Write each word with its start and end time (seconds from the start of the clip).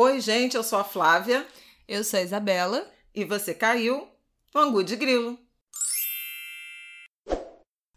Oi, 0.00 0.20
gente, 0.20 0.56
eu 0.56 0.62
sou 0.62 0.78
a 0.78 0.84
Flávia. 0.84 1.44
Eu 1.88 2.04
sou 2.04 2.20
a 2.20 2.22
Isabela. 2.22 2.88
E 3.12 3.24
você 3.24 3.52
caiu 3.52 4.06
no 4.54 4.60
Angu 4.60 4.84
de 4.84 4.94
Grilo. 4.94 5.36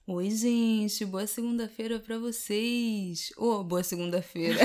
Oi, 0.07 0.31
gente, 0.31 1.05
boa 1.05 1.27
segunda-feira 1.27 1.99
para 1.99 2.17
vocês. 2.17 3.31
Ô, 3.37 3.51
oh, 3.51 3.63
boa 3.63 3.83
segunda-feira. 3.83 4.59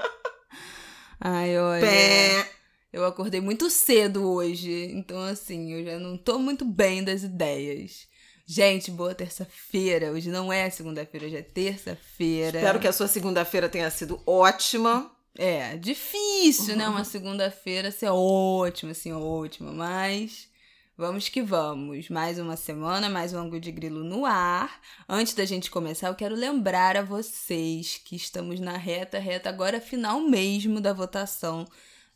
Ai, 1.20 1.58
olha. 1.58 1.82
Pé. 1.82 2.50
Eu 2.90 3.04
acordei 3.04 3.42
muito 3.42 3.68
cedo 3.68 4.26
hoje, 4.26 4.72
então 4.94 5.20
assim, 5.20 5.74
eu 5.74 5.84
já 5.84 5.98
não 5.98 6.16
tô 6.16 6.38
muito 6.38 6.64
bem 6.64 7.04
das 7.04 7.22
ideias. 7.22 8.08
Gente, 8.46 8.90
boa 8.90 9.14
terça-feira. 9.14 10.10
Hoje 10.10 10.30
não 10.30 10.50
é 10.50 10.70
segunda-feira, 10.70 11.26
hoje 11.26 11.36
é 11.36 11.42
terça-feira. 11.42 12.60
Espero 12.60 12.80
que 12.80 12.88
a 12.88 12.92
sua 12.94 13.08
segunda-feira 13.08 13.68
tenha 13.68 13.90
sido 13.90 14.22
ótima. 14.26 15.13
É, 15.36 15.76
difícil, 15.76 16.76
né? 16.76 16.88
Uma 16.88 17.04
segunda-feira 17.04 17.90
ser 17.90 18.08
ótima, 18.08 18.92
assim, 18.92 19.12
ótima, 19.12 19.72
mas 19.72 20.48
vamos 20.96 21.28
que 21.28 21.42
vamos. 21.42 22.08
Mais 22.08 22.38
uma 22.38 22.56
semana, 22.56 23.10
mais 23.10 23.32
um 23.32 23.38
ângulo 23.38 23.60
de 23.60 23.72
grilo 23.72 24.04
no 24.04 24.24
ar. 24.24 24.80
Antes 25.08 25.34
da 25.34 25.44
gente 25.44 25.72
começar, 25.72 26.06
eu 26.06 26.14
quero 26.14 26.36
lembrar 26.36 26.96
a 26.96 27.02
vocês 27.02 28.00
que 28.04 28.14
estamos 28.14 28.60
na 28.60 28.76
reta, 28.76 29.18
reta 29.18 29.48
agora 29.48 29.80
final 29.80 30.20
mesmo 30.20 30.80
da 30.80 30.92
votação 30.92 31.66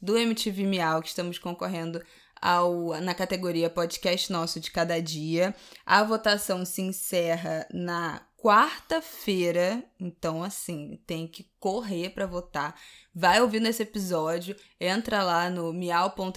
do 0.01 0.17
MTV 0.17 0.63
Miau, 0.65 1.03
que 1.03 1.09
estamos 1.09 1.41
concorrendo 1.41 2.01
ao, 2.41 3.01
na 3.01 3.15
categoria 3.17 3.69
Podcast 3.69 4.31
Nosso 4.31 4.61
de 4.61 4.71
Cada 4.71 5.03
Dia. 5.03 5.53
A 5.85 6.05
votação 6.05 6.65
se 6.65 6.83
encerra 6.83 7.67
na 7.73 8.23
quarta-feira, 8.49 9.85
então 10.01 10.43
assim, 10.43 10.99
tem 11.07 11.29
que 11.29 11.51
correr 11.61 12.09
para 12.09 12.25
votar. 12.25 12.81
Vai 13.15 13.43
ouvindo 13.43 13.67
esse 13.67 13.83
episódio, 13.83 14.57
entra 14.81 15.23
lá 15.23 15.51
no 15.51 15.71
miau.mtv.com.br 15.71 16.33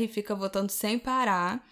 e 0.00 0.08
fica 0.08 0.34
votando 0.34 0.72
sem 0.72 0.98
parar, 0.98 1.62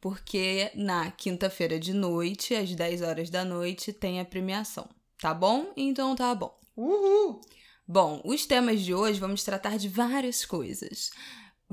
porque 0.00 0.72
na 0.74 1.12
quinta-feira 1.12 1.78
de 1.78 1.94
noite, 1.94 2.52
às 2.52 2.74
10 2.74 3.02
horas 3.02 3.30
da 3.30 3.44
noite, 3.44 3.92
tem 3.92 4.18
a 4.18 4.24
premiação. 4.24 4.88
Tá 5.20 5.32
bom? 5.32 5.72
Então 5.76 6.16
tá 6.16 6.34
bom. 6.34 6.52
Uhul! 6.76 7.40
Bom, 7.86 8.20
os 8.24 8.44
temas 8.44 8.80
de 8.80 8.92
hoje 8.92 9.20
vamos 9.20 9.44
tratar 9.44 9.78
de 9.78 9.88
várias 9.88 10.44
coisas. 10.44 11.12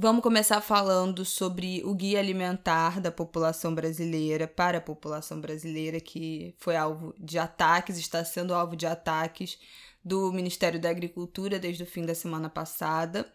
Vamos 0.01 0.23
começar 0.23 0.61
falando 0.61 1.25
sobre 1.25 1.83
o 1.83 1.93
guia 1.93 2.19
alimentar 2.19 3.01
da 3.01 3.11
população 3.11 3.75
brasileira 3.75 4.47
para 4.47 4.77
a 4.77 4.81
população 4.81 5.41
brasileira, 5.41 5.99
que 5.99 6.55
foi 6.57 6.77
alvo 6.77 7.13
de 7.19 7.37
ataques, 7.37 7.97
está 7.97 8.23
sendo 8.23 8.53
alvo 8.53 8.77
de 8.77 8.85
ataques 8.85 9.59
do 10.01 10.31
Ministério 10.31 10.79
da 10.79 10.89
Agricultura 10.89 11.59
desde 11.59 11.83
o 11.83 11.85
fim 11.85 12.05
da 12.05 12.15
semana 12.15 12.49
passada. 12.49 13.29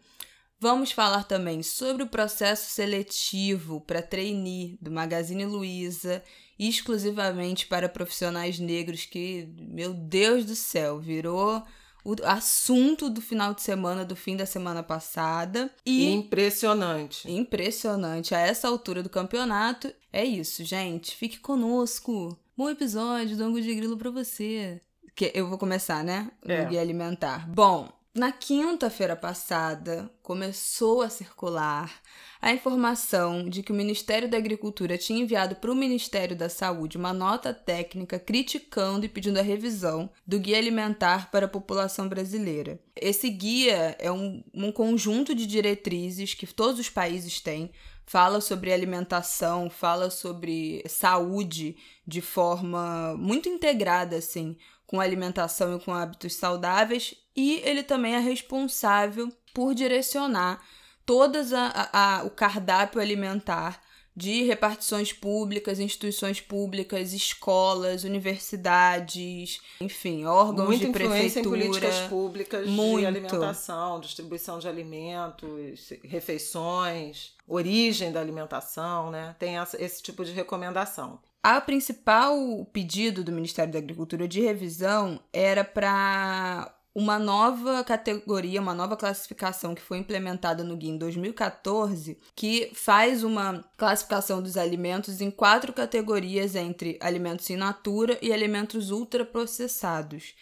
Vamos 0.58 0.90
falar 0.90 1.24
também 1.24 1.62
sobre 1.62 2.02
o 2.02 2.08
processo 2.08 2.70
seletivo 2.70 3.82
para 3.82 4.00
trainee 4.00 4.78
do 4.80 4.90
Magazine 4.90 5.44
Luiza, 5.44 6.22
exclusivamente 6.58 7.66
para 7.66 7.90
profissionais 7.90 8.58
negros, 8.58 9.04
que, 9.04 9.52
meu 9.58 9.92
Deus 9.92 10.46
do 10.46 10.56
céu, 10.56 10.98
virou 10.98 11.62
o 12.04 12.14
assunto 12.24 13.08
do 13.08 13.22
final 13.22 13.54
de 13.54 13.62
semana, 13.62 14.04
do 14.04 14.14
fim 14.14 14.36
da 14.36 14.44
semana 14.44 14.82
passada. 14.82 15.70
E 15.86 16.12
impressionante. 16.12 17.30
Impressionante. 17.30 18.34
A 18.34 18.40
essa 18.40 18.68
altura 18.68 19.02
do 19.02 19.08
campeonato, 19.08 19.92
é 20.12 20.24
isso, 20.24 20.62
gente. 20.64 21.16
Fique 21.16 21.40
conosco. 21.40 22.38
Bom 22.56 22.68
episódio 22.68 23.36
do 23.36 23.44
Angu 23.44 23.60
de 23.60 23.74
Grilo 23.74 23.96
pra 23.96 24.10
você. 24.10 24.80
Que 25.14 25.32
eu 25.34 25.48
vou 25.48 25.56
começar, 25.56 26.04
né? 26.04 26.30
É. 26.44 26.66
Guia 26.66 26.80
Alimentar. 26.80 27.48
Bom, 27.48 27.88
na 28.14 28.30
quinta-feira 28.30 29.16
passada, 29.16 30.08
começou 30.22 31.02
a 31.02 31.08
circular 31.08 31.92
a 32.40 32.52
informação 32.52 33.48
de 33.48 33.60
que 33.60 33.72
o 33.72 33.74
Ministério 33.74 34.30
da 34.30 34.36
Agricultura 34.36 34.96
tinha 34.96 35.20
enviado 35.20 35.56
para 35.56 35.72
o 35.72 35.74
Ministério 35.74 36.36
da 36.36 36.48
Saúde 36.48 36.96
uma 36.96 37.12
nota 37.12 37.52
técnica 37.52 38.16
criticando 38.16 39.04
e 39.04 39.08
pedindo 39.08 39.40
a 39.40 39.42
revisão 39.42 40.08
do 40.24 40.38
Guia 40.38 40.58
Alimentar 40.58 41.28
para 41.32 41.46
a 41.46 41.48
População 41.48 42.08
Brasileira. 42.08 42.78
Esse 42.94 43.28
guia 43.28 43.96
é 43.98 44.12
um, 44.12 44.44
um 44.54 44.70
conjunto 44.70 45.34
de 45.34 45.44
diretrizes 45.44 46.34
que 46.34 46.46
todos 46.46 46.78
os 46.78 46.88
países 46.88 47.40
têm 47.40 47.72
fala 48.06 48.40
sobre 48.40 48.72
alimentação, 48.72 49.68
fala 49.68 50.08
sobre 50.08 50.84
saúde 50.86 51.76
de 52.06 52.20
forma 52.20 53.16
muito 53.18 53.48
integrada, 53.48 54.16
assim, 54.16 54.56
com 54.86 55.00
alimentação 55.00 55.76
e 55.76 55.80
com 55.80 55.92
hábitos 55.92 56.34
saudáveis, 56.34 57.16
e 57.36 57.60
ele 57.64 57.82
também 57.82 58.14
é 58.14 58.20
responsável 58.20 59.32
por 59.52 59.74
direcionar 59.74 60.62
todas 61.06 61.52
a, 61.52 61.66
a, 61.66 62.18
a, 62.20 62.24
o 62.24 62.30
cardápio 62.30 63.00
alimentar 63.00 63.80
de 64.16 64.44
repartições 64.44 65.12
públicas, 65.12 65.80
instituições 65.80 66.40
públicas, 66.40 67.12
escolas, 67.12 68.04
universidades, 68.04 69.60
enfim, 69.80 70.24
órgãos 70.24 70.68
Muita 70.68 70.86
de 70.86 70.92
prefeitura. 70.92 71.40
em 71.40 71.42
políticas 71.42 71.98
públicas 72.08 72.68
muito. 72.68 73.00
de 73.00 73.06
alimentação, 73.06 73.98
distribuição 73.98 74.60
de 74.60 74.68
alimentos, 74.68 75.92
refeições, 76.04 77.32
origem 77.46 78.12
da 78.12 78.20
alimentação, 78.20 79.10
né? 79.10 79.34
Tem 79.38 79.58
essa, 79.58 79.82
esse 79.82 80.00
tipo 80.00 80.24
de 80.24 80.30
recomendação. 80.30 81.18
A 81.42 81.60
principal 81.60 82.36
pedido 82.72 83.24
do 83.24 83.32
Ministério 83.32 83.72
da 83.72 83.78
Agricultura 83.78 84.28
de 84.28 84.40
revisão 84.40 85.20
era 85.32 85.64
para 85.64 86.72
uma 86.94 87.18
nova 87.18 87.82
categoria, 87.82 88.60
uma 88.60 88.72
nova 88.72 88.96
classificação 88.96 89.74
que 89.74 89.82
foi 89.82 89.98
implementada 89.98 90.62
no 90.62 90.76
guia 90.76 90.92
em 90.92 90.98
2014, 90.98 92.16
que 92.36 92.70
faz 92.72 93.24
uma 93.24 93.64
classificação 93.76 94.40
dos 94.40 94.56
alimentos 94.56 95.20
em 95.20 95.30
quatro 95.30 95.72
categorias 95.72 96.54
entre 96.54 96.96
alimentos 97.00 97.50
in 97.50 97.56
natura 97.56 98.16
e 98.22 98.32
alimentos 98.32 98.92
ultraprocessados. 98.92 100.34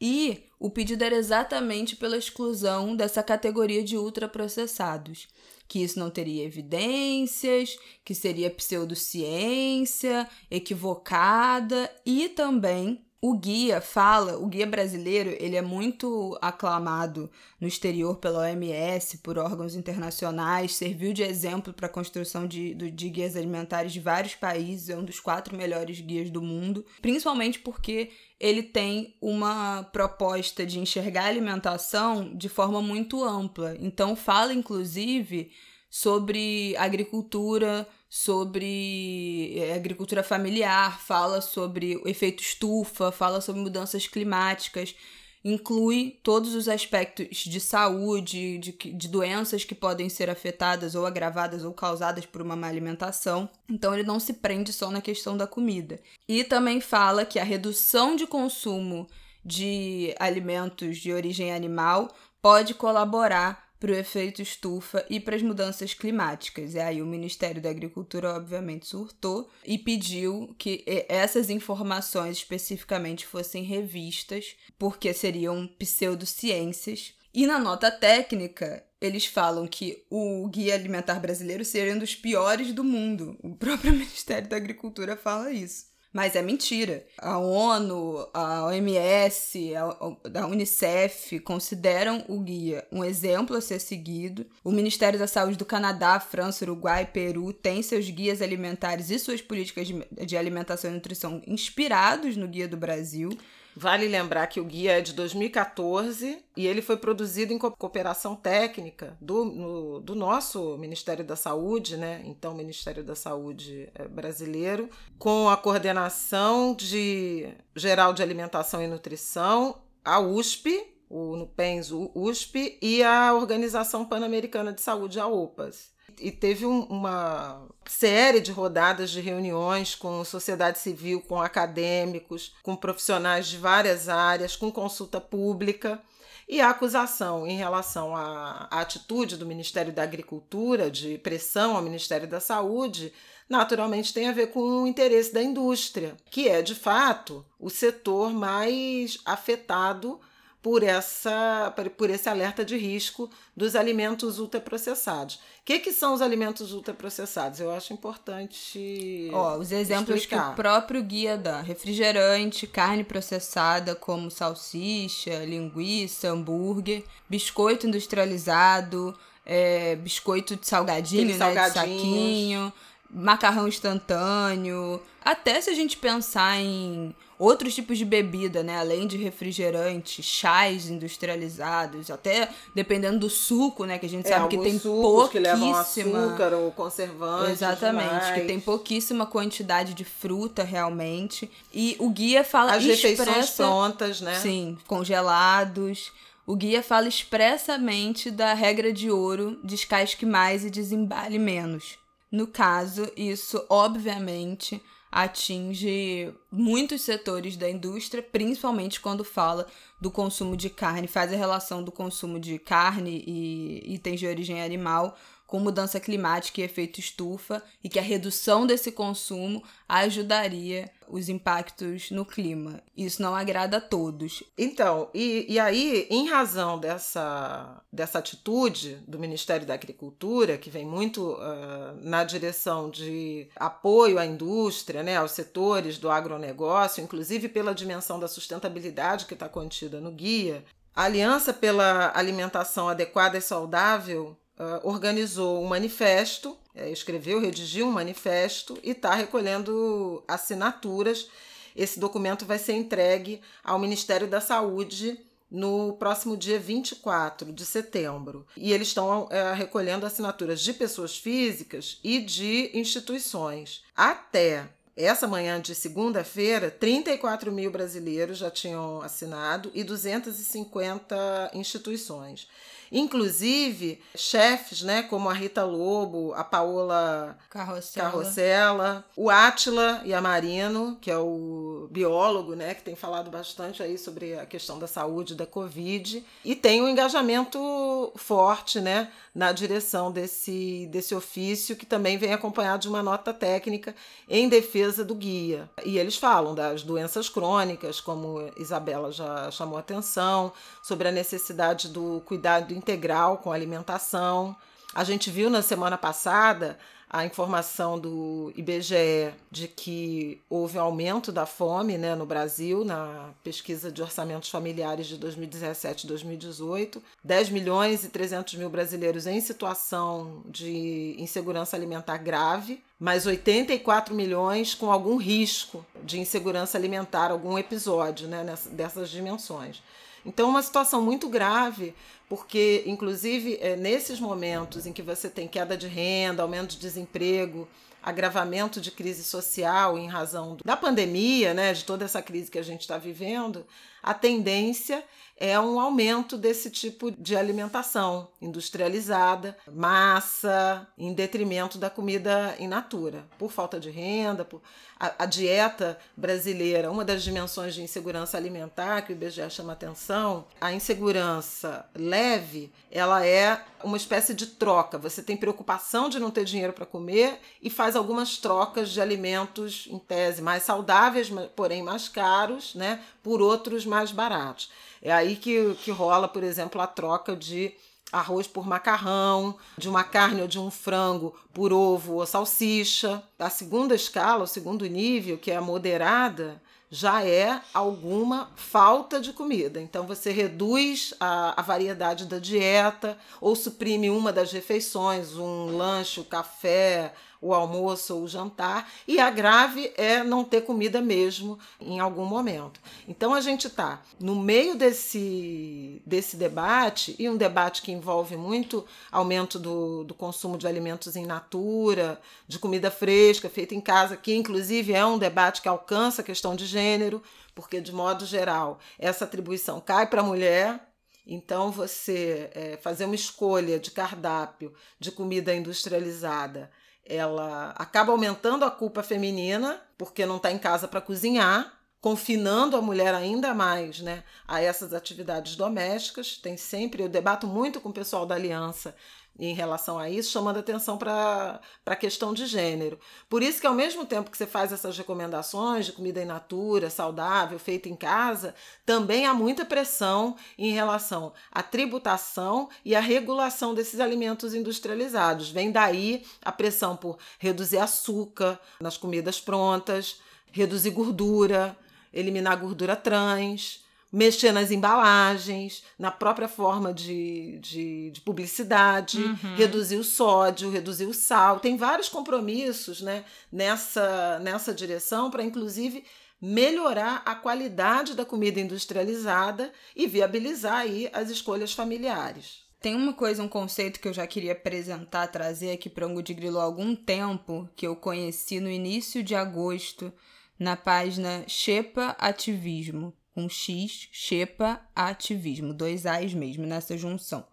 E 0.00 0.48
o 0.58 0.68
pedido 0.68 1.04
era 1.04 1.14
exatamente 1.14 1.94
pela 1.94 2.16
exclusão 2.16 2.96
dessa 2.96 3.22
categoria 3.22 3.84
de 3.84 3.96
ultraprocessados, 3.96 5.28
que 5.68 5.78
isso 5.78 6.00
não 6.00 6.10
teria 6.10 6.44
evidências, 6.44 7.78
que 8.04 8.12
seria 8.12 8.50
pseudociência, 8.50 10.28
equivocada 10.50 11.88
e 12.04 12.28
também 12.28 13.06
o 13.24 13.38
guia 13.38 13.80
fala, 13.80 14.36
o 14.36 14.48
guia 14.48 14.66
brasileiro, 14.66 15.30
ele 15.38 15.54
é 15.54 15.62
muito 15.62 16.36
aclamado 16.42 17.30
no 17.60 17.68
exterior 17.68 18.16
pela 18.16 18.40
OMS, 18.40 19.18
por 19.18 19.38
órgãos 19.38 19.76
internacionais, 19.76 20.74
serviu 20.74 21.12
de 21.12 21.22
exemplo 21.22 21.72
para 21.72 21.86
a 21.86 21.88
construção 21.88 22.48
de, 22.48 22.74
de 22.74 23.08
guias 23.08 23.36
alimentares 23.36 23.92
de 23.92 24.00
vários 24.00 24.34
países, 24.34 24.88
é 24.88 24.96
um 24.96 25.04
dos 25.04 25.20
quatro 25.20 25.56
melhores 25.56 26.00
guias 26.00 26.30
do 26.30 26.42
mundo, 26.42 26.84
principalmente 27.00 27.60
porque 27.60 28.10
ele 28.40 28.60
tem 28.60 29.14
uma 29.20 29.84
proposta 29.84 30.66
de 30.66 30.80
enxergar 30.80 31.26
a 31.26 31.28
alimentação 31.28 32.34
de 32.34 32.48
forma 32.48 32.82
muito 32.82 33.22
ampla. 33.22 33.76
Então 33.78 34.16
fala, 34.16 34.52
inclusive, 34.52 35.52
sobre 35.88 36.74
agricultura, 36.76 37.86
sobre 38.14 39.54
eh, 39.56 39.72
agricultura 39.72 40.22
familiar, 40.22 41.00
fala 41.00 41.40
sobre 41.40 41.96
o 41.96 42.06
efeito 42.06 42.42
estufa, 42.42 43.10
fala 43.10 43.40
sobre 43.40 43.62
mudanças 43.62 44.06
climáticas, 44.06 44.94
inclui 45.42 46.20
todos 46.22 46.54
os 46.54 46.68
aspectos 46.68 47.38
de 47.38 47.58
saúde, 47.58 48.58
de, 48.58 48.72
de 48.72 49.08
doenças 49.08 49.64
que 49.64 49.74
podem 49.74 50.10
ser 50.10 50.28
afetadas 50.28 50.94
ou 50.94 51.06
agravadas 51.06 51.64
ou 51.64 51.72
causadas 51.72 52.26
por 52.26 52.42
uma 52.42 52.54
má 52.54 52.68
alimentação. 52.68 53.48
Então 53.66 53.94
ele 53.94 54.02
não 54.02 54.20
se 54.20 54.34
prende 54.34 54.74
só 54.74 54.90
na 54.90 55.00
questão 55.00 55.34
da 55.34 55.46
comida. 55.46 55.98
E 56.28 56.44
também 56.44 56.82
fala 56.82 57.24
que 57.24 57.38
a 57.38 57.44
redução 57.44 58.14
de 58.14 58.26
consumo 58.26 59.08
de 59.42 60.14
alimentos 60.20 60.98
de 60.98 61.14
origem 61.14 61.50
animal 61.50 62.14
pode 62.42 62.74
colaborar 62.74 63.71
para 63.82 63.90
o 63.90 63.96
efeito 63.96 64.40
estufa 64.40 65.04
e 65.10 65.18
para 65.18 65.34
as 65.34 65.42
mudanças 65.42 65.92
climáticas. 65.92 66.74
E 66.74 66.78
aí 66.78 67.02
o 67.02 67.06
Ministério 67.06 67.60
da 67.60 67.68
Agricultura, 67.68 68.32
obviamente, 68.32 68.86
surtou 68.86 69.50
e 69.66 69.76
pediu 69.76 70.54
que 70.56 70.84
essas 71.08 71.50
informações 71.50 72.36
especificamente 72.36 73.26
fossem 73.26 73.64
revistas, 73.64 74.54
porque 74.78 75.12
seriam 75.12 75.66
pseudociências. 75.66 77.14
E 77.34 77.44
na 77.44 77.58
nota 77.58 77.90
técnica, 77.90 78.84
eles 79.00 79.26
falam 79.26 79.66
que 79.66 80.04
o 80.08 80.46
Guia 80.46 80.76
Alimentar 80.76 81.18
Brasileiro 81.18 81.64
seria 81.64 81.92
um 81.92 81.98
dos 81.98 82.14
piores 82.14 82.72
do 82.72 82.84
mundo. 82.84 83.36
O 83.42 83.56
próprio 83.56 83.90
Ministério 83.92 84.48
da 84.48 84.56
Agricultura 84.56 85.16
fala 85.16 85.50
isso. 85.50 85.91
Mas 86.12 86.36
é 86.36 86.42
mentira. 86.42 87.06
A 87.16 87.38
ONU, 87.38 88.28
a 88.34 88.66
OMS, 88.66 89.74
a, 89.74 90.46
Unicef 90.46 91.40
consideram 91.40 92.24
o 92.28 92.38
guia 92.38 92.86
um 92.92 93.02
exemplo 93.02 93.56
a 93.56 93.60
ser 93.60 93.80
seguido. 93.80 94.44
O 94.62 94.70
Ministério 94.70 95.18
da 95.18 95.26
Saúde 95.26 95.56
do 95.56 95.64
Canadá, 95.64 96.20
França, 96.20 96.64
Uruguai, 96.64 97.06
Peru 97.06 97.52
têm 97.52 97.82
seus 97.82 98.10
guias 98.10 98.42
alimentares 98.42 99.10
e 99.10 99.18
suas 99.18 99.40
políticas 99.40 99.88
de 99.88 100.36
alimentação 100.36 100.90
e 100.90 100.94
nutrição 100.94 101.42
inspirados 101.46 102.36
no 102.36 102.46
Guia 102.46 102.68
do 102.68 102.76
Brasil. 102.76 103.30
Vale 103.74 104.06
lembrar 104.06 104.46
que 104.46 104.60
o 104.60 104.64
guia 104.64 104.98
é 104.98 105.00
de 105.00 105.14
2014 105.14 106.44
e 106.56 106.66
ele 106.66 106.82
foi 106.82 106.96
produzido 106.96 107.52
em 107.52 107.58
cooperação 107.58 108.36
técnica 108.36 109.16
do, 109.20 109.44
no, 109.44 110.00
do 110.00 110.14
nosso 110.14 110.76
Ministério 110.76 111.24
da 111.24 111.36
Saúde, 111.36 111.96
né? 111.96 112.22
Então, 112.24 112.54
Ministério 112.54 113.02
da 113.02 113.14
Saúde 113.14 113.88
é, 113.94 114.06
brasileiro, 114.06 114.90
com 115.18 115.48
a 115.48 115.56
coordenação 115.56 116.74
de 116.74 117.48
Geral 117.74 118.12
de 118.12 118.22
Alimentação 118.22 118.82
e 118.82 118.86
Nutrição, 118.86 119.82
a 120.04 120.20
USP, 120.20 120.84
o 121.08 121.36
NUPENS, 121.36 121.90
USP 122.14 122.78
e 122.82 123.02
a 123.02 123.32
Organização 123.32 124.04
Pan-Americana 124.04 124.72
de 124.72 124.80
Saúde, 124.82 125.18
a 125.18 125.26
OPAS 125.26 125.92
e 126.20 126.30
teve 126.30 126.66
um, 126.66 126.82
uma 126.84 127.66
série 127.86 128.40
de 128.40 128.52
rodadas 128.52 129.10
de 129.10 129.20
reuniões 129.20 129.94
com 129.94 130.24
sociedade 130.24 130.78
civil, 130.78 131.20
com 131.20 131.40
acadêmicos, 131.40 132.54
com 132.62 132.76
profissionais 132.76 133.48
de 133.48 133.56
várias 133.56 134.08
áreas, 134.08 134.56
com 134.56 134.70
consulta 134.70 135.20
pública. 135.20 136.00
E 136.48 136.60
a 136.60 136.70
acusação 136.70 137.46
em 137.46 137.56
relação 137.56 138.14
à, 138.16 138.68
à 138.70 138.80
atitude 138.80 139.36
do 139.36 139.46
Ministério 139.46 139.92
da 139.92 140.02
Agricultura 140.02 140.90
de 140.90 141.18
pressão 141.18 141.76
ao 141.76 141.82
Ministério 141.82 142.28
da 142.28 142.40
Saúde 142.40 143.12
naturalmente 143.48 144.14
tem 144.14 144.28
a 144.28 144.32
ver 144.32 144.48
com 144.48 144.60
o 144.60 144.86
interesse 144.86 145.32
da 145.32 145.42
indústria, 145.42 146.16
que 146.30 146.48
é 146.48 146.62
de 146.62 146.74
fato 146.74 147.44
o 147.58 147.68
setor 147.68 148.32
mais 148.32 149.18
afetado 149.24 150.20
por, 150.62 150.84
essa, 150.84 151.74
por 151.96 152.08
esse 152.08 152.28
alerta 152.28 152.64
de 152.64 152.76
risco 152.76 153.28
dos 153.56 153.74
alimentos 153.74 154.38
ultraprocessados. 154.38 155.34
O 155.34 155.40
que, 155.64 155.80
que 155.80 155.92
são 155.92 156.14
os 156.14 156.22
alimentos 156.22 156.72
ultraprocessados? 156.72 157.58
Eu 157.58 157.72
acho 157.72 157.92
importante. 157.92 159.28
Ó, 159.32 159.56
os 159.58 159.72
exemplos 159.72 160.20
explicar. 160.20 160.46
que 160.46 160.52
o 160.52 160.54
próprio 160.54 161.02
guia 161.02 161.36
dá: 161.36 161.60
refrigerante, 161.60 162.66
carne 162.66 163.02
processada, 163.02 163.96
como 163.96 164.30
salsicha, 164.30 165.44
linguiça, 165.44 166.28
hambúrguer, 166.28 167.04
biscoito 167.28 167.86
industrializado, 167.86 169.18
é, 169.44 169.96
biscoito 169.96 170.54
de 170.54 170.66
salgadinho, 170.66 171.36
né, 171.36 171.52
de 171.52 171.72
saquinho 171.72 172.72
macarrão 173.12 173.68
instantâneo. 173.68 175.00
Até 175.22 175.60
se 175.60 175.70
a 175.70 175.74
gente 175.74 175.96
pensar 175.98 176.56
em 176.58 177.14
outros 177.42 177.74
tipos 177.74 177.98
de 177.98 178.04
bebida, 178.04 178.62
né? 178.62 178.78
Além 178.78 179.06
de 179.06 179.16
refrigerante, 179.16 180.22
chás 180.22 180.88
industrializados, 180.88 182.08
até 182.08 182.48
dependendo 182.72 183.18
do 183.18 183.28
suco, 183.28 183.84
né? 183.84 183.98
Que 183.98 184.06
a 184.06 184.08
gente 184.08 184.26
é, 184.26 184.28
sabe 184.28 184.48
que 184.48 184.62
tem 184.62 184.78
pouquíssima... 184.78 185.28
que 185.28 185.38
levam 185.40 185.74
açúcar 185.74 186.54
ou 186.54 186.70
conservante. 186.70 187.50
Exatamente, 187.50 188.08
demais. 188.08 188.34
que 188.34 188.40
tem 188.46 188.60
pouquíssima 188.60 189.26
quantidade 189.26 189.92
de 189.92 190.04
fruta 190.04 190.62
realmente. 190.62 191.50
E 191.74 191.96
o 191.98 192.08
guia 192.10 192.44
fala... 192.44 192.74
As 192.74 192.84
expressa, 192.84 193.24
refeições 193.24 193.50
prontas, 193.50 194.20
né? 194.20 194.34
Sim, 194.36 194.78
congelados. 194.86 196.12
O 196.46 196.54
guia 196.54 196.82
fala 196.82 197.08
expressamente 197.08 198.30
da 198.30 198.54
regra 198.54 198.92
de 198.92 199.10
ouro, 199.10 199.58
descasque 199.64 200.24
mais 200.24 200.64
e 200.64 200.70
desembale 200.70 201.38
menos. 201.38 201.98
No 202.30 202.46
caso, 202.46 203.10
isso 203.16 203.64
obviamente 203.68 204.80
atinge 205.12 206.32
muitos 206.50 207.02
setores 207.02 207.54
da 207.54 207.68
indústria, 207.68 208.22
principalmente 208.22 208.98
quando 208.98 209.22
fala 209.22 209.66
do 210.00 210.10
consumo 210.10 210.56
de 210.56 210.70
carne, 210.70 211.06
faz 211.06 211.30
a 211.30 211.36
relação 211.36 211.84
do 211.84 211.92
consumo 211.92 212.40
de 212.40 212.58
carne 212.58 213.22
e 213.26 213.94
itens 213.94 214.18
de 214.18 214.26
origem 214.26 214.62
animal 214.62 215.14
com 215.52 215.60
mudança 215.60 216.00
climática 216.00 216.62
e 216.62 216.64
efeito 216.64 216.98
estufa, 216.98 217.62
e 217.84 217.88
que 217.90 217.98
a 217.98 218.02
redução 218.02 218.66
desse 218.66 218.90
consumo 218.90 219.62
ajudaria 219.86 220.90
os 221.06 221.28
impactos 221.28 222.10
no 222.10 222.24
clima. 222.24 222.82
Isso 222.96 223.20
não 223.20 223.34
agrada 223.34 223.76
a 223.76 223.80
todos. 223.82 224.42
Então, 224.56 225.10
e, 225.12 225.44
e 225.46 225.60
aí, 225.60 226.06
em 226.08 226.26
razão 226.26 226.78
dessa, 226.78 227.82
dessa 227.92 228.18
atitude 228.18 228.94
do 229.06 229.18
Ministério 229.18 229.66
da 229.66 229.74
Agricultura, 229.74 230.56
que 230.56 230.70
vem 230.70 230.86
muito 230.86 231.32
uh, 231.32 232.00
na 232.00 232.24
direção 232.24 232.88
de 232.88 233.46
apoio 233.54 234.18
à 234.18 234.24
indústria, 234.24 235.02
né, 235.02 235.18
aos 235.18 235.32
setores 235.32 235.98
do 235.98 236.10
agronegócio, 236.10 237.04
inclusive 237.04 237.46
pela 237.50 237.74
dimensão 237.74 238.18
da 238.18 238.26
sustentabilidade 238.26 239.26
que 239.26 239.34
está 239.34 239.50
contida 239.50 240.00
no 240.00 240.12
guia, 240.12 240.64
a 240.94 241.04
Aliança 241.04 241.52
pela 241.52 242.10
Alimentação 242.14 242.88
Adequada 242.88 243.36
e 243.36 243.42
Saudável 243.42 244.34
uh, 244.62 244.88
organizou 244.88 245.62
um 245.62 245.66
manifesto, 245.66 246.56
é, 246.74 246.90
escreveu, 246.90 247.40
redigiu 247.40 247.86
um 247.86 247.92
manifesto 247.92 248.78
e 248.82 248.90
está 248.90 249.14
recolhendo 249.14 250.22
assinaturas. 250.28 251.28
Esse 251.74 251.98
documento 251.98 252.46
vai 252.46 252.58
ser 252.58 252.74
entregue 252.74 253.40
ao 253.64 253.78
Ministério 253.78 254.28
da 254.28 254.40
Saúde 254.40 255.18
no 255.50 255.94
próximo 255.94 256.36
dia 256.36 256.58
24 256.58 257.52
de 257.52 257.66
setembro. 257.66 258.46
E 258.56 258.72
eles 258.72 258.88
estão 258.88 259.28
é, 259.30 259.52
recolhendo 259.52 260.06
assinaturas 260.06 260.60
de 260.60 260.72
pessoas 260.72 261.16
físicas 261.16 261.98
e 262.02 262.20
de 262.20 262.70
instituições. 262.72 263.82
Até 263.94 264.68
essa 264.96 265.26
manhã 265.26 265.60
de 265.60 265.74
segunda-feira, 265.74 266.70
34 266.70 267.50
mil 267.50 267.70
brasileiros 267.70 268.38
já 268.38 268.50
tinham 268.50 269.00
assinado 269.00 269.70
e 269.74 269.82
250 269.82 271.50
instituições. 271.54 272.48
Inclusive, 272.92 273.98
chefes, 274.14 274.82
né, 274.82 275.02
como 275.02 275.30
a 275.30 275.32
Rita 275.32 275.64
Lobo, 275.64 276.34
a 276.34 276.44
Paola 276.44 277.38
Carrossela, 277.48 278.10
Carrossela 278.10 279.04
o 279.16 279.30
Átila 279.30 280.02
Yamarino, 280.04 280.98
que 281.00 281.10
é 281.10 281.16
o 281.16 281.88
biólogo, 281.90 282.54
né, 282.54 282.74
que 282.74 282.82
tem 282.82 282.94
falado 282.94 283.30
bastante 283.30 283.82
aí 283.82 283.96
sobre 283.96 284.38
a 284.38 284.44
questão 284.44 284.78
da 284.78 284.86
saúde 284.86 285.34
da 285.34 285.46
Covid, 285.46 286.22
e 286.44 286.54
tem 286.54 286.82
um 286.82 286.88
engajamento 286.88 288.12
forte, 288.16 288.80
né, 288.80 289.08
na 289.34 289.50
direção 289.50 290.12
desse, 290.12 290.86
desse 290.90 291.14
ofício, 291.14 291.74
que 291.74 291.86
também 291.86 292.18
vem 292.18 292.32
acompanhado 292.32 292.82
de 292.82 292.88
uma 292.88 293.02
nota 293.02 293.32
técnica 293.32 293.94
em 294.28 294.48
defesa 294.48 295.04
do 295.04 295.14
guia. 295.14 295.70
E 295.84 295.98
eles 295.98 296.16
falam 296.16 296.54
das 296.54 296.82
doenças 296.82 297.28
crônicas, 297.28 298.00
como 298.00 298.50
Isabela 298.58 299.10
já 299.10 299.50
chamou 299.50 299.78
atenção, 299.78 300.52
sobre 300.82 301.08
a 301.08 301.12
necessidade 301.12 301.88
do 301.88 302.20
cuidado 302.26 302.74
integral 302.74 303.38
com 303.38 303.50
a 303.50 303.54
alimentação. 303.54 304.54
A 304.94 305.04
gente 305.04 305.30
viu 305.30 305.48
na 305.48 305.62
semana 305.62 305.96
passada 305.96 306.78
a 307.12 307.26
informação 307.26 307.98
do 307.98 308.50
IBGE 308.56 309.34
de 309.50 309.68
que 309.68 310.40
houve 310.48 310.78
um 310.78 310.80
aumento 310.80 311.30
da 311.30 311.44
fome 311.44 311.98
né, 311.98 312.14
no 312.14 312.24
Brasil, 312.24 312.86
na 312.86 313.28
pesquisa 313.44 313.92
de 313.92 314.00
orçamentos 314.00 314.48
familiares 314.48 315.06
de 315.06 315.18
2017 315.18 316.04
e 316.04 316.08
2018. 316.08 317.02
10 317.22 317.50
milhões 317.50 318.02
e 318.02 318.08
300 318.08 318.54
mil 318.54 318.70
brasileiros 318.70 319.26
em 319.26 319.42
situação 319.42 320.42
de 320.46 321.14
insegurança 321.18 321.76
alimentar 321.76 322.16
grave, 322.16 322.82
mas 322.98 323.26
84 323.26 324.14
milhões 324.14 324.74
com 324.74 324.90
algum 324.90 325.18
risco 325.18 325.84
de 326.02 326.18
insegurança 326.18 326.78
alimentar, 326.78 327.30
algum 327.30 327.58
episódio 327.58 328.26
né, 328.26 328.42
dessas 328.70 329.10
dimensões. 329.10 329.82
Então, 330.24 330.48
uma 330.48 330.62
situação 330.62 331.02
muito 331.02 331.28
grave, 331.28 331.94
porque, 332.32 332.82
inclusive, 332.86 333.58
é, 333.60 333.76
nesses 333.76 334.18
momentos 334.18 334.86
em 334.86 334.92
que 334.94 335.02
você 335.02 335.28
tem 335.28 335.46
queda 335.46 335.76
de 335.76 335.86
renda, 335.86 336.42
aumento 336.42 336.70
de 336.70 336.78
desemprego, 336.78 337.68
agravamento 338.02 338.80
de 338.80 338.90
crise 338.90 339.22
social 339.22 339.98
em 339.98 340.08
razão 340.08 340.56
da 340.64 340.74
pandemia, 340.74 341.52
né, 341.52 341.74
de 341.74 341.84
toda 341.84 342.06
essa 342.06 342.22
crise 342.22 342.50
que 342.50 342.58
a 342.58 342.62
gente 342.62 342.80
está 342.80 342.96
vivendo, 342.96 343.66
a 344.02 344.14
tendência 344.14 345.04
é 345.42 345.58
um 345.58 345.80
aumento 345.80 346.38
desse 346.38 346.70
tipo 346.70 347.10
de 347.10 347.34
alimentação 347.34 348.28
industrializada, 348.40 349.58
massa, 349.72 350.86
em 350.96 351.12
detrimento 351.12 351.78
da 351.78 351.90
comida 351.90 352.54
in 352.60 352.68
natura, 352.68 353.26
por 353.36 353.50
falta 353.50 353.80
de 353.80 353.90
renda, 353.90 354.44
por 354.44 354.62
a, 355.00 355.24
a, 355.24 355.26
dieta 355.26 355.98
brasileira, 356.16 356.92
uma 356.92 357.04
das 357.04 357.24
dimensões 357.24 357.74
de 357.74 357.82
insegurança 357.82 358.36
alimentar 358.36 359.02
que 359.02 359.12
o 359.12 359.14
IBGE 359.14 359.50
chama 359.50 359.72
atenção, 359.72 360.46
a 360.60 360.72
insegurança 360.72 361.84
leve, 361.92 362.72
ela 362.88 363.26
é 363.26 363.64
uma 363.82 363.96
espécie 363.96 364.32
de 364.32 364.46
troca. 364.46 364.96
Você 364.96 365.24
tem 365.24 365.36
preocupação 365.36 366.08
de 366.08 366.20
não 366.20 366.30
ter 366.30 366.44
dinheiro 366.44 366.72
para 366.72 366.86
comer 366.86 367.40
e 367.60 367.68
faz 367.68 367.96
algumas 367.96 368.38
trocas 368.38 368.90
de 368.90 369.00
alimentos, 369.00 369.88
em 369.90 369.98
tese, 369.98 370.40
mais 370.40 370.62
saudáveis, 370.62 371.28
porém 371.56 371.82
mais 371.82 372.08
caros, 372.08 372.76
né, 372.76 373.02
por 373.24 373.42
outros 373.42 373.84
mais 373.84 374.12
baratos. 374.12 374.70
É 375.02 375.12
aí 375.12 375.34
que, 375.36 375.74
que 375.82 375.90
rola, 375.90 376.28
por 376.28 376.44
exemplo, 376.44 376.80
a 376.80 376.86
troca 376.86 377.34
de 377.34 377.74
arroz 378.12 378.46
por 378.46 378.66
macarrão, 378.66 379.56
de 379.76 379.88
uma 379.88 380.04
carne 380.04 380.42
ou 380.42 380.46
de 380.46 380.58
um 380.58 380.70
frango 380.70 381.34
por 381.52 381.72
ovo 381.72 382.14
ou 382.16 382.26
salsicha. 382.26 383.22
A 383.38 383.50
segunda 383.50 383.94
escala, 383.94 384.44
o 384.44 384.46
segundo 384.46 384.86
nível, 384.86 385.38
que 385.38 385.50
é 385.50 385.56
a 385.56 385.62
moderada, 385.62 386.60
já 386.90 387.24
é 387.24 387.58
alguma 387.72 388.50
falta 388.54 389.18
de 389.18 389.32
comida. 389.32 389.80
Então 389.80 390.06
você 390.06 390.30
reduz 390.30 391.14
a, 391.18 391.58
a 391.58 391.62
variedade 391.62 392.26
da 392.26 392.38
dieta 392.38 393.18
ou 393.40 393.56
suprime 393.56 394.10
uma 394.10 394.30
das 394.30 394.52
refeições, 394.52 395.34
um 395.34 395.74
lanche, 395.74 396.20
um 396.20 396.24
café, 396.24 397.14
o 397.42 397.52
almoço 397.52 398.14
ou 398.14 398.22
o 398.22 398.28
jantar, 398.28 398.88
e 399.06 399.18
a 399.18 399.28
grave 399.28 399.92
é 399.96 400.22
não 400.22 400.44
ter 400.44 400.62
comida 400.62 401.02
mesmo 401.02 401.58
em 401.80 401.98
algum 401.98 402.24
momento. 402.24 402.80
Então 403.08 403.34
a 403.34 403.40
gente 403.40 403.66
está 403.66 404.00
no 404.20 404.36
meio 404.36 404.76
desse, 404.76 406.00
desse 406.06 406.36
debate, 406.36 407.16
e 407.18 407.28
um 407.28 407.36
debate 407.36 407.82
que 407.82 407.90
envolve 407.90 408.36
muito 408.36 408.86
aumento 409.10 409.58
do, 409.58 410.04
do 410.04 410.14
consumo 410.14 410.56
de 410.56 410.68
alimentos 410.68 411.16
em 411.16 411.26
natura, 411.26 412.20
de 412.46 412.60
comida 412.60 412.90
fresca, 412.90 413.50
feita 413.50 413.74
em 413.74 413.80
casa, 413.80 414.16
que 414.16 414.32
inclusive 414.32 414.92
é 414.92 415.04
um 415.04 415.18
debate 415.18 415.60
que 415.60 415.68
alcança 415.68 416.22
a 416.22 416.24
questão 416.24 416.54
de 416.54 416.64
gênero, 416.64 417.20
porque 417.54 417.80
de 417.80 417.92
modo 417.92 418.24
geral 418.24 418.78
essa 418.98 419.24
atribuição 419.24 419.80
cai 419.80 420.06
para 420.06 420.20
a 420.20 420.24
mulher 420.24 420.80
então, 421.26 421.70
você 421.70 422.50
é, 422.52 422.76
fazer 422.78 423.04
uma 423.04 423.14
escolha 423.14 423.78
de 423.78 423.90
cardápio 423.90 424.74
de 424.98 425.12
comida 425.12 425.54
industrializada, 425.54 426.70
ela 427.04 427.74
acaba 427.76 428.12
aumentando 428.12 428.64
a 428.64 428.70
culpa 428.70 429.02
feminina, 429.02 429.80
porque 429.98 430.24
não 430.26 430.36
está 430.36 430.50
em 430.50 430.58
casa 430.58 430.86
para 430.86 431.00
cozinhar, 431.00 431.72
confinando 432.02 432.76
a 432.76 432.82
mulher 432.82 433.14
ainda 433.14 433.54
mais 433.54 434.00
né, 434.00 434.24
a 434.46 434.60
essas 434.60 434.92
atividades 434.92 435.54
domésticas. 435.54 436.36
Tem 436.36 436.56
sempre, 436.56 437.04
eu 437.04 437.08
debato 437.08 437.46
muito 437.46 437.80
com 437.80 437.90
o 437.90 437.92
pessoal 437.92 438.26
da 438.26 438.34
Aliança 438.34 438.94
em 439.38 439.54
relação 439.54 439.98
a 439.98 440.10
isso, 440.10 440.30
chamando 440.30 440.58
atenção 440.58 440.98
para 440.98 441.60
a 441.86 441.96
questão 441.96 442.34
de 442.34 442.44
gênero. 442.44 442.98
Por 443.30 443.42
isso 443.42 443.60
que, 443.60 443.66
ao 443.66 443.72
mesmo 443.72 444.04
tempo 444.04 444.30
que 444.30 444.36
você 444.36 444.46
faz 444.46 444.72
essas 444.72 444.98
recomendações 444.98 445.86
de 445.86 445.92
comida 445.92 446.20
in 446.20 446.26
natura, 446.26 446.90
saudável, 446.90 447.58
feita 447.58 447.88
em 447.88 447.96
casa, 447.96 448.54
também 448.84 449.24
há 449.24 449.32
muita 449.32 449.64
pressão 449.64 450.36
em 450.58 450.72
relação 450.72 451.32
à 451.50 451.62
tributação 451.62 452.68
e 452.84 452.94
à 452.96 453.00
regulação 453.00 453.74
desses 453.74 454.00
alimentos 454.00 454.54
industrializados. 454.54 455.50
Vem 455.50 455.70
daí 455.70 456.26
a 456.44 456.50
pressão 456.50 456.96
por 456.96 457.16
reduzir 457.38 457.78
açúcar 457.78 458.60
nas 458.80 458.98
comidas 458.98 459.40
prontas, 459.40 460.20
reduzir 460.50 460.90
gordura, 460.90 461.76
eliminar 462.12 462.56
gordura 462.56 462.96
trans 462.96 463.82
mexer 464.12 464.52
nas 464.52 464.70
embalagens, 464.70 465.82
na 465.98 466.10
própria 466.10 466.46
forma 466.46 466.92
de, 466.92 467.58
de, 467.60 468.10
de 468.10 468.20
publicidade, 468.20 469.18
uhum. 469.18 469.56
reduzir 469.56 469.96
o 469.96 470.04
sódio, 470.04 470.70
reduzir 470.70 471.06
o 471.06 471.14
sal. 471.14 471.58
Tem 471.58 471.78
vários 471.78 472.10
compromissos 472.10 473.00
né, 473.00 473.24
nessa, 473.50 474.38
nessa 474.40 474.74
direção 474.74 475.30
para, 475.30 475.42
inclusive, 475.42 476.04
melhorar 476.40 477.22
a 477.24 477.34
qualidade 477.34 478.14
da 478.14 478.24
comida 478.24 478.60
industrializada 478.60 479.72
e 479.96 480.06
viabilizar 480.06 480.80
aí 480.80 481.08
as 481.12 481.30
escolhas 481.30 481.72
familiares. 481.72 482.60
Tem 482.82 482.96
uma 482.96 483.12
coisa, 483.14 483.42
um 483.42 483.48
conceito 483.48 484.00
que 484.00 484.08
eu 484.08 484.12
já 484.12 484.26
queria 484.26 484.52
apresentar, 484.52 485.28
trazer 485.28 485.70
aqui 485.70 485.88
para 485.88 486.06
o 486.06 486.10
Ango 486.10 486.22
de 486.22 486.34
Grilo 486.34 486.58
há 486.58 486.64
algum 486.64 486.96
tempo, 486.96 487.66
que 487.76 487.86
eu 487.86 487.94
conheci 487.94 488.60
no 488.60 488.68
início 488.68 489.22
de 489.22 489.36
agosto 489.36 490.12
na 490.58 490.76
página 490.76 491.44
Shepa 491.46 492.16
Ativismo 492.18 493.14
com 493.34 493.48
X, 493.48 494.08
Xepa, 494.12 494.80
ativismo, 494.94 495.72
dois 495.72 496.06
A's 496.06 496.34
mesmo 496.34 496.66
nessa 496.66 496.96
junção, 496.96 497.46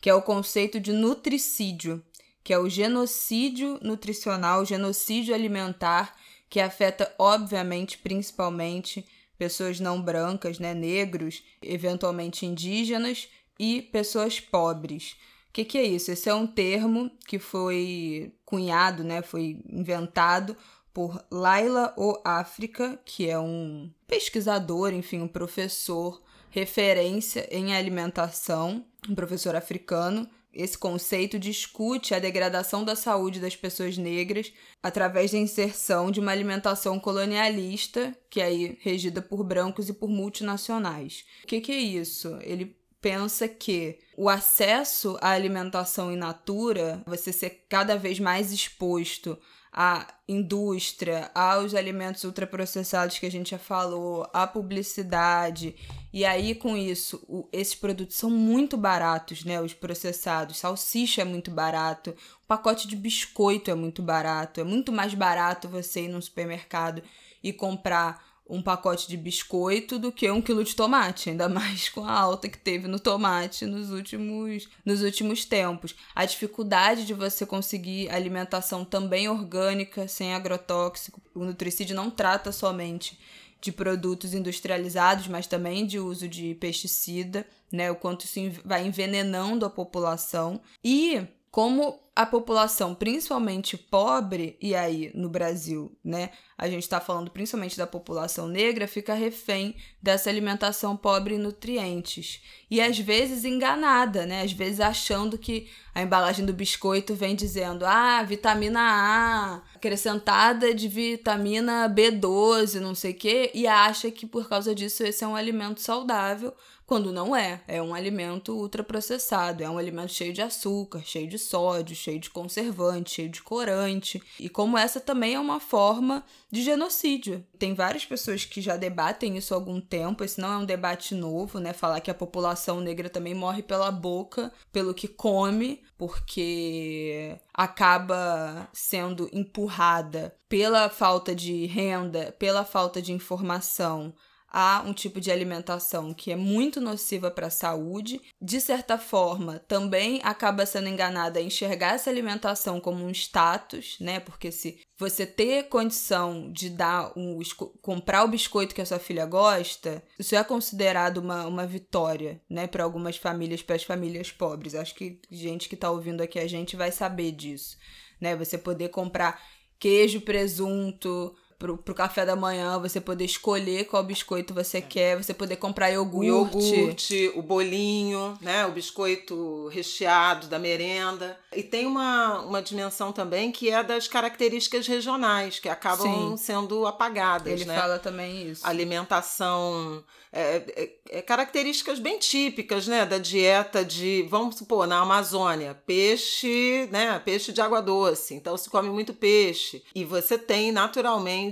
que 0.00 0.10
é 0.10 0.14
o 0.14 0.22
conceito 0.22 0.78
de 0.78 0.92
nutricídio, 0.92 2.04
que 2.42 2.52
é 2.52 2.58
o 2.58 2.68
genocídio 2.68 3.78
nutricional, 3.82 4.64
genocídio 4.64 5.34
alimentar, 5.34 6.14
que 6.50 6.60
afeta, 6.60 7.12
obviamente, 7.18 7.98
principalmente 7.98 9.04
pessoas 9.38 9.80
não 9.80 10.00
brancas, 10.00 10.58
né, 10.58 10.74
negros, 10.74 11.42
eventualmente 11.62 12.46
indígenas 12.46 13.28
e 13.58 13.82
pessoas 13.82 14.38
pobres. 14.38 15.16
O 15.48 15.54
que, 15.54 15.64
que 15.64 15.78
é 15.78 15.84
isso? 15.84 16.10
Esse 16.10 16.28
é 16.28 16.34
um 16.34 16.46
termo 16.46 17.10
que 17.26 17.38
foi 17.38 18.32
cunhado, 18.44 19.02
né, 19.02 19.22
foi 19.22 19.58
inventado 19.68 20.56
por 20.94 21.22
Laila 21.28 21.92
O 21.96 22.20
África, 22.24 22.98
que 23.04 23.28
é 23.28 23.36
um 23.38 23.90
pesquisador, 24.06 24.94
enfim, 24.94 25.20
um 25.20 25.28
professor 25.28 26.22
referência 26.50 27.48
em 27.50 27.74
alimentação, 27.74 28.86
um 29.08 29.14
professor 29.14 29.56
africano. 29.56 30.30
Esse 30.52 30.78
conceito 30.78 31.36
discute 31.36 32.14
a 32.14 32.20
degradação 32.20 32.84
da 32.84 32.94
saúde 32.94 33.40
das 33.40 33.56
pessoas 33.56 33.98
negras 33.98 34.52
através 34.80 35.32
da 35.32 35.38
inserção 35.38 36.12
de 36.12 36.20
uma 36.20 36.30
alimentação 36.30 37.00
colonialista, 37.00 38.16
que 38.30 38.40
é 38.40 38.44
aí 38.44 38.78
regida 38.80 39.20
por 39.20 39.42
brancos 39.42 39.88
e 39.88 39.92
por 39.92 40.08
multinacionais. 40.08 41.24
O 41.42 41.48
que, 41.48 41.60
que 41.60 41.72
é 41.72 41.78
isso? 41.78 42.38
Ele 42.40 42.76
pensa 43.00 43.48
que 43.48 43.98
o 44.16 44.28
acesso 44.28 45.18
à 45.20 45.30
alimentação 45.30 46.12
in 46.12 46.16
natura, 46.16 47.02
você 47.04 47.32
ser 47.32 47.66
cada 47.68 47.96
vez 47.96 48.20
mais 48.20 48.52
exposto 48.52 49.36
à 49.76 50.06
indústria, 50.28 51.32
aos 51.34 51.74
alimentos 51.74 52.22
ultraprocessados 52.22 53.18
que 53.18 53.26
a 53.26 53.30
gente 53.30 53.50
já 53.50 53.58
falou, 53.58 54.24
à 54.32 54.46
publicidade. 54.46 55.74
E 56.12 56.24
aí, 56.24 56.54
com 56.54 56.76
isso, 56.76 57.20
o, 57.28 57.48
esses 57.52 57.74
produtos 57.74 58.14
são 58.14 58.30
muito 58.30 58.76
baratos, 58.76 59.44
né? 59.44 59.60
Os 59.60 59.74
processados. 59.74 60.58
Salsicha 60.58 61.22
é 61.22 61.24
muito 61.24 61.50
barato, 61.50 62.10
o 62.10 62.46
pacote 62.46 62.86
de 62.86 62.94
biscoito 62.94 63.68
é 63.68 63.74
muito 63.74 64.00
barato. 64.00 64.60
É 64.60 64.64
muito 64.64 64.92
mais 64.92 65.12
barato 65.12 65.68
você 65.68 66.04
ir 66.04 66.08
num 66.08 66.22
supermercado 66.22 67.02
e 67.42 67.52
comprar 67.52 68.33
um 68.48 68.62
pacote 68.62 69.08
de 69.08 69.16
biscoito 69.16 69.98
do 69.98 70.12
que 70.12 70.30
um 70.30 70.42
quilo 70.42 70.62
de 70.62 70.76
tomate, 70.76 71.30
ainda 71.30 71.48
mais 71.48 71.88
com 71.88 72.04
a 72.04 72.12
alta 72.12 72.48
que 72.48 72.58
teve 72.58 72.86
no 72.86 73.00
tomate 73.00 73.64
nos 73.64 73.90
últimos, 73.90 74.68
nos 74.84 75.02
últimos 75.02 75.44
tempos. 75.44 75.94
A 76.14 76.24
dificuldade 76.24 77.06
de 77.06 77.14
você 77.14 77.46
conseguir 77.46 78.10
alimentação 78.10 78.84
também 78.84 79.28
orgânica, 79.28 80.06
sem 80.06 80.34
agrotóxico. 80.34 81.22
O 81.34 81.44
nutricídio 81.44 81.96
não 81.96 82.10
trata 82.10 82.52
somente 82.52 83.18
de 83.60 83.72
produtos 83.72 84.34
industrializados, 84.34 85.26
mas 85.26 85.46
também 85.46 85.86
de 85.86 85.98
uso 85.98 86.28
de 86.28 86.54
pesticida, 86.56 87.46
né? 87.72 87.90
O 87.90 87.96
quanto 87.96 88.26
isso 88.26 88.38
vai 88.62 88.86
envenenando 88.86 89.64
a 89.64 89.70
população. 89.70 90.60
E 90.84 91.26
como 91.50 91.98
a 92.16 92.24
população, 92.24 92.94
principalmente 92.94 93.76
pobre, 93.76 94.56
e 94.60 94.72
aí 94.72 95.10
no 95.14 95.28
Brasil, 95.28 95.96
né, 96.04 96.30
a 96.56 96.68
gente 96.68 96.84
está 96.84 97.00
falando 97.00 97.28
principalmente 97.28 97.76
da 97.76 97.88
população 97.88 98.46
negra, 98.46 98.86
fica 98.86 99.14
refém 99.14 99.74
dessa 100.00 100.30
alimentação 100.30 100.96
pobre 100.96 101.34
em 101.34 101.38
nutrientes. 101.38 102.40
E 102.70 102.80
às 102.80 102.96
vezes 102.96 103.44
enganada, 103.44 104.24
né? 104.26 104.42
Às 104.42 104.52
vezes 104.52 104.78
achando 104.78 105.36
que 105.36 105.68
a 105.92 106.02
embalagem 106.02 106.46
do 106.46 106.52
biscoito 106.52 107.14
vem 107.14 107.34
dizendo, 107.34 107.84
ah, 107.84 108.22
vitamina 108.22 108.80
A, 108.80 109.62
acrescentada 109.74 110.72
de 110.72 110.88
vitamina 110.88 111.88
B12, 111.88 112.78
não 112.78 112.94
sei 112.94 113.10
o 113.10 113.16
quê, 113.16 113.50
e 113.52 113.66
acha 113.66 114.10
que 114.10 114.24
por 114.24 114.48
causa 114.48 114.72
disso 114.72 115.02
esse 115.02 115.24
é 115.24 115.26
um 115.26 115.36
alimento 115.36 115.80
saudável 115.80 116.54
quando 116.86 117.12
não 117.12 117.34
é. 117.34 117.62
É 117.66 117.82
um 117.82 117.94
alimento 117.94 118.52
ultraprocessado, 118.52 119.62
é 119.62 119.68
um 119.68 119.78
alimento 119.78 120.12
cheio 120.12 120.32
de 120.32 120.42
açúcar, 120.42 121.02
cheio 121.04 121.28
de 121.28 121.38
sódio, 121.38 121.96
cheio 121.96 122.18
de 122.18 122.30
conservante, 122.30 123.14
cheio 123.14 123.28
de 123.28 123.42
corante. 123.42 124.22
E 124.38 124.48
como 124.48 124.76
essa 124.76 125.00
também 125.00 125.34
é 125.34 125.40
uma 125.40 125.60
forma 125.60 126.24
de 126.50 126.62
genocídio. 126.62 127.44
Tem 127.58 127.74
várias 127.74 128.04
pessoas 128.04 128.44
que 128.44 128.60
já 128.60 128.76
debatem 128.76 129.36
isso 129.36 129.54
há 129.54 129.56
algum 129.56 129.80
tempo, 129.80 130.24
esse 130.24 130.40
não 130.40 130.52
é 130.52 130.56
um 130.58 130.64
debate 130.64 131.14
novo, 131.14 131.58
né? 131.58 131.72
Falar 131.72 132.00
que 132.00 132.10
a 132.10 132.14
população 132.14 132.80
negra 132.80 133.08
também 133.08 133.34
morre 133.34 133.62
pela 133.62 133.90
boca, 133.90 134.52
pelo 134.72 134.94
que 134.94 135.08
come, 135.08 135.82
porque 135.96 137.36
acaba 137.52 138.68
sendo 138.72 139.28
empurrada 139.32 140.34
pela 140.48 140.88
falta 140.88 141.34
de 141.34 141.66
renda, 141.66 142.34
pela 142.38 142.64
falta 142.64 143.00
de 143.00 143.12
informação 143.12 144.14
a 144.56 144.84
um 144.86 144.92
tipo 144.92 145.20
de 145.20 145.32
alimentação 145.32 146.14
que 146.14 146.30
é 146.30 146.36
muito 146.36 146.80
nociva 146.80 147.28
para 147.28 147.48
a 147.48 147.50
saúde. 147.50 148.20
De 148.40 148.60
certa 148.60 148.96
forma, 148.96 149.58
também 149.66 150.20
acaba 150.22 150.64
sendo 150.64 150.88
enganada 150.88 151.40
a 151.40 151.42
enxergar 151.42 151.94
essa 151.94 152.08
alimentação 152.08 152.78
como 152.78 153.04
um 153.04 153.10
status, 153.10 153.96
né? 153.98 154.20
Porque 154.20 154.52
se 154.52 154.78
você 154.96 155.26
ter 155.26 155.64
condição 155.64 156.52
de 156.52 156.70
dar 156.70 157.12
um 157.18 157.40
comprar 157.82 158.22
o 158.22 158.28
biscoito 158.28 158.76
que 158.76 158.80
a 158.80 158.86
sua 158.86 159.00
filha 159.00 159.26
gosta, 159.26 160.00
isso 160.16 160.36
é 160.36 160.44
considerado 160.44 161.18
uma, 161.18 161.48
uma 161.48 161.66
vitória, 161.66 162.40
né, 162.48 162.68
para 162.68 162.84
algumas 162.84 163.16
famílias, 163.16 163.60
para 163.60 163.74
as 163.74 163.82
famílias 163.82 164.30
pobres. 164.30 164.76
Acho 164.76 164.94
que 164.94 165.20
gente 165.32 165.68
que 165.68 165.74
está 165.74 165.90
ouvindo 165.90 166.20
aqui 166.20 166.38
a 166.38 166.46
gente 166.46 166.76
vai 166.76 166.92
saber 166.92 167.32
disso, 167.32 167.76
né? 168.20 168.36
Você 168.36 168.56
poder 168.56 168.90
comprar 168.90 169.42
queijo, 169.80 170.20
presunto, 170.20 171.34
pro, 171.58 171.76
pro 171.76 171.94
café 171.94 172.24
da 172.24 172.36
manhã, 172.36 172.78
você 172.78 173.00
poder 173.00 173.24
escolher 173.24 173.84
qual 173.84 174.02
biscoito 174.02 174.52
você 174.54 174.78
é. 174.78 174.80
quer, 174.80 175.16
você 175.16 175.32
poder 175.32 175.56
comprar 175.56 175.90
iogurte. 175.90 176.30
O 176.30 176.74
iogurte, 176.74 177.32
o 177.34 177.42
bolinho, 177.42 178.36
né? 178.40 178.66
O 178.66 178.72
biscoito 178.72 179.68
recheado 179.68 180.46
da 180.46 180.58
merenda. 180.58 181.38
E 181.52 181.62
tem 181.62 181.86
uma, 181.86 182.40
uma 182.40 182.62
dimensão 182.62 183.12
também 183.12 183.52
que 183.52 183.70
é 183.70 183.82
das 183.82 184.08
características 184.08 184.86
regionais, 184.86 185.58
que 185.58 185.68
acabam 185.68 186.30
Sim. 186.30 186.36
sendo 186.36 186.86
apagadas. 186.86 187.52
Ele 187.52 187.64
né? 187.64 187.78
fala 187.78 187.98
também 187.98 188.50
isso. 188.50 188.66
Alimentação. 188.66 190.04
É, 190.36 190.56
é, 190.76 191.18
é, 191.18 191.22
características 191.22 192.00
bem 192.00 192.18
típicas, 192.18 192.88
né, 192.88 193.06
da 193.06 193.18
dieta 193.18 193.84
de, 193.84 194.26
vamos 194.28 194.56
supor, 194.56 194.84
na 194.84 194.98
Amazônia, 194.98 195.80
peixe, 195.86 196.88
né, 196.90 197.20
peixe 197.24 197.52
de 197.52 197.60
água 197.60 197.80
doce, 197.80 198.34
então 198.34 198.56
se 198.56 198.68
come 198.68 198.88
muito 198.90 199.14
peixe 199.14 199.84
e 199.94 200.04
você 200.04 200.36
tem 200.36 200.72
naturalmente 200.72 201.43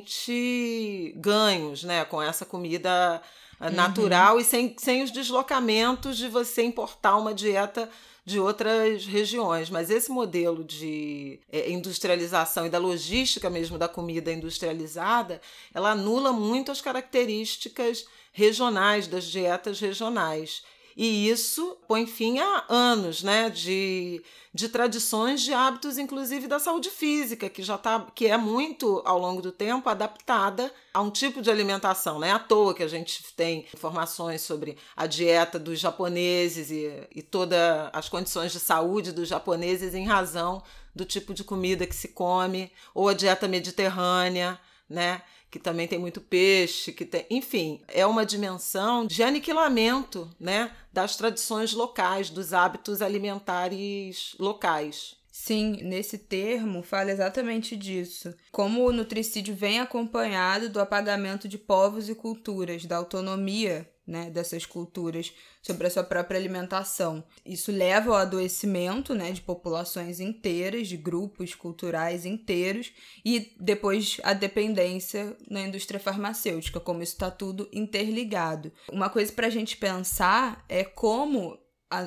ganhos, 1.16 1.82
né, 1.84 2.04
com 2.04 2.20
essa 2.20 2.44
comida 2.44 3.20
eh, 3.60 3.66
uhum. 3.68 3.74
natural 3.74 4.40
e 4.40 4.44
sem, 4.44 4.74
sem 4.78 5.02
os 5.02 5.10
deslocamentos 5.10 6.16
de 6.16 6.28
você 6.28 6.62
importar 6.62 7.16
uma 7.16 7.34
dieta 7.34 7.88
de 8.24 8.38
outras 8.38 9.04
regiões. 9.04 9.68
Mas 9.68 9.90
esse 9.90 10.10
modelo 10.10 10.62
de 10.62 11.40
é, 11.50 11.70
industrialização 11.70 12.66
e 12.66 12.70
da 12.70 12.78
logística 12.78 13.50
mesmo 13.50 13.78
da 13.78 13.88
comida 13.88 14.32
industrializada, 14.32 15.40
ela 15.74 15.90
anula 15.90 16.32
muito 16.32 16.70
as 16.70 16.80
características 16.80 18.04
regionais 18.32 19.06
das 19.06 19.24
dietas 19.24 19.80
regionais. 19.80 20.62
E 20.96 21.28
isso 21.28 21.76
põe 21.88 22.06
fim 22.06 22.38
a 22.38 22.64
anos 22.68 23.22
né, 23.22 23.48
de, 23.48 24.22
de 24.52 24.68
tradições, 24.68 25.40
de 25.40 25.52
hábitos, 25.52 25.98
inclusive 25.98 26.46
da 26.46 26.58
saúde 26.58 26.90
física, 26.90 27.48
que 27.48 27.62
já 27.62 27.78
tá, 27.78 28.06
que 28.14 28.26
é 28.26 28.36
muito, 28.36 29.02
ao 29.04 29.18
longo 29.18 29.40
do 29.40 29.52
tempo, 29.52 29.88
adaptada 29.88 30.72
a 30.92 31.00
um 31.00 31.10
tipo 31.10 31.40
de 31.40 31.50
alimentação. 31.50 32.18
Não 32.18 32.26
é 32.26 32.32
à 32.32 32.38
toa 32.38 32.74
que 32.74 32.82
a 32.82 32.88
gente 32.88 33.32
tem 33.34 33.66
informações 33.72 34.42
sobre 34.42 34.76
a 34.96 35.06
dieta 35.06 35.58
dos 35.58 35.78
japoneses 35.78 36.70
e, 36.70 36.90
e 37.14 37.22
todas 37.22 37.58
as 37.92 38.08
condições 38.08 38.52
de 38.52 38.60
saúde 38.60 39.12
dos 39.12 39.28
japoneses 39.28 39.94
em 39.94 40.06
razão 40.06 40.62
do 40.94 41.04
tipo 41.04 41.32
de 41.32 41.42
comida 41.42 41.86
que 41.86 41.94
se 41.94 42.08
come, 42.08 42.70
ou 42.94 43.08
a 43.08 43.14
dieta 43.14 43.48
mediterrânea, 43.48 44.60
né? 44.88 45.22
Que 45.52 45.58
também 45.58 45.86
tem 45.86 45.98
muito 45.98 46.18
peixe, 46.18 46.92
que 46.92 47.04
tem, 47.04 47.26
enfim, 47.28 47.82
é 47.86 48.06
uma 48.06 48.24
dimensão 48.24 49.06
de 49.06 49.22
aniquilamento, 49.22 50.30
né, 50.40 50.72
das 50.90 51.14
tradições 51.14 51.74
locais, 51.74 52.30
dos 52.30 52.54
hábitos 52.54 53.02
alimentares 53.02 54.34
locais. 54.38 55.14
Sim, 55.30 55.78
nesse 55.82 56.16
termo 56.16 56.82
fala 56.82 57.10
exatamente 57.10 57.76
disso. 57.76 58.34
Como 58.50 58.86
o 58.86 58.92
nutricídio 58.92 59.54
vem 59.54 59.78
acompanhado 59.78 60.70
do 60.70 60.80
apagamento 60.80 61.46
de 61.46 61.58
povos 61.58 62.08
e 62.08 62.14
culturas, 62.14 62.86
da 62.86 62.96
autonomia 62.96 63.86
né, 64.06 64.30
dessas 64.30 64.66
culturas 64.66 65.32
sobre 65.60 65.86
a 65.86 65.90
sua 65.90 66.02
própria 66.02 66.38
alimentação. 66.38 67.24
Isso 67.46 67.70
leva 67.70 68.10
ao 68.10 68.16
adoecimento 68.16 69.14
né, 69.14 69.32
de 69.32 69.40
populações 69.40 70.18
inteiras, 70.18 70.88
de 70.88 70.96
grupos 70.96 71.54
culturais 71.54 72.26
inteiros, 72.26 72.92
e 73.24 73.54
depois 73.60 74.18
a 74.24 74.32
dependência 74.32 75.36
na 75.48 75.62
indústria 75.62 76.00
farmacêutica, 76.00 76.80
como 76.80 77.02
isso 77.02 77.12
está 77.12 77.30
tudo 77.30 77.68
interligado. 77.72 78.72
Uma 78.90 79.08
coisa 79.08 79.32
para 79.32 79.46
a 79.46 79.50
gente 79.50 79.76
pensar 79.76 80.64
é 80.68 80.82
como 80.84 81.58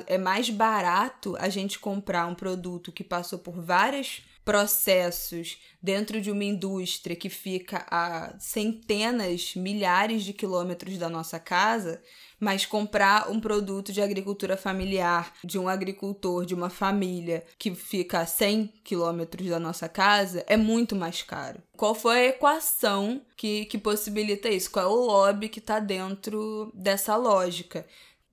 é 0.06 0.18
mais 0.18 0.50
barato 0.50 1.36
a 1.38 1.48
gente 1.48 1.78
comprar 1.78 2.26
um 2.26 2.34
produto 2.34 2.90
que 2.90 3.04
passou 3.04 3.38
por 3.38 3.62
várias 3.62 4.22
processos 4.46 5.58
dentro 5.82 6.20
de 6.20 6.30
uma 6.30 6.44
indústria 6.44 7.16
que 7.16 7.28
fica 7.28 7.84
a 7.90 8.32
centenas, 8.38 9.56
milhares 9.56 10.22
de 10.22 10.32
quilômetros 10.32 10.96
da 10.98 11.08
nossa 11.08 11.40
casa, 11.40 12.00
mas 12.38 12.64
comprar 12.64 13.28
um 13.28 13.40
produto 13.40 13.92
de 13.92 14.00
agricultura 14.00 14.56
familiar 14.56 15.34
de 15.42 15.58
um 15.58 15.68
agricultor, 15.68 16.46
de 16.46 16.54
uma 16.54 16.70
família 16.70 17.44
que 17.58 17.74
fica 17.74 18.20
a 18.20 18.26
100 18.26 18.72
quilômetros 18.84 19.48
da 19.48 19.58
nossa 19.58 19.88
casa 19.88 20.44
é 20.46 20.56
muito 20.56 20.94
mais 20.94 21.22
caro. 21.22 21.60
Qual 21.76 21.94
foi 21.94 22.16
a 22.16 22.28
equação 22.28 23.20
que, 23.36 23.64
que 23.64 23.78
possibilita 23.78 24.48
isso? 24.48 24.70
Qual 24.70 24.84
é 24.84 24.88
o 24.88 25.06
lobby 25.06 25.48
que 25.48 25.58
está 25.58 25.80
dentro 25.80 26.70
dessa 26.72 27.16
lógica? 27.16 27.84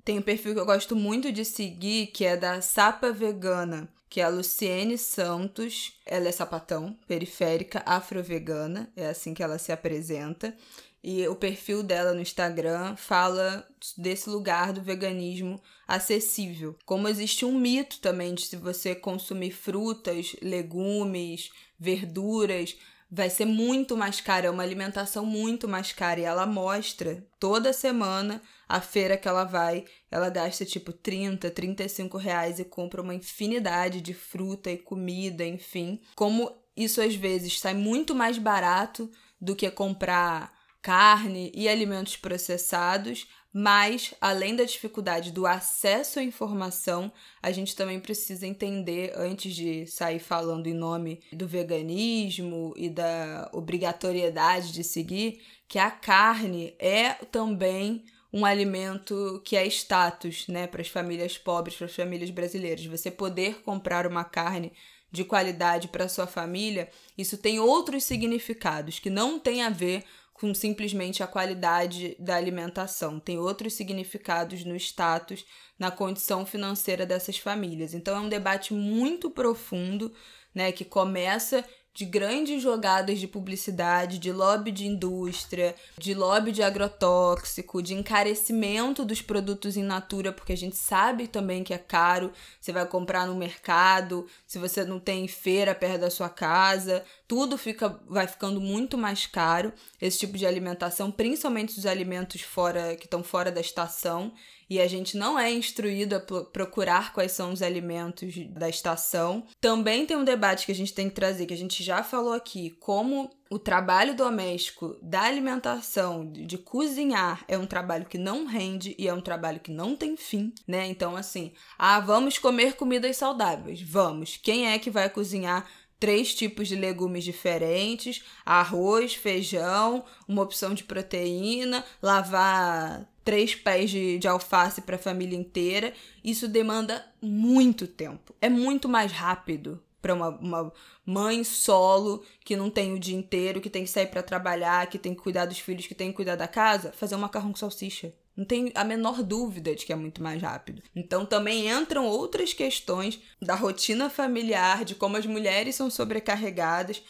Tem 0.06 0.20
um 0.20 0.22
perfil 0.22 0.54
que 0.54 0.60
eu 0.60 0.66
gosto 0.66 0.96
muito 0.96 1.32
de 1.32 1.44
seguir, 1.44 2.08
que 2.08 2.24
é 2.24 2.38
da 2.38 2.62
Sapa 2.62 3.12
Vegana 3.12 3.90
que 4.14 4.22
é 4.22 4.26
a 4.26 4.30
Luciene 4.30 4.96
Santos. 4.96 6.00
Ela 6.06 6.28
é 6.28 6.32
sapatão, 6.32 6.96
periférica, 7.08 7.82
afro-vegana, 7.84 8.88
é 8.96 9.08
assim 9.08 9.34
que 9.34 9.42
ela 9.42 9.58
se 9.58 9.72
apresenta. 9.72 10.56
E 11.04 11.28
o 11.28 11.36
perfil 11.36 11.82
dela 11.82 12.14
no 12.14 12.22
Instagram 12.22 12.96
fala 12.96 13.68
desse 13.98 14.30
lugar 14.30 14.72
do 14.72 14.84
veganismo 14.84 15.60
acessível. 15.88 16.78
Como 16.86 17.08
existe 17.08 17.44
um 17.44 17.58
mito 17.58 18.00
também 18.02 18.36
de 18.36 18.44
se 18.44 18.56
você 18.56 18.94
consumir 18.94 19.50
frutas, 19.50 20.36
legumes, 20.44 21.50
verduras, 21.80 22.78
vai 23.16 23.30
ser 23.30 23.46
muito 23.46 23.96
mais 23.96 24.20
cara, 24.20 24.48
é 24.48 24.50
uma 24.50 24.64
alimentação 24.64 25.24
muito 25.24 25.68
mais 25.68 25.94
cara. 25.94 26.20
E 26.20 26.24
ela 26.24 26.48
mostra 26.48 27.24
toda 27.40 27.72
semana 27.72 28.42
a 28.68 28.82
feira 28.82 29.16
que 29.16 29.28
ela 29.28 29.44
vai, 29.44 29.86
ela 30.10 30.32
gasta 30.32 30.66
tipo 30.66 30.92
30, 30.92 31.52
35 31.52 32.18
reais 32.18 32.58
e 32.58 32.66
compra 32.66 33.04
uma 33.04 33.14
infinidade 33.14 34.02
de 34.02 34.16
fruta 34.16 34.72
e 34.72 34.80
comida, 34.80 35.46
enfim. 35.46 36.02
Como 36.16 36.52
isso 36.76 37.00
às 37.02 37.14
vezes 37.14 37.60
sai 37.60 37.76
muito 37.76 38.16
mais 38.16 38.40
barato 38.40 39.12
do 39.40 39.56
que 39.56 39.70
comprar 39.70 40.52
carne 40.82 41.52
e 41.54 41.70
alimentos 41.70 42.18
processados, 42.18 43.28
mas 43.54 44.16
além 44.20 44.56
da 44.56 44.64
dificuldade 44.64 45.32
do 45.32 45.46
acesso 45.46 46.20
à 46.20 46.24
informação, 46.24 47.12
a 47.42 47.52
gente 47.52 47.76
também 47.76 48.00
precisa 48.00 48.48
entender, 48.48 49.14
antes 49.16 49.54
de 49.54 49.86
sair 49.86 50.18
falando 50.18 50.66
em 50.66 50.74
nome 50.74 51.22
do 51.32 51.48
veganismo 51.48 52.74
e 52.76 52.90
da 52.90 53.50
obrigatoriedade 53.54 54.72
de 54.72 54.84
seguir, 54.84 55.40
que 55.68 55.78
a 55.78 55.92
carne 55.92 56.76
é 56.80 57.14
também 57.14 58.04
um 58.34 58.44
alimento 58.44 59.40
que 59.46 59.56
é 59.56 59.64
status, 59.68 60.48
né, 60.48 60.66
para 60.66 60.82
as 60.82 60.88
famílias 60.88 61.38
pobres, 61.38 61.78
para 61.78 61.86
as 61.86 61.96
famílias 61.96 62.32
brasileiras. 62.32 62.84
Você 62.88 63.12
poder 63.12 63.62
comprar 63.62 64.08
uma 64.08 64.24
carne 64.24 64.74
de 65.12 65.24
qualidade 65.24 65.90
para 65.90 66.10
sua 66.10 66.26
família, 66.26 66.90
isso 67.16 67.38
tem 67.38 67.60
outros 67.60 68.04
significados 68.04 68.98
que 68.98 69.12
não 69.12 69.40
tem 69.40 69.62
a 69.62 69.70
ver 69.70 70.04
com 70.34 70.54
simplesmente 70.54 71.22
a 71.22 71.28
qualidade 71.28 72.16
da 72.20 72.36
alimentação, 72.36 73.20
tem 73.20 73.38
outros 73.38 73.74
significados 73.74 74.66
no 74.66 74.76
status, 74.76 75.46
na 75.78 75.92
condição 75.92 76.46
financeira 76.46 77.06
dessas 77.06 77.38
famílias. 77.38 77.94
Então 77.94 78.16
é 78.16 78.20
um 78.20 78.30
debate 78.30 78.74
muito 78.74 79.30
profundo, 79.30 80.12
né, 80.54 80.72
que 80.72 80.84
começa 80.84 81.64
de 81.94 82.06
grandes 82.06 82.62
jogadas 82.62 83.20
de 83.20 83.28
publicidade, 83.28 84.18
de 84.18 84.32
lobby 84.32 84.72
de 84.72 84.88
indústria, 84.88 85.76
de 85.98 86.16
lobby 86.16 86.52
de 86.52 86.64
agrotóxico, 86.64 87.84
de 87.84 87.94
encarecimento 87.94 89.06
dos 89.06 89.22
produtos 89.22 89.78
in 89.78 89.84
natura, 89.84 90.32
porque 90.32 90.54
a 90.54 90.58
gente 90.58 90.76
sabe 90.76 91.28
também 91.28 91.64
que 91.64 91.74
é 91.74 91.78
caro. 91.78 92.32
Você 92.60 92.72
vai 92.72 92.86
comprar 92.88 93.28
no 93.28 93.36
mercado, 93.36 94.26
se 94.48 94.58
você 94.58 94.84
não 94.84 95.00
tem 95.00 95.28
feira 95.28 95.76
perto 95.76 96.02
da 96.02 96.10
sua 96.10 96.30
casa, 96.30 97.04
tudo 97.28 97.58
fica 97.58 98.00
vai 98.08 98.28
ficando 98.28 98.60
muito 98.60 98.98
mais 98.98 99.28
caro. 99.28 99.72
Esse 100.02 100.20
tipo 100.20 100.36
de 100.36 100.48
alimentação, 100.48 101.12
principalmente 101.12 101.78
os 101.78 101.86
alimentos 101.86 102.42
fora 102.42 102.96
que 102.96 103.06
estão 103.06 103.24
fora 103.24 103.52
da 103.52 103.62
estação 103.62 104.34
e 104.70 104.80
a 104.80 104.88
gente 104.88 105.18
não 105.18 105.38
é 105.38 105.52
instruído 105.52 106.16
a 106.16 106.20
procurar 106.20 107.14
quais 107.14 107.32
são 107.32 107.52
os 107.54 107.62
alimentos 107.62 108.36
da 108.50 108.70
estação. 108.70 109.46
Também 109.60 110.06
tem 110.06 110.18
um 110.18 110.24
debate 110.24 110.66
que 110.66 110.72
a 110.72 110.76
gente 110.76 110.94
tem 110.94 111.10
que 111.10 111.16
trazer, 111.16 111.46
que 111.46 111.54
a 111.54 111.58
gente 111.58 111.84
já 111.84 112.04
falou 112.04 112.34
aqui, 112.34 112.72
como 112.80 113.30
o 113.50 113.60
trabalho 113.60 114.16
doméstico 114.16 114.98
da 115.00 115.22
alimentação, 115.22 116.26
de 116.32 116.58
cozinhar, 116.58 117.46
é 117.48 117.56
um 117.56 117.68
trabalho 117.68 118.06
que 118.06 118.18
não 118.18 118.46
rende 118.46 118.96
e 118.98 119.08
é 119.08 119.14
um 119.14 119.22
trabalho 119.22 119.60
que 119.60 119.72
não 119.72 119.96
tem 119.96 120.18
fim, 120.18 120.52
né? 120.68 120.88
Então, 120.88 121.16
assim, 121.16 121.52
ah, 121.78 122.00
vamos 122.00 122.40
comer 122.40 122.74
comidas 122.74 123.18
saudáveis. 123.18 123.80
Vamos. 123.80 124.38
Quem 124.42 124.70
é 124.70 124.80
que 124.80 124.90
vai 124.90 125.08
cozinhar 125.08 125.68
três 126.00 126.36
tipos 126.36 126.68
de 126.68 126.76
legumes 126.76 127.24
diferentes, 127.24 128.24
arroz, 128.46 129.14
feijão, 129.14 130.04
uma 130.28 130.42
opção 130.42 130.74
de 130.74 130.84
proteína, 130.84 131.86
lavar 132.02 133.08
três 133.24 133.56
pés 133.56 133.90
de, 133.90 134.18
de 134.18 134.28
alface 134.28 134.82
para 134.82 134.96
a 134.96 135.00
família 135.00 135.38
inteira. 135.38 135.94
Isso 136.24 136.48
demanda 136.48 137.06
muito 137.22 137.88
tempo. 137.88 138.36
É 138.42 138.50
muito 138.50 138.88
mais 138.90 139.12
rápido 139.12 139.82
para 140.02 140.14
uma, 140.14 140.30
uma 140.30 140.74
mãe 141.06 141.44
solo 141.46 142.24
que 142.44 142.58
não 142.58 142.70
tem 142.70 142.94
o 142.94 143.00
dia 143.00 143.16
inteiro, 143.16 143.62
que 143.62 143.70
tem 143.70 143.86
que 143.86 143.90
sair 143.90 144.08
para 144.08 144.22
trabalhar, 144.22 144.88
que 144.88 145.00
tem 145.00 145.16
que 145.16 145.22
cuidar 145.22 145.46
dos 145.46 145.60
filhos, 145.60 145.88
que 145.88 145.96
tem 145.96 146.10
que 146.10 146.16
cuidar 146.16 146.36
da 146.36 146.48
casa, 146.48 146.92
fazer 146.92 147.16
um 147.16 147.20
macarrão 147.20 147.52
com 147.52 147.58
salsicha. 147.58 148.14
Não 148.36 148.44
tem 148.44 148.72
a 148.76 148.84
menor 148.84 149.22
dúvida 149.24 149.76
de 149.76 149.86
que 149.86 149.94
é 149.94 149.96
muito 149.96 150.22
mais 150.22 150.42
rápido. 150.42 150.82
Então 150.96 151.26
também 151.26 151.70
entram 151.70 152.06
outras 152.06 152.52
questões 152.52 153.22
da 153.42 153.56
rotina 153.56 154.10
familiar, 154.10 154.84
de 154.84 154.96
como 154.96 155.16
as 155.16 155.26
mulheres 155.26 155.76
são 155.76 155.90
sobrecarregadas, 155.90 157.02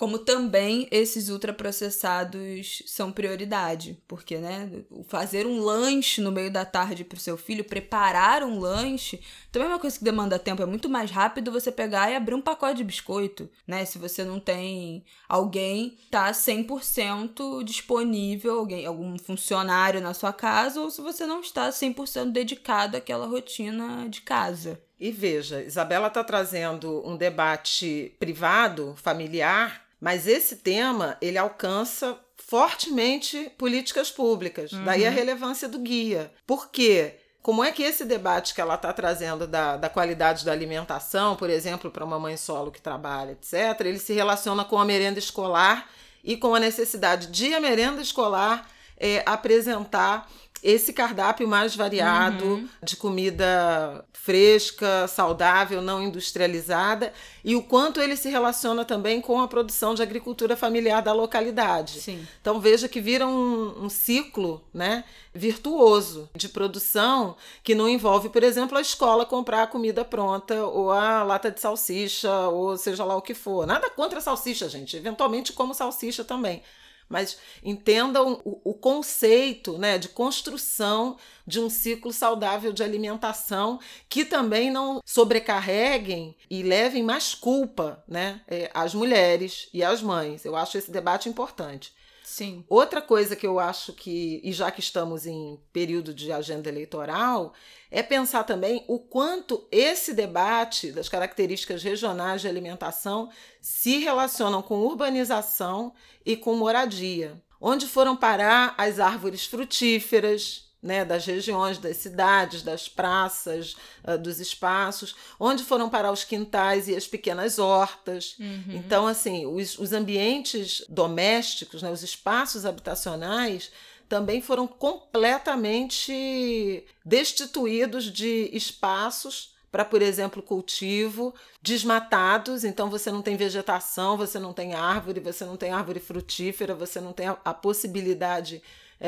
como 0.00 0.18
também 0.18 0.88
esses 0.90 1.28
ultraprocessados 1.28 2.82
são 2.86 3.12
prioridade, 3.12 4.02
porque, 4.08 4.38
né, 4.38 4.82
fazer 5.06 5.46
um 5.46 5.60
lanche 5.60 6.22
no 6.22 6.32
meio 6.32 6.50
da 6.50 6.64
tarde 6.64 7.04
para 7.04 7.18
o 7.18 7.20
seu 7.20 7.36
filho, 7.36 7.62
preparar 7.62 8.42
um 8.42 8.58
lanche, 8.58 9.20
também 9.52 9.68
é 9.68 9.72
uma 9.72 9.78
coisa 9.78 9.98
que 9.98 10.02
demanda 10.02 10.38
tempo, 10.38 10.62
é 10.62 10.64
muito 10.64 10.88
mais 10.88 11.10
rápido 11.10 11.52
você 11.52 11.70
pegar 11.70 12.10
e 12.10 12.16
abrir 12.16 12.34
um 12.34 12.40
pacote 12.40 12.78
de 12.78 12.84
biscoito, 12.84 13.46
né, 13.66 13.84
se 13.84 13.98
você 13.98 14.24
não 14.24 14.40
tem 14.40 15.04
alguém 15.28 15.98
tá 16.10 16.32
100% 16.32 17.62
disponível, 17.62 18.58
alguém, 18.58 18.86
algum 18.86 19.18
funcionário 19.18 20.00
na 20.00 20.14
sua 20.14 20.32
casa, 20.32 20.80
ou 20.80 20.90
se 20.90 21.02
você 21.02 21.26
não 21.26 21.42
está 21.42 21.68
100% 21.68 22.32
dedicado 22.32 22.96
àquela 22.96 23.26
rotina 23.26 24.08
de 24.08 24.22
casa. 24.22 24.80
E 24.98 25.10
veja, 25.10 25.62
Isabela 25.62 26.08
está 26.08 26.24
trazendo 26.24 27.06
um 27.06 27.18
debate 27.18 28.14
privado, 28.18 28.94
familiar, 28.96 29.89
mas 30.00 30.26
esse 30.26 30.56
tema 30.56 31.16
ele 31.20 31.36
alcança 31.36 32.18
fortemente 32.36 33.52
políticas 33.58 34.10
públicas. 34.10 34.72
Uhum. 34.72 34.84
Daí 34.84 35.06
a 35.06 35.10
relevância 35.10 35.68
do 35.68 35.78
guia. 35.78 36.32
Por 36.46 36.70
quê? 36.70 37.16
Como 37.42 37.64
é 37.64 37.72
que 37.72 37.82
esse 37.82 38.04
debate 38.04 38.54
que 38.54 38.60
ela 38.60 38.74
está 38.74 38.92
trazendo 38.92 39.46
da, 39.46 39.76
da 39.76 39.88
qualidade 39.88 40.44
da 40.44 40.52
alimentação, 40.52 41.36
por 41.36 41.48
exemplo, 41.48 41.90
para 41.90 42.04
uma 42.04 42.18
mãe 42.18 42.36
solo 42.36 42.70
que 42.70 42.82
trabalha, 42.82 43.32
etc., 43.32 43.80
ele 43.80 43.98
se 43.98 44.12
relaciona 44.12 44.64
com 44.64 44.78
a 44.78 44.84
merenda 44.84 45.18
escolar 45.18 45.88
e 46.22 46.36
com 46.36 46.54
a 46.54 46.60
necessidade 46.60 47.28
de 47.28 47.54
a 47.54 47.60
merenda 47.60 48.02
escolar 48.02 48.68
é, 48.98 49.22
apresentar 49.24 50.30
esse 50.62 50.92
cardápio 50.92 51.48
mais 51.48 51.74
variado 51.74 52.44
uhum. 52.44 52.68
de 52.82 52.96
comida 52.96 54.04
fresca, 54.12 55.08
saudável, 55.08 55.80
não 55.80 56.02
industrializada 56.02 57.12
e 57.42 57.56
o 57.56 57.62
quanto 57.62 58.02
ele 58.02 58.14
se 58.16 58.28
relaciona 58.28 58.84
também 58.84 59.18
com 59.20 59.40
a 59.40 59.48
produção 59.48 59.94
de 59.94 60.02
agricultura 60.02 60.54
familiar 60.54 61.00
da 61.00 61.12
localidade. 61.14 62.00
Sim. 62.00 62.26
Então 62.40 62.60
veja 62.60 62.86
que 62.86 63.00
vira 63.00 63.26
um, 63.26 63.84
um 63.84 63.88
ciclo, 63.88 64.62
né, 64.74 65.04
virtuoso 65.34 66.28
de 66.36 66.50
produção 66.50 67.34
que 67.64 67.74
não 67.74 67.88
envolve, 67.88 68.28
por 68.28 68.42
exemplo, 68.42 68.76
a 68.76 68.82
escola 68.82 69.24
comprar 69.24 69.62
a 69.62 69.66
comida 69.66 70.04
pronta 70.04 70.66
ou 70.66 70.90
a 70.90 71.22
lata 71.22 71.50
de 71.50 71.60
salsicha 71.60 72.30
ou 72.48 72.76
seja 72.76 73.04
lá 73.04 73.16
o 73.16 73.22
que 73.22 73.32
for. 73.32 73.66
Nada 73.66 73.88
contra 73.88 74.18
a 74.18 74.22
salsicha, 74.22 74.68
gente. 74.68 74.96
Eventualmente 74.98 75.54
como 75.54 75.72
salsicha 75.72 76.22
também 76.24 76.62
mas 77.10 77.36
entendam 77.62 78.40
o, 78.44 78.70
o, 78.70 78.72
conceito 78.72 79.76
né, 79.76 79.98
de 79.98 80.08
construção 80.08 81.16
de 81.44 81.58
um 81.58 81.68
ciclo 81.68 82.12
saudável 82.12 82.72
de 82.72 82.84
alimentação 82.84 83.80
que 84.08 84.24
também 84.24 84.70
não 84.70 85.00
sobrecarreguem 85.04 86.36
e 86.48 86.62
levem 86.62 87.02
mais 87.02 87.34
culpa 87.34 88.02
né, 88.06 88.40
é, 88.46 88.70
às 88.72 88.94
mulheres 88.94 89.68
e 89.74 89.82
às 89.82 90.00
mães. 90.00 90.44
Eu 90.44 90.54
acho 90.54 90.78
esse 90.78 90.92
debate 90.92 91.28
importante. 91.28 91.92
Sim. 92.40 92.64
Outra 92.70 93.02
coisa 93.02 93.36
que 93.36 93.46
eu 93.46 93.60
acho 93.60 93.92
que, 93.92 94.40
e 94.42 94.50
já 94.50 94.70
que 94.70 94.80
estamos 94.80 95.26
em 95.26 95.60
período 95.74 96.14
de 96.14 96.32
agenda 96.32 96.70
eleitoral, 96.70 97.52
é 97.90 98.02
pensar 98.02 98.44
também 98.44 98.82
o 98.88 98.98
quanto 98.98 99.68
esse 99.70 100.14
debate 100.14 100.90
das 100.90 101.06
características 101.06 101.82
regionais 101.82 102.40
de 102.40 102.48
alimentação 102.48 103.28
se 103.60 103.98
relacionam 103.98 104.62
com 104.62 104.80
urbanização 104.80 105.92
e 106.24 106.34
com 106.34 106.54
moradia. 106.54 107.38
Onde 107.60 107.86
foram 107.86 108.16
parar 108.16 108.74
as 108.78 108.98
árvores 108.98 109.44
frutíferas, 109.44 110.69
né, 110.82 111.04
das 111.04 111.26
regiões, 111.26 111.78
das 111.78 111.98
cidades, 111.98 112.62
das 112.62 112.88
praças, 112.88 113.76
uh, 114.04 114.16
dos 114.16 114.40
espaços, 114.40 115.14
onde 115.38 115.62
foram 115.62 115.90
parar 115.90 116.10
os 116.10 116.24
quintais 116.24 116.88
e 116.88 116.96
as 116.96 117.06
pequenas 117.06 117.58
hortas. 117.58 118.36
Uhum. 118.38 118.76
Então, 118.76 119.06
assim, 119.06 119.44
os, 119.46 119.78
os 119.78 119.92
ambientes 119.92 120.82
domésticos, 120.88 121.82
né, 121.82 121.90
os 121.90 122.02
espaços 122.02 122.64
habitacionais, 122.64 123.70
também 124.08 124.40
foram 124.40 124.66
completamente 124.66 126.84
destituídos 127.04 128.10
de 128.10 128.48
espaços 128.52 129.54
para, 129.70 129.84
por 129.84 130.02
exemplo, 130.02 130.42
cultivo, 130.42 131.32
desmatados, 131.62 132.64
então 132.64 132.90
você 132.90 133.12
não 133.12 133.22
tem 133.22 133.36
vegetação, 133.36 134.16
você 134.16 134.38
não 134.38 134.52
tem 134.52 134.74
árvore, 134.74 135.20
você 135.20 135.44
não 135.44 135.56
tem 135.56 135.70
árvore 135.70 136.00
frutífera, 136.00 136.74
você 136.74 137.00
não 137.00 137.12
tem 137.12 137.28
a, 137.28 137.38
a 137.44 137.54
possibilidade 137.54 138.60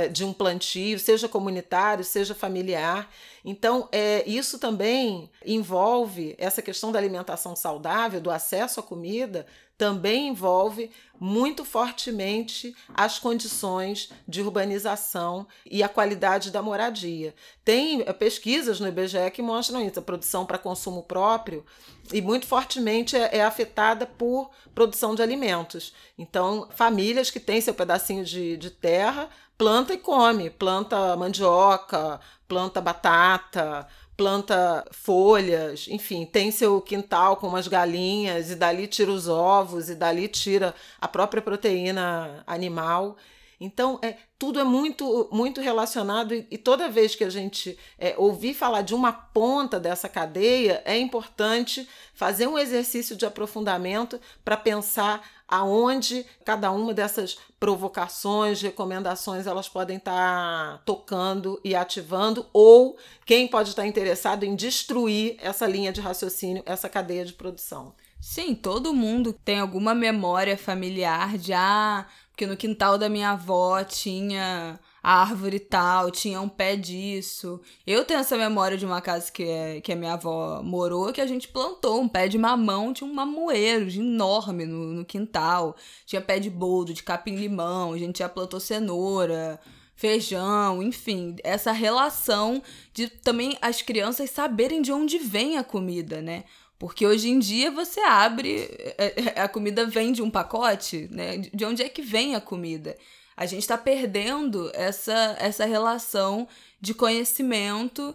de 0.08 0.24
um 0.24 0.32
plantio, 0.32 0.98
seja 0.98 1.28
comunitário, 1.28 2.04
seja 2.04 2.34
familiar. 2.34 3.10
Então, 3.44 3.88
é, 3.92 4.22
isso 4.26 4.58
também 4.58 5.30
envolve 5.44 6.34
essa 6.38 6.62
questão 6.62 6.90
da 6.90 6.98
alimentação 6.98 7.54
saudável, 7.54 8.20
do 8.20 8.30
acesso 8.30 8.80
à 8.80 8.82
comida, 8.82 9.46
também 9.82 10.28
envolve 10.28 10.92
muito 11.18 11.64
fortemente 11.64 12.72
as 12.94 13.18
condições 13.18 14.12
de 14.28 14.40
urbanização 14.40 15.44
e 15.66 15.82
a 15.82 15.88
qualidade 15.88 16.52
da 16.52 16.62
moradia. 16.62 17.34
Tem 17.64 18.02
é, 18.02 18.12
pesquisas 18.12 18.78
no 18.78 18.86
IBGE 18.86 19.28
que 19.32 19.42
mostram 19.42 19.84
isso, 19.84 19.98
a 19.98 20.02
produção 20.02 20.46
para 20.46 20.56
consumo 20.56 21.02
próprio, 21.02 21.66
e 22.12 22.22
muito 22.22 22.46
fortemente 22.46 23.16
é, 23.16 23.38
é, 23.38 23.42
afetada 23.42 24.06
por 24.06 24.52
produção 24.72 25.16
de 25.16 25.22
alimentos. 25.22 25.92
Então, 26.16 26.68
famílias 26.76 27.28
que 27.28 27.40
têm 27.40 27.60
seu 27.60 27.74
pedacinho 27.74 28.24
de, 28.24 28.56
de 28.56 28.70
terra 28.70 29.28
planta 29.58 29.94
e 29.94 29.98
come. 29.98 30.48
Planta 30.48 31.16
mandioca, 31.16 32.20
planta 32.46 32.80
batata, 32.80 33.88
planta 34.16 34.84
folhas, 34.90 35.86
enfim, 35.88 36.24
tem 36.24 36.50
seu 36.50 36.80
quintal 36.80 37.36
com 37.36 37.48
umas 37.48 37.66
galinhas 37.68 38.50
e 38.50 38.54
dali 38.54 38.86
tira 38.86 39.10
os 39.10 39.28
ovos 39.28 39.88
e 39.88 39.94
dali 39.94 40.28
tira 40.28 40.74
a 41.00 41.08
própria 41.08 41.42
proteína 41.42 42.42
animal. 42.46 43.16
Então, 43.64 43.98
é, 44.02 44.16
tudo 44.38 44.58
é 44.58 44.64
muito, 44.64 45.28
muito 45.30 45.60
relacionado 45.60 46.34
e, 46.34 46.46
e 46.50 46.58
toda 46.58 46.88
vez 46.88 47.14
que 47.14 47.22
a 47.22 47.30
gente 47.30 47.78
é, 47.96 48.14
ouvir 48.18 48.54
falar 48.54 48.82
de 48.82 48.94
uma 48.94 49.12
ponta 49.12 49.78
dessa 49.78 50.08
cadeia, 50.08 50.82
é 50.84 50.98
importante 50.98 51.88
fazer 52.12 52.48
um 52.48 52.58
exercício 52.58 53.14
de 53.14 53.24
aprofundamento 53.24 54.20
para 54.44 54.56
pensar 54.56 55.24
aonde 55.46 56.26
cada 56.44 56.72
uma 56.72 56.92
dessas 56.92 57.36
provocações, 57.60 58.60
recomendações, 58.62 59.46
elas 59.46 59.68
podem 59.68 59.98
estar 59.98 60.78
tá 60.78 60.82
tocando 60.84 61.60
e 61.62 61.74
ativando, 61.76 62.46
ou 62.52 62.96
quem 63.24 63.46
pode 63.46 63.68
estar 63.68 63.82
tá 63.82 63.88
interessado 63.88 64.44
em 64.44 64.56
destruir 64.56 65.36
essa 65.38 65.66
linha 65.66 65.92
de 65.92 66.00
raciocínio, 66.00 66.62
essa 66.66 66.88
cadeia 66.88 67.24
de 67.24 67.34
produção. 67.34 67.94
Sim, 68.22 68.54
todo 68.54 68.94
mundo 68.94 69.32
tem 69.32 69.58
alguma 69.58 69.96
memória 69.96 70.56
familiar 70.56 71.36
de 71.36 71.52
ah, 71.52 72.06
porque 72.30 72.46
no 72.46 72.56
quintal 72.56 72.96
da 72.96 73.08
minha 73.08 73.30
avó 73.30 73.82
tinha 73.82 74.78
árvore 75.02 75.58
tal, 75.58 76.08
tinha 76.08 76.40
um 76.40 76.48
pé 76.48 76.76
disso. 76.76 77.60
Eu 77.84 78.04
tenho 78.04 78.20
essa 78.20 78.38
memória 78.38 78.78
de 78.78 78.86
uma 78.86 79.00
casa 79.00 79.30
que, 79.30 79.42
é, 79.42 79.80
que 79.80 79.92
a 79.92 79.96
minha 79.96 80.12
avó 80.12 80.62
morou, 80.62 81.12
que 81.12 81.20
a 81.20 81.26
gente 81.26 81.48
plantou 81.48 82.00
um 82.00 82.08
pé 82.08 82.28
de 82.28 82.38
mamão, 82.38 82.92
tinha 82.92 83.10
um 83.10 83.12
mamoeiro 83.12 83.90
enorme 83.90 84.66
no, 84.66 84.92
no 84.92 85.04
quintal. 85.04 85.74
Tinha 86.06 86.22
pé 86.22 86.38
de 86.38 86.48
boldo, 86.48 86.94
de 86.94 87.02
capim-limão, 87.02 87.92
a 87.92 87.98
gente 87.98 88.20
já 88.20 88.28
plantou 88.28 88.60
cenoura 88.60 89.58
feijão, 90.02 90.82
enfim, 90.82 91.36
essa 91.44 91.70
relação 91.70 92.60
de 92.92 93.08
também 93.08 93.56
as 93.62 93.82
crianças 93.82 94.30
saberem 94.30 94.82
de 94.82 94.92
onde 94.92 95.16
vem 95.16 95.58
a 95.58 95.62
comida, 95.62 96.20
né? 96.20 96.44
Porque 96.82 97.06
hoje 97.06 97.30
em 97.30 97.38
dia 97.38 97.70
você 97.70 98.00
abre, 98.00 98.68
é, 98.98 99.36
é, 99.36 99.40
a 99.40 99.46
comida 99.46 99.86
vem 99.86 100.10
de 100.10 100.20
um 100.20 100.28
pacote, 100.28 101.06
né? 101.12 101.36
De 101.38 101.64
onde 101.64 101.80
é 101.80 101.88
que 101.88 102.02
vem 102.02 102.34
a 102.34 102.40
comida? 102.40 102.98
A 103.36 103.46
gente 103.46 103.60
está 103.60 103.78
perdendo 103.78 104.68
essa, 104.74 105.36
essa 105.38 105.64
relação 105.64 106.48
de 106.80 106.92
conhecimento 106.92 108.12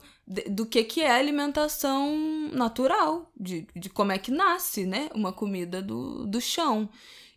do 0.49 0.65
que, 0.65 0.83
que 0.83 1.01
é 1.01 1.09
alimentação 1.09 2.49
natural, 2.51 3.31
de, 3.39 3.65
de 3.73 3.89
como 3.89 4.11
é 4.11 4.17
que 4.17 4.31
nasce 4.31 4.85
né? 4.85 5.07
uma 5.15 5.31
comida 5.31 5.81
do, 5.81 6.27
do 6.27 6.41
chão. 6.41 6.89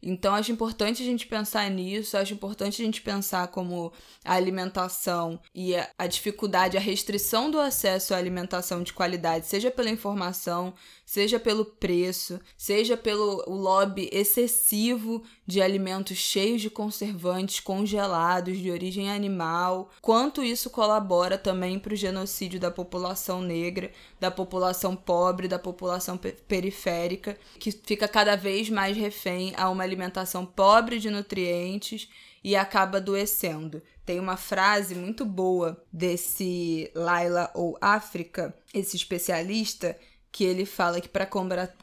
Então, 0.03 0.35
acho 0.35 0.51
importante 0.51 1.03
a 1.03 1.07
gente 1.07 1.27
pensar 1.27 1.71
nisso, 1.71 2.17
acho 2.17 2.33
importante 2.33 2.81
a 2.81 2.85
gente 2.85 3.03
pensar 3.03 3.49
como 3.49 3.93
a 4.25 4.35
alimentação 4.35 5.39
e 5.55 5.75
a 5.99 6.07
dificuldade, 6.07 6.77
a 6.77 6.81
restrição 6.81 7.51
do 7.51 7.61
acesso 7.61 8.15
à 8.15 8.17
alimentação 8.17 8.83
de 8.83 8.93
qualidade, 8.93 9.47
seja 9.47 9.71
pela 9.71 9.91
informação, 9.91 10.73
seja 11.11 11.41
pelo 11.41 11.65
preço, 11.65 12.39
seja 12.57 12.97
pelo 12.97 13.43
lobby 13.49 14.09
excessivo 14.13 15.25
de 15.45 15.61
alimentos 15.61 16.17
cheios 16.17 16.63
de 16.63 16.71
conservantes 16.71 17.59
congelados 17.59 18.57
de 18.57 18.71
origem 18.71 19.11
animal, 19.11 19.91
quanto 20.01 20.41
isso 20.41 20.71
colabora 20.71 21.37
também 21.37 21.81
para 21.81 21.95
o 21.95 21.97
genocídio 21.97 22.61
da 22.61 22.71
população 22.71 23.43
negra, 23.43 23.91
da 24.21 24.31
população 24.31 24.95
pobre, 24.95 25.49
da 25.49 25.59
população 25.59 26.17
periférica, 26.17 27.37
que 27.59 27.73
fica 27.73 28.07
cada 28.07 28.37
vez 28.37 28.71
mais 28.71 28.97
refém 28.97 29.53
a 29.57 29.69
uma 29.69 29.83
alimentação 29.83 30.47
pobre 30.47 31.01
de 31.01 31.11
nutrientes 31.11 32.09
e 32.45 32.55
acaba 32.55 32.99
adoecendo. 32.99 33.83
Tem 34.07 34.21
uma 34.21 34.37
frase 34.37 34.95
muito 34.95 35.25
boa 35.25 35.83
desse 35.93 36.89
Laila 36.95 37.51
ou 37.53 37.77
África, 37.81 38.55
esse 38.73 38.97
especialista, 38.97 39.99
que 40.33 40.45
ele 40.45 40.65
fala 40.65 41.01
que 41.01 41.09
para 41.09 41.29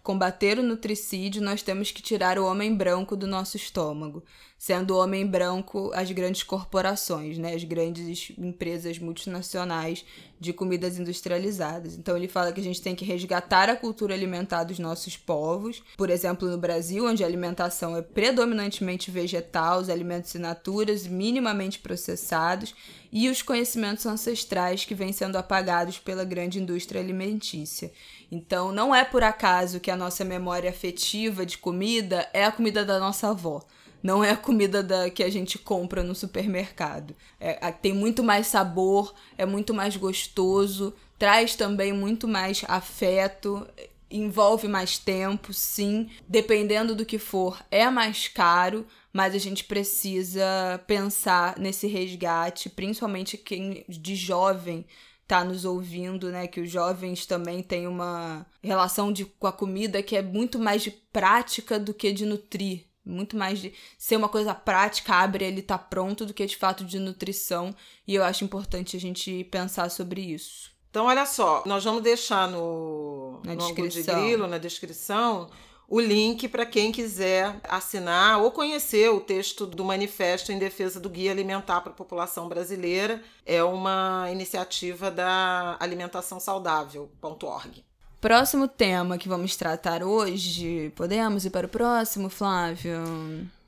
combater 0.02 0.58
o 0.58 0.64
nutricídio 0.64 1.42
nós 1.42 1.62
temos 1.62 1.92
que 1.92 2.02
tirar 2.02 2.40
o 2.40 2.46
homem 2.46 2.74
branco 2.74 3.16
do 3.16 3.28
nosso 3.28 3.58
estômago, 3.58 4.24
sendo 4.58 4.98
homem 4.98 5.26
branco 5.26 5.91
as 5.93 6.12
grandes 6.12 6.41
corporações, 6.41 7.38
né, 7.38 7.54
as 7.54 7.63
grandes 7.63 8.32
empresas 8.38 8.98
multinacionais 8.98 10.04
de 10.39 10.52
comidas 10.52 10.98
industrializadas. 10.98 11.96
Então 11.96 12.17
ele 12.17 12.28
fala 12.28 12.52
que 12.52 12.60
a 12.60 12.63
gente 12.63 12.82
tem 12.82 12.96
que 12.96 13.06
resgatar 13.06 13.70
a 13.70 13.76
cultura 13.76 14.13
alimentar 14.13 14.63
dos 14.63 14.80
nossos 14.80 15.15
povos, 15.15 15.84
por 15.96 16.10
exemplo, 16.10 16.50
no 16.50 16.58
Brasil, 16.58 17.06
onde 17.06 17.24
a 17.24 17.28
alimentação 17.28 17.96
é 17.96 18.02
predominantemente 18.02 19.12
vegetal, 19.12 19.80
os 19.80 19.89
alimentos 19.89 20.34
in 20.34 20.39
naturas 20.39 21.06
minimamente 21.06 21.80
processados 21.80 22.74
e 23.12 23.30
os 23.30 23.41
conhecimentos 23.41 24.06
ancestrais 24.06 24.86
que 24.86 24.96
vêm 24.96 25.12
sendo 25.12 25.38
apagados 25.38 26.00
pela 26.00 26.24
grande 26.24 26.60
indústria 26.60 27.02
alimentícia. 27.02 27.91
Então, 28.32 28.72
não 28.72 28.93
é 28.93 29.04
por 29.04 29.24
acaso 29.24 29.80
que 29.80 29.91
a 29.91 29.96
nossa 29.96 30.24
memória 30.24 30.70
afetiva 30.70 31.46
de 31.46 31.58
comida 31.58 32.30
é 32.34 32.43
a 32.43 32.52
comida 32.52 32.84
da 32.84 33.00
nossa 33.00 33.30
avó. 33.30 33.65
Não 34.02 34.24
é 34.24 34.32
a 34.32 34.38
comida 34.38 34.84
da, 34.84 35.10
que 35.10 35.24
a 35.24 35.30
gente 35.30 35.58
compra 35.58 36.04
no 36.04 36.16
supermercado. 36.16 37.16
É, 37.40 37.72
tem 37.72 37.94
muito 37.94 38.24
mais 38.24 38.48
sabor, 38.48 39.14
é 39.38 39.46
muito 39.46 39.74
mais 39.74 39.96
gostoso, 39.98 40.94
traz 41.18 41.56
também 41.56 41.92
muito 41.92 42.28
mais 42.28 42.64
afeto, 42.68 43.68
envolve 44.10 44.68
mais 44.68 44.98
tempo, 44.98 45.54
sim. 45.54 46.10
Dependendo 46.28 46.96
do 46.96 47.06
que 47.06 47.18
for, 47.18 47.64
é 47.70 47.90
mais 47.90 48.28
caro, 48.28 48.86
mas 49.12 49.34
a 49.36 49.38
gente 49.38 49.64
precisa 49.64 50.82
pensar 50.86 51.58
nesse 51.58 51.88
resgate, 51.88 52.70
principalmente 52.70 53.38
quem 53.38 53.84
de 53.88 54.16
jovem 54.16 54.86
tá 55.28 55.44
nos 55.44 55.66
ouvindo, 55.66 56.32
né, 56.32 56.48
que 56.48 56.62
os 56.62 56.72
jovens 56.72 57.26
também 57.26 57.62
têm 57.62 57.86
uma 57.86 58.46
relação 58.64 59.12
de, 59.12 59.26
com 59.26 59.46
a 59.46 59.52
comida 59.52 60.02
que 60.02 60.16
é 60.16 60.22
muito 60.22 60.58
mais 60.58 60.82
de 60.82 60.90
prática 60.90 61.78
do 61.78 61.94
que 61.94 62.14
de 62.14 62.26
nutrir. 62.26 62.87
Muito 63.08 63.38
mais 63.38 63.60
de 63.60 63.74
ser 63.98 64.15
uma 64.15 64.30
coisa 64.30 64.54
prática, 64.54 65.15
abre 65.15 65.46
ele 65.46 65.62
tá 65.62 65.78
pronto, 65.78 66.26
do 66.26 66.34
que 66.34 66.46
de 66.46 66.58
fato 66.58 66.84
de 66.84 67.00
nutrição. 67.00 67.74
E 68.08 68.15
eu 68.15 68.24
acho 68.24 68.43
importante 68.43 68.98
a 68.98 69.00
gente 69.00 69.43
pensar 69.46 69.89
sobre 69.89 70.22
isso. 70.22 70.72
Então, 70.89 71.06
olha 71.06 71.26
só, 71.26 71.63
nós 71.65 71.84
vamos 71.84 72.02
deixar 72.02 72.50
no, 72.50 73.39
na 73.43 73.54
no 73.54 73.60
descrição. 73.60 74.15
de 74.15 74.22
grilo, 74.22 74.48
na 74.48 74.58
descrição, 74.58 75.50
o 75.88 76.00
link 76.00 76.48
para 76.50 76.65
quem 76.65 76.91
quiser 76.91 77.60
assinar 77.63 78.41
ou 78.41 78.52
conhecer 78.52 79.10
o 79.10 79.22
texto 79.22 79.65
do 79.65 79.86
Manifesto 79.86 80.52
em 80.52 80.60
Defesa 80.60 81.00
do 81.00 81.10
Guia 81.10 81.32
Alimentar 81.32 81.82
para 81.82 81.91
a 81.91 81.96
População 81.96 82.50
Brasileira. 82.50 83.24
É 83.46 83.63
uma 83.63 84.28
iniciativa 84.32 85.10
da 85.10 85.78
alimentação 85.80 86.39
saudável.org. 86.39 87.87
Próximo 88.19 88.67
tema 88.67 89.17
que 89.17 89.30
vamos 89.30 89.56
tratar 89.56 90.01
hoje. 90.01 90.91
Podemos 90.95 91.45
ir 91.45 91.51
para 91.51 91.67
o 91.67 91.69
próximo, 91.69 92.30
Flávio? 92.30 92.99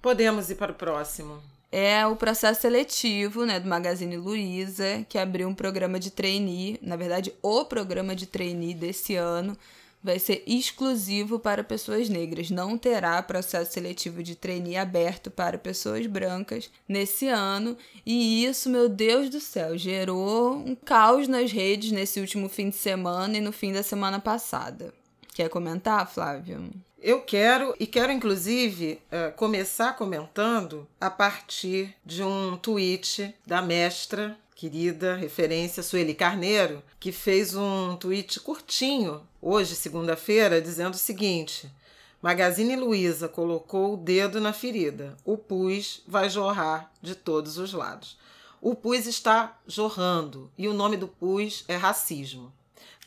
Podemos 0.01 0.49
ir 0.49 0.55
para 0.55 0.71
o 0.71 0.75
próximo. 0.75 1.39
É 1.71 2.05
o 2.07 2.15
processo 2.15 2.62
seletivo 2.62 3.45
né, 3.45 3.59
do 3.59 3.69
Magazine 3.69 4.17
Luiza, 4.17 5.05
que 5.07 5.19
abriu 5.19 5.47
um 5.47 5.53
programa 5.53 5.99
de 5.99 6.09
trainee, 6.09 6.79
na 6.81 6.95
verdade, 6.95 7.31
o 7.43 7.63
programa 7.63 8.15
de 8.15 8.25
trainee 8.25 8.73
desse 8.73 9.15
ano 9.15 9.55
vai 10.03 10.17
ser 10.17 10.43
exclusivo 10.47 11.39
para 11.39 11.63
pessoas 11.63 12.09
negras. 12.09 12.49
Não 12.49 12.77
terá 12.77 13.21
processo 13.21 13.73
seletivo 13.73 14.23
de 14.23 14.35
trainee 14.35 14.77
aberto 14.77 15.29
para 15.29 15.57
pessoas 15.57 16.05
brancas 16.07 16.69
nesse 16.88 17.27
ano. 17.27 17.77
E 18.05 18.45
isso, 18.45 18.69
meu 18.69 18.88
Deus 18.88 19.29
do 19.29 19.39
céu, 19.39 19.77
gerou 19.77 20.55
um 20.55 20.75
caos 20.75 21.27
nas 21.27 21.51
redes 21.51 21.91
nesse 21.91 22.19
último 22.19 22.49
fim 22.49 22.69
de 22.69 22.75
semana 22.77 23.38
e 23.38 23.41
no 23.41 23.51
fim 23.51 23.73
da 23.73 23.83
semana 23.83 24.19
passada. 24.19 24.93
Quer 25.33 25.49
comentar, 25.49 26.09
Flávio? 26.12 26.69
Eu 27.01 27.21
quero, 27.21 27.73
e 27.79 27.88
quero 27.88 28.12
inclusive 28.12 28.99
uh, 29.05 29.33
começar 29.38 29.95
comentando 29.95 30.85
a 30.99 31.09
partir 31.09 31.95
de 32.05 32.21
um 32.21 32.57
tweet 32.57 33.33
da 33.45 33.62
mestra 33.62 34.38
querida 34.60 35.15
referência 35.15 35.82
Sueli 35.82 36.13
Carneiro, 36.13 36.84
que 37.00 37.13
fez 37.13 37.56
um 37.56 37.95
tweet 37.95 38.41
curtinho 38.41 39.22
hoje, 39.41 39.74
segunda-feira, 39.74 40.62
dizendo 40.62 40.95
o 40.95 40.98
seguinte: 40.98 41.72
Magazine 42.22 42.76
Luiza 42.76 43.30
colocou 43.30 43.93
o 43.93 43.98
dedo 43.98 44.41
na 44.41 44.52
ferida. 44.52 45.15
O 45.24 45.38
pus 45.38 46.04
vai 46.06 46.30
jorrar 46.30 46.91
de 47.02 47.15
todos 47.15 47.58
os 47.58 47.72
lados. 47.72 48.17
O 48.62 48.76
pus 48.76 49.06
está 49.06 49.58
jorrando 49.65 50.52
e 50.58 50.67
o 50.67 50.74
nome 50.74 50.98
do 50.98 51.08
pus 51.08 51.63
é 51.65 51.78
racismo. 51.78 52.52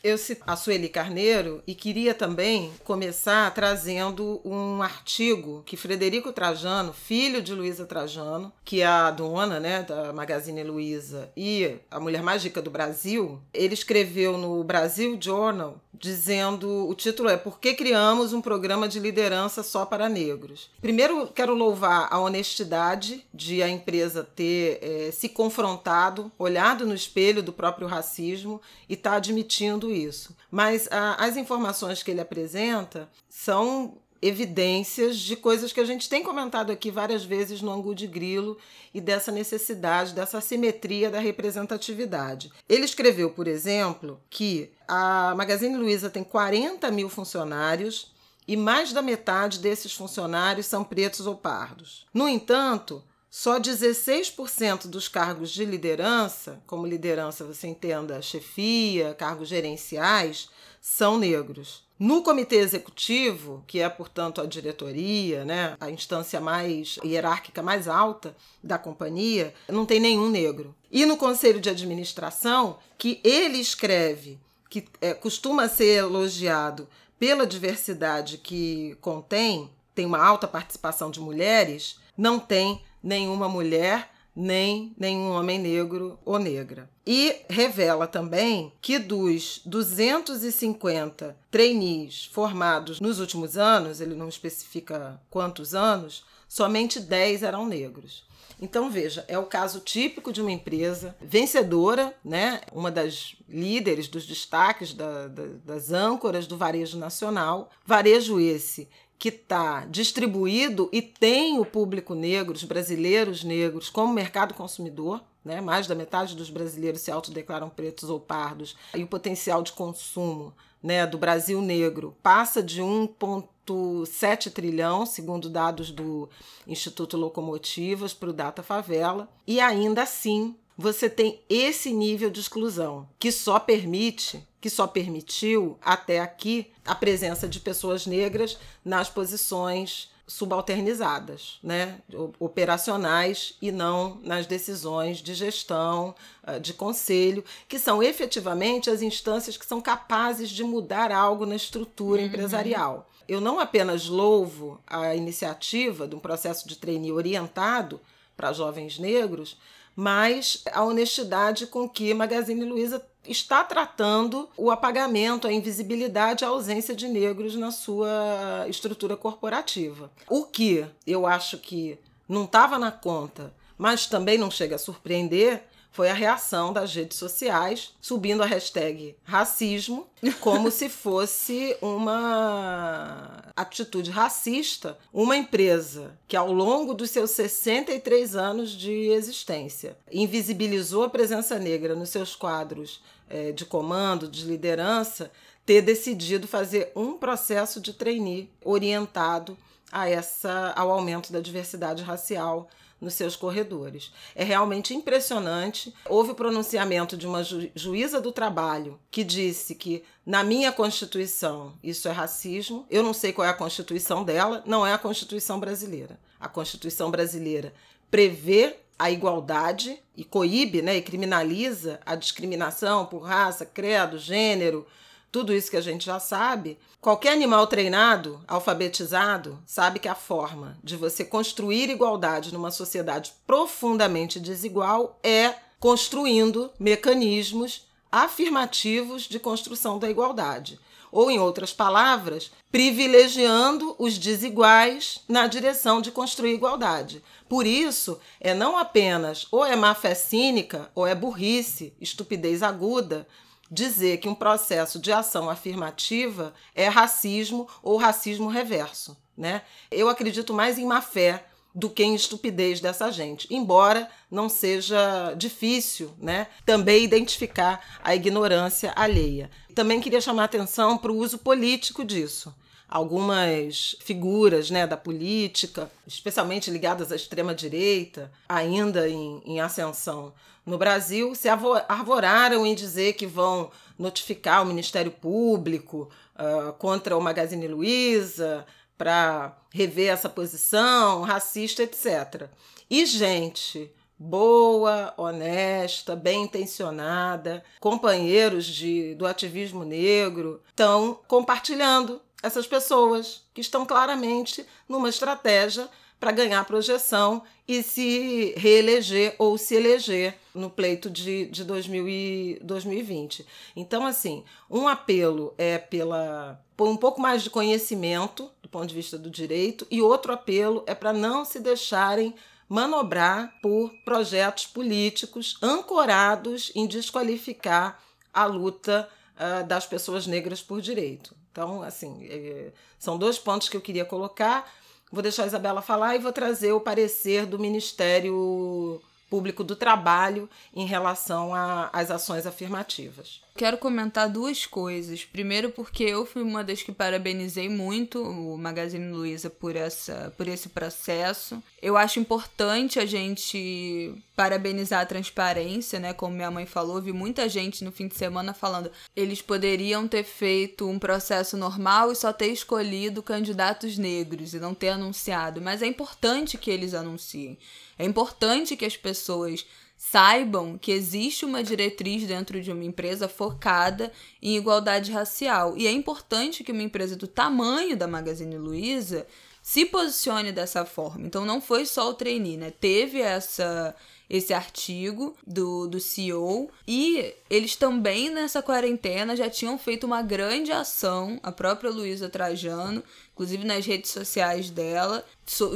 Eu 0.03 0.17
cito 0.17 0.43
a 0.45 0.57
Sueli 0.57 0.89
Carneiro 0.89 1.63
e 1.65 1.73
queria 1.73 2.13
também 2.13 2.73
começar 2.83 3.49
trazendo 3.53 4.41
um 4.43 4.81
artigo 4.81 5.63
que 5.65 5.77
Frederico 5.77 6.33
Trajano, 6.33 6.91
filho 6.91 7.41
de 7.41 7.53
Luísa 7.53 7.85
Trajano, 7.85 8.51
que 8.65 8.81
é 8.81 8.85
a 8.85 9.09
dona 9.09 9.61
né, 9.61 9.81
da 9.81 10.11
Magazine 10.11 10.61
Luiza 10.61 11.31
e 11.37 11.77
a 11.89 12.01
mulher 12.01 12.21
mais 12.21 12.43
rica 12.43 12.61
do 12.61 12.69
Brasil, 12.69 13.39
ele 13.53 13.73
escreveu 13.73 14.37
no 14.37 14.61
Brasil 14.65 15.17
Journal 15.17 15.79
dizendo: 15.93 16.87
o 16.87 16.93
título 16.95 17.29
é 17.29 17.37
Por 17.37 17.59
que 17.59 17.73
criamos 17.73 18.33
um 18.33 18.41
programa 18.41 18.87
de 18.87 18.99
liderança 18.99 19.63
só 19.63 19.85
para 19.85 20.09
negros? 20.09 20.69
Primeiro, 20.81 21.27
quero 21.27 21.53
louvar 21.53 22.07
a 22.11 22.19
honestidade 22.19 23.25
de 23.33 23.61
a 23.61 23.69
empresa 23.69 24.23
ter 24.23 24.79
é, 24.81 25.11
se 25.11 25.29
confrontado, 25.29 26.31
olhado 26.37 26.85
no 26.85 26.93
espelho 26.93 27.43
do 27.43 27.53
próprio 27.53 27.87
racismo 27.87 28.61
e 28.89 28.93
está 28.93 29.13
admitindo 29.13 29.91
isso. 29.91 30.35
Mas 30.49 30.87
a, 30.91 31.23
as 31.23 31.37
informações 31.37 32.03
que 32.03 32.11
ele 32.11 32.21
apresenta 32.21 33.09
são 33.29 33.97
evidências 34.23 35.17
de 35.17 35.35
coisas 35.35 35.73
que 35.73 35.81
a 35.81 35.85
gente 35.85 36.07
tem 36.07 36.23
comentado 36.23 36.71
aqui 36.71 36.89
várias 36.89 37.25
vezes 37.25 37.61
no 37.61 37.69
Angu 37.69 37.93
de 37.93 38.07
Grilo 38.07 38.57
e 38.93 39.01
dessa 39.01 39.31
necessidade, 39.33 40.13
dessa 40.13 40.39
simetria 40.39 41.11
da 41.11 41.19
representatividade. 41.19 42.49
Ele 42.69 42.85
escreveu, 42.85 43.31
por 43.31 43.47
exemplo, 43.47 44.21
que 44.29 44.71
a 44.87 45.33
Magazine 45.35 45.75
Luiza 45.75 46.09
tem 46.09 46.23
40 46.23 46.89
mil 46.89 47.09
funcionários 47.09 48.13
e 48.47 48.55
mais 48.55 48.93
da 48.93 49.01
metade 49.01 49.59
desses 49.59 49.93
funcionários 49.93 50.67
são 50.67 50.85
pretos 50.85 51.27
ou 51.27 51.35
pardos. 51.35 52.05
No 52.13 52.29
entanto, 52.29 53.03
só 53.29 53.59
16% 53.59 54.87
dos 54.87 55.09
cargos 55.09 55.49
de 55.49 55.65
liderança, 55.65 56.61
como 56.65 56.87
liderança 56.87 57.43
você 57.43 57.67
entenda 57.67 58.21
chefia, 58.21 59.13
cargos 59.15 59.49
gerenciais, 59.49 60.49
são 60.79 61.17
negros. 61.17 61.83
No 62.03 62.21
comitê 62.21 62.57
executivo, 62.57 63.63
que 63.65 63.79
é, 63.79 63.87
portanto, 63.87 64.41
a 64.41 64.45
diretoria, 64.45 65.45
né, 65.45 65.77
a 65.79 65.89
instância 65.89 66.41
mais 66.41 66.99
hierárquica 67.01 67.63
mais 67.63 67.87
alta 67.87 68.35
da 68.61 68.77
companhia, 68.77 69.53
não 69.69 69.85
tem 69.85 70.01
nenhum 70.01 70.29
negro. 70.29 70.75
E 70.91 71.05
no 71.05 71.15
conselho 71.15 71.61
de 71.61 71.69
administração, 71.69 72.77
que 72.97 73.21
ele 73.23 73.57
escreve, 73.57 74.37
que 74.69 74.83
é, 74.99 75.13
costuma 75.13 75.69
ser 75.69 75.99
elogiado 75.99 76.89
pela 77.17 77.47
diversidade 77.47 78.37
que 78.37 78.97
contém, 78.99 79.69
tem 79.95 80.05
uma 80.05 80.21
alta 80.21 80.45
participação 80.45 81.09
de 81.09 81.21
mulheres, 81.21 82.01
não 82.17 82.37
tem 82.37 82.81
nenhuma 83.01 83.47
mulher 83.47 84.12
nem 84.35 84.93
nenhum 84.97 85.31
homem 85.31 85.59
negro 85.59 86.19
ou 86.25 86.39
negra. 86.39 86.89
E 87.05 87.41
revela 87.49 88.07
também 88.07 88.71
que 88.81 88.97
dos 88.97 89.61
250 89.65 91.37
trainees 91.51 92.25
formados 92.25 92.99
nos 92.99 93.19
últimos 93.19 93.57
anos, 93.57 93.99
ele 93.99 94.15
não 94.15 94.29
especifica 94.29 95.21
quantos 95.29 95.75
anos, 95.75 96.23
somente 96.47 96.99
10 96.99 97.43
eram 97.43 97.67
negros. 97.67 98.25
Então, 98.61 98.89
veja, 98.89 99.25
é 99.27 99.37
o 99.37 99.45
caso 99.45 99.81
típico 99.81 100.31
de 100.31 100.39
uma 100.39 100.51
empresa 100.51 101.15
vencedora, 101.19 102.15
né? 102.23 102.61
uma 102.71 102.89
das 102.89 103.35
líderes, 103.49 104.07
dos 104.07 104.25
destaques, 104.25 104.93
da, 104.93 105.27
da, 105.27 105.43
das 105.65 105.91
âncoras 105.91 106.47
do 106.47 106.57
varejo 106.57 106.97
nacional. 106.97 107.69
Varejo 107.85 108.39
esse 108.39 108.87
que 109.23 109.29
está 109.29 109.85
distribuído 109.85 110.89
e 110.91 111.01
tem 111.01 111.57
o 111.57 111.63
público 111.63 112.13
negro, 112.13 112.57
os 112.57 112.65
brasileiros 112.65 113.41
negros, 113.41 113.89
como 113.89 114.13
mercado 114.13 114.53
consumidor. 114.53 115.23
Né? 115.45 115.61
Mais 115.61 115.87
da 115.87 115.95
metade 115.95 116.35
dos 116.35 116.49
brasileiros 116.49 116.99
se 116.99 117.09
autodeclaram 117.09 117.69
pretos 117.69 118.09
ou 118.09 118.19
pardos. 118.19 118.75
E 118.93 119.01
o 119.01 119.07
potencial 119.07 119.63
de 119.63 119.71
consumo 119.71 120.53
né, 120.81 121.07
do 121.07 121.17
Brasil 121.17 121.61
negro 121.61 122.17
passa 122.21 122.61
de 122.61 122.81
1,7 122.81 124.51
trilhão, 124.51 125.05
segundo 125.05 125.49
dados 125.49 125.89
do 125.89 126.27
Instituto 126.67 127.15
Locomotivas, 127.15 128.13
para 128.13 128.29
o 128.29 128.33
Data 128.33 128.61
Favela. 128.61 129.29
E 129.47 129.61
ainda 129.61 130.03
assim, 130.03 130.53
você 130.77 131.09
tem 131.09 131.39
esse 131.49 131.93
nível 131.93 132.29
de 132.29 132.41
exclusão, 132.41 133.07
que 133.17 133.31
só 133.31 133.57
permite, 133.57 134.45
que 134.63 134.69
só 134.69 134.87
permitiu 134.87 135.77
até 135.81 136.21
aqui 136.21 136.71
a 136.85 136.95
presença 136.95 137.49
de 137.49 137.59
pessoas 137.59 138.07
negras 138.07 138.57
nas 138.85 139.09
posições 139.09 140.09
subalternizadas, 140.25 141.59
né, 141.61 141.99
operacionais 142.39 143.57
e 143.61 143.73
não 143.73 144.21
nas 144.23 144.47
decisões 144.47 145.17
de 145.17 145.33
gestão, 145.33 146.15
ah, 146.41 146.59
de 146.59 146.73
conselho, 146.73 147.43
que 147.67 147.77
são 147.77 148.01
efetivamente 148.01 148.89
as 148.89 149.01
instâncias 149.01 149.57
que 149.57 149.65
são 149.65 149.81
capazes 149.81 150.49
de 150.49 150.63
mudar 150.63 151.11
algo 151.11 151.45
na 151.45 151.57
estrutura 151.57 152.21
uhum. 152.21 152.27
empresarial. 152.27 153.09
Eu 153.27 153.41
não 153.41 153.59
apenas 153.59 154.07
louvo 154.07 154.79
a 154.87 155.13
iniciativa 155.13 156.07
de 156.07 156.15
um 156.15 156.19
processo 156.19 156.69
de 156.69 156.77
trainee 156.77 157.11
orientado 157.11 157.99
para 158.37 158.53
jovens 158.53 158.97
negros, 158.97 159.57
mas 159.93 160.63
a 160.71 160.85
honestidade 160.85 161.67
com 161.67 161.87
que 161.87 162.13
Magazine 162.13 162.63
Luiza 162.63 163.05
está 163.27 163.63
tratando 163.63 164.49
o 164.57 164.69
apagamento, 164.69 165.47
a 165.47 165.53
invisibilidade, 165.53 166.43
a 166.43 166.49
ausência 166.49 166.95
de 166.95 167.07
negros 167.07 167.55
na 167.55 167.71
sua 167.71 168.65
estrutura 168.67 169.15
corporativa. 169.15 170.11
O 170.29 170.43
que 170.45 170.85
eu 171.05 171.25
acho 171.25 171.57
que 171.57 171.97
não 172.27 172.43
estava 172.43 172.77
na 172.77 172.91
conta, 172.91 173.53
mas 173.77 174.05
também 174.05 174.37
não 174.37 174.51
chega 174.51 174.75
a 174.75 174.79
surpreender, 174.79 175.63
foi 175.93 176.09
a 176.09 176.13
reação 176.13 176.73
das 176.73 176.93
redes 176.93 177.19
sociais, 177.19 177.93
subindo 178.01 178.41
a 178.41 178.47
hashtag 178.47 179.15
racismo, 179.23 180.07
como 180.41 180.71
se 180.71 180.89
fosse 180.89 181.77
uma 181.79 183.43
atitude 183.55 184.09
racista, 184.09 184.97
uma 185.13 185.37
empresa 185.37 186.17
que 186.27 186.35
ao 186.35 186.51
longo 186.51 186.95
dos 186.95 187.11
seus 187.11 187.29
63 187.31 188.35
anos 188.35 188.71
de 188.71 188.91
existência 189.09 189.95
invisibilizou 190.11 191.03
a 191.03 191.09
presença 191.09 191.59
negra 191.59 191.93
nos 191.93 192.09
seus 192.09 192.35
quadros 192.35 192.99
é, 193.29 193.51
de 193.51 193.63
comando, 193.63 194.27
de 194.27 194.45
liderança, 194.45 195.31
ter 195.63 195.83
decidido 195.83 196.47
fazer 196.47 196.91
um 196.95 197.19
processo 197.19 197.79
de 197.79 197.93
trainee 197.93 198.49
orientado 198.65 199.55
a 199.91 200.09
essa, 200.09 200.73
ao 200.75 200.89
aumento 200.89 201.31
da 201.31 201.39
diversidade 201.39 202.01
racial 202.01 202.67
nos 203.03 203.13
seus 203.13 203.35
corredores. 203.35 204.11
É 204.33 204.43
realmente 204.43 204.93
impressionante. 204.93 205.93
Houve 206.07 206.31
o 206.31 206.35
pronunciamento 206.35 207.17
de 207.17 207.27
uma 207.27 207.43
ju 207.43 207.69
juíza 207.75 208.19
do 208.19 208.31
trabalho 208.31 208.99
que 209.11 209.23
disse 209.23 209.75
que, 209.75 210.03
na 210.25 210.43
minha 210.43 210.71
Constituição, 210.71 211.73
isso 211.83 212.07
é 212.07 212.11
racismo. 212.11 212.85
Eu 212.89 213.03
não 213.03 213.13
sei 213.13 213.33
qual 213.33 213.45
é 213.45 213.49
a 213.49 213.53
Constituição 213.53 214.23
dela, 214.23 214.63
não 214.65 214.87
é 214.87 214.93
a 214.93 214.97
Constituição 214.97 215.59
brasileira. 215.59 216.19
A 216.39 216.47
Constituição 216.47 217.11
brasileira 217.11 217.73
prevê 218.09 218.77
a 218.97 219.11
igualdade 219.11 219.99
e 220.15 220.23
coíbe 220.23 220.81
né, 220.81 220.97
e 220.97 221.01
criminaliza 221.01 221.99
a 222.05 222.15
discriminação 222.15 223.05
por 223.05 223.23
raça, 223.23 223.65
credo, 223.65 224.17
gênero, 224.17 224.85
tudo 225.33 225.51
isso 225.51 225.71
que 225.71 225.77
a 225.77 225.81
gente 225.81 226.05
já 226.05 226.19
sabe, 226.19 226.77
qualquer 227.01 227.33
animal 227.33 227.65
treinado, 227.65 228.39
alfabetizado, 228.47 229.57
sabe 229.65 229.97
que 229.97 230.07
a 230.07 230.13
forma 230.13 230.77
de 230.83 230.95
você 230.95 231.25
construir 231.25 231.89
igualdade 231.89 232.53
numa 232.53 232.69
sociedade 232.69 233.33
profundamente 233.47 234.39
desigual 234.39 235.19
é 235.23 235.55
construindo 235.79 236.69
mecanismos 236.79 237.87
afirmativos 238.11 239.23
de 239.23 239.39
construção 239.39 239.97
da 239.97 240.07
igualdade. 240.07 240.79
Ou, 241.11 241.31
em 241.31 241.39
outras 241.39 241.73
palavras, 241.73 242.51
privilegiando 242.71 243.95
os 243.97 244.19
desiguais 244.19 245.19
na 245.27 245.47
direção 245.47 245.99
de 245.99 246.11
construir 246.11 246.53
igualdade. 246.53 247.23
Por 247.49 247.65
isso, 247.65 248.19
é 248.39 248.53
não 248.53 248.77
apenas 248.77 249.47
ou 249.51 249.65
é 249.65 249.75
má 249.75 249.95
fé 249.95 250.13
cínica, 250.13 250.91
ou 250.93 251.07
é 251.07 251.15
burrice, 251.15 251.93
estupidez 251.99 252.61
aguda, 252.61 253.27
dizer 253.73 254.17
que 254.17 254.29
um 254.29 254.35
processo 254.35 254.99
de 254.99 255.11
ação 255.11 255.49
afirmativa 255.49 256.53
é 256.75 256.87
racismo 256.87 257.67
ou 257.81 257.97
racismo 257.97 258.47
reverso. 258.47 259.17
Né? 259.35 259.63
Eu 259.89 260.09
acredito 260.09 260.53
mais 260.53 260.77
em 260.77 260.85
má 260.85 261.01
fé 261.01 261.45
do 261.75 261.89
que 261.89 262.03
em 262.03 262.13
estupidez 262.13 262.79
dessa 262.79 263.11
gente, 263.11 263.47
embora 263.49 264.07
não 264.29 264.47
seja 264.47 265.33
difícil 265.35 266.13
né, 266.19 266.45
também 266.63 267.03
identificar 267.03 267.99
a 268.03 268.13
ignorância 268.13 268.93
alheia. 268.95 269.49
Também 269.73 269.99
queria 269.99 270.21
chamar 270.21 270.43
atenção 270.43 270.99
para 270.99 271.11
o 271.11 271.17
uso 271.17 271.39
político 271.39 272.05
disso. 272.05 272.53
Algumas 272.93 273.95
figuras 274.01 274.69
né, 274.69 274.85
da 274.85 274.95
política, 274.95 275.89
especialmente 276.05 276.69
ligadas 276.69 277.11
à 277.11 277.15
extrema-direita, 277.15 278.31
ainda 278.47 279.09
em, 279.09 279.41
em 279.43 279.59
ascensão, 279.59 280.31
no 280.63 280.77
Brasil 280.77 281.33
se 281.33 281.49
arvoraram 281.49 282.63
em 282.67 282.75
dizer 282.75 283.13
que 283.13 283.25
vão 283.25 283.71
notificar 283.97 284.61
o 284.61 284.67
Ministério 284.67 285.09
Público 285.09 286.07
uh, 286.35 286.71
contra 286.73 287.17
o 287.17 287.21
Magazine 287.21 287.67
Luiza 287.67 288.63
para 288.95 289.57
rever 289.71 290.13
essa 290.13 290.29
posição 290.29 291.23
racista, 291.23 291.81
etc. 291.81 292.47
E 292.87 293.07
gente 293.07 293.91
boa, 294.19 295.15
honesta, 295.17 296.15
bem 296.15 296.43
intencionada, 296.43 297.63
companheiros 297.79 298.67
de, 298.67 299.15
do 299.15 299.25
ativismo 299.25 299.83
negro, 299.83 300.61
estão 300.69 301.19
compartilhando 301.27 302.21
essas 302.43 302.67
pessoas 302.67 303.41
que 303.53 303.61
estão 303.61 303.85
claramente 303.85 304.65
numa 304.87 305.09
estratégia 305.09 305.89
para 306.19 306.31
ganhar 306.31 306.63
projeção 306.65 307.43
e 307.67 307.81
se 307.81 308.53
reeleger 308.55 309.35
ou 309.39 309.57
se 309.57 309.75
eleger 309.75 310.37
no 310.53 310.69
pleito 310.69 311.09
de, 311.09 311.47
de 311.47 311.63
2000 311.63 312.07
e 312.07 312.59
2020. 312.61 313.45
Então, 313.75 314.05
assim, 314.05 314.43
um 314.69 314.87
apelo 314.87 315.53
é 315.57 315.77
pela 315.77 316.61
por 316.75 316.87
um 316.87 316.97
pouco 316.97 317.21
mais 317.21 317.43
de 317.43 317.49
conhecimento 317.49 318.49
do 318.61 318.69
ponto 318.69 318.87
de 318.87 318.95
vista 318.95 319.17
do 319.17 319.29
direito 319.29 319.85
e 319.91 320.01
outro 320.01 320.33
apelo 320.33 320.83
é 320.87 320.95
para 320.95 321.13
não 321.13 321.45
se 321.45 321.59
deixarem 321.59 322.33
manobrar 322.67 323.53
por 323.61 323.93
projetos 324.03 324.65
políticos 324.65 325.57
ancorados 325.61 326.71
em 326.73 326.87
desqualificar 326.87 328.01
a 328.33 328.45
luta 328.45 329.07
uh, 329.35 329.67
das 329.67 329.85
pessoas 329.85 330.25
negras 330.25 330.61
por 330.61 330.81
direito. 330.81 331.35
Então, 331.53 331.83
assim, 331.83 332.27
é, 332.27 332.71
são 332.97 333.15
dois 333.15 333.37
pontos 333.37 333.69
que 333.69 333.77
eu 333.77 333.81
queria 333.81 334.03
colocar. 334.03 334.67
Vou 335.11 335.21
deixar 335.21 335.43
a 335.43 335.45
Isabela 335.45 335.83
falar 335.83 336.15
e 336.15 336.19
vou 336.19 336.33
trazer 336.33 336.73
o 336.73 336.79
parecer 336.79 337.45
do 337.45 337.59
Ministério 337.59 338.99
Público 339.29 339.63
do 339.63 339.75
Trabalho 339.75 340.49
em 340.75 340.87
relação 340.87 341.51
às 341.93 342.09
ações 342.09 342.47
afirmativas. 342.47 343.39
Quero 343.55 343.77
comentar 343.77 344.27
duas 344.29 344.65
coisas. 344.65 345.23
Primeiro, 345.23 345.69
porque 345.69 346.03
eu 346.03 346.25
fui 346.25 346.41
uma 346.41 346.63
das 346.63 346.81
que 346.81 346.91
parabenizei 346.91 347.69
muito 347.69 348.19
o 348.19 348.57
Magazine 348.57 349.11
Luiza 349.11 349.47
por, 349.47 349.75
essa, 349.75 350.33
por 350.35 350.47
esse 350.47 350.69
processo. 350.69 351.61
Eu 351.79 351.95
acho 351.95 352.19
importante 352.19 352.99
a 352.99 353.05
gente 353.05 354.15
parabenizar 354.35 355.01
a 355.01 355.05
transparência, 355.05 355.99
né? 355.99 356.13
Como 356.13 356.35
minha 356.35 356.49
mãe 356.49 356.65
falou, 356.65 356.99
vi 356.99 357.13
muita 357.13 357.47
gente 357.47 357.83
no 357.83 357.91
fim 357.91 358.07
de 358.07 358.15
semana 358.15 358.55
falando 358.55 358.91
eles 359.15 359.39
poderiam 359.39 360.07
ter 360.07 360.23
feito 360.23 360.89
um 360.89 360.97
processo 360.97 361.55
normal 361.55 362.11
e 362.11 362.15
só 362.15 362.33
ter 362.33 362.47
escolhido 362.47 363.21
candidatos 363.21 363.99
negros 363.99 364.55
e 364.55 364.59
não 364.59 364.73
ter 364.73 364.89
anunciado. 364.89 365.61
Mas 365.61 365.83
é 365.83 365.85
importante 365.85 366.57
que 366.57 366.71
eles 366.71 366.95
anunciem. 366.95 367.59
É 367.99 368.05
importante 368.05 368.75
que 368.75 368.85
as 368.85 368.97
pessoas 368.97 369.63
saibam 370.05 370.77
que 370.77 370.91
existe 370.91 371.45
uma 371.45 371.63
diretriz 371.63 372.27
dentro 372.27 372.61
de 372.61 372.69
uma 372.71 372.83
empresa 372.83 373.29
focada 373.29 374.11
em 374.41 374.57
igualdade 374.57 375.11
racial. 375.11 375.77
E 375.77 375.87
é 375.87 375.91
importante 375.91 376.63
que 376.63 376.73
uma 376.73 376.83
empresa 376.83 377.15
do 377.15 377.25
tamanho 377.25 377.95
da 377.95 378.05
Magazine 378.05 378.57
Luiza 378.57 379.25
se 379.61 379.85
posicione 379.85 380.51
dessa 380.51 380.83
forma. 380.83 381.25
Então 381.25 381.45
não 381.45 381.61
foi 381.61 381.85
só 381.85 382.09
o 382.09 382.13
trainee, 382.13 382.57
né? 382.57 382.69
Teve 382.69 383.21
essa 383.21 383.95
esse 384.33 384.51
artigo 384.51 385.37
do, 385.45 385.85
do 385.85 385.99
CEO. 385.99 386.71
E 386.87 387.35
eles 387.47 387.75
também, 387.75 388.31
nessa 388.31 388.63
quarentena, 388.63 389.35
já 389.35 389.47
tinham 389.47 389.77
feito 389.77 390.07
uma 390.07 390.23
grande 390.23 390.71
ação, 390.71 391.39
a 391.43 391.51
própria 391.51 391.91
Luísa 391.91 392.27
Trajano, 392.27 393.03
inclusive 393.31 393.63
nas 393.63 393.85
redes 393.85 394.09
sociais 394.09 394.71
dela, 394.71 395.23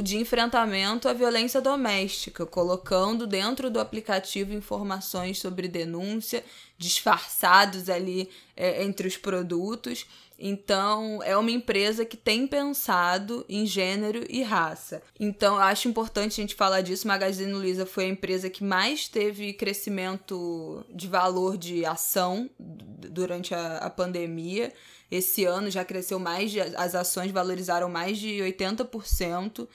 de 0.02 0.16
enfrentamento 0.16 1.08
à 1.08 1.12
violência 1.12 1.60
doméstica, 1.60 2.44
colocando 2.44 3.28
dentro 3.28 3.70
do 3.70 3.78
aplicativo 3.78 4.52
informações 4.52 5.38
sobre 5.38 5.68
denúncia, 5.68 6.44
disfarçados 6.76 7.88
ali 7.88 8.28
é, 8.56 8.82
entre 8.82 9.06
os 9.06 9.16
produtos. 9.16 10.04
Então, 10.38 11.20
é 11.24 11.36
uma 11.36 11.50
empresa 11.50 12.04
que 12.04 12.16
tem 12.16 12.46
pensado 12.46 13.44
em 13.48 13.66
gênero 13.66 14.24
e 14.30 14.40
raça. 14.42 15.02
Então, 15.18 15.56
eu 15.56 15.62
acho 15.62 15.88
importante 15.88 16.32
a 16.32 16.42
gente 16.42 16.54
falar 16.54 16.80
disso. 16.80 17.08
Magazine 17.08 17.52
Luiza 17.52 17.84
foi 17.84 18.04
a 18.04 18.08
empresa 18.08 18.48
que 18.48 18.62
mais 18.62 19.08
teve 19.08 19.52
crescimento 19.52 20.84
de 20.94 21.08
valor 21.08 21.56
de 21.56 21.84
ação 21.84 22.48
durante 22.58 23.52
a, 23.52 23.78
a 23.78 23.90
pandemia. 23.90 24.72
Esse 25.10 25.44
ano 25.44 25.70
já 25.70 25.84
cresceu 25.84 26.20
mais, 26.20 26.52
de, 26.52 26.60
as 26.60 26.94
ações 26.94 27.32
valorizaram 27.32 27.88
mais 27.88 28.16
de 28.16 28.38
80%. 28.38 29.66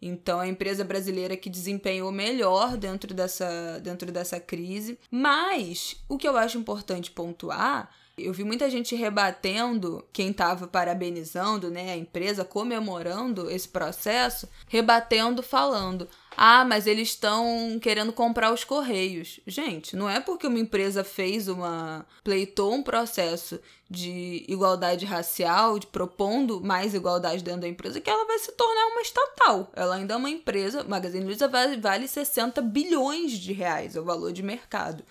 Então, 0.00 0.40
é 0.40 0.44
a 0.44 0.48
empresa 0.48 0.84
brasileira 0.84 1.36
que 1.36 1.50
desempenhou 1.50 2.12
melhor 2.12 2.76
dentro 2.76 3.12
dessa, 3.12 3.80
dentro 3.80 4.12
dessa 4.12 4.38
crise. 4.38 4.98
Mas, 5.10 5.96
o 6.08 6.16
que 6.16 6.28
eu 6.28 6.36
acho 6.36 6.58
importante 6.58 7.10
pontuar 7.10 7.90
Eu 8.16 8.32
vi 8.32 8.44
muita 8.44 8.68
gente 8.68 8.94
rebatendo, 8.94 10.04
quem 10.12 10.30
estava 10.30 10.66
parabenizando, 10.66 11.70
né, 11.70 11.92
a 11.92 11.96
empresa, 11.96 12.44
comemorando 12.44 13.50
esse 13.50 13.66
processo, 13.66 14.46
rebatendo, 14.68 15.42
falando: 15.42 16.06
ah, 16.36 16.64
mas 16.64 16.86
eles 16.86 17.08
estão 17.08 17.78
querendo 17.80 18.12
comprar 18.12 18.52
os 18.52 18.64
correios. 18.64 19.40
Gente, 19.46 19.96
não 19.96 20.08
é 20.08 20.20
porque 20.20 20.46
uma 20.46 20.58
empresa 20.58 21.02
fez 21.02 21.48
uma. 21.48 22.06
pleitou 22.22 22.74
um 22.74 22.82
processo 22.82 23.58
de 23.88 24.44
igualdade 24.48 25.04
racial, 25.04 25.78
de 25.78 25.86
propondo 25.86 26.60
mais 26.60 26.94
igualdade 26.94 27.42
dentro 27.42 27.62
da 27.62 27.68
empresa, 27.68 28.00
que 28.00 28.10
ela 28.10 28.26
vai 28.26 28.38
se 28.38 28.52
tornar 28.52 28.88
uma 28.88 29.02
estatal. 29.02 29.70
Ela 29.74 29.96
ainda 29.96 30.14
é 30.14 30.16
uma 30.16 30.30
empresa. 30.30 30.84
Magazine 30.84 31.24
Luiza 31.24 31.48
vale, 31.48 31.76
vale 31.76 32.08
60 32.08 32.60
bilhões 32.62 33.32
de 33.32 33.52
reais, 33.52 33.96
é 33.96 34.00
o 34.00 34.04
valor 34.04 34.32
de 34.32 34.42
mercado. 34.42 35.04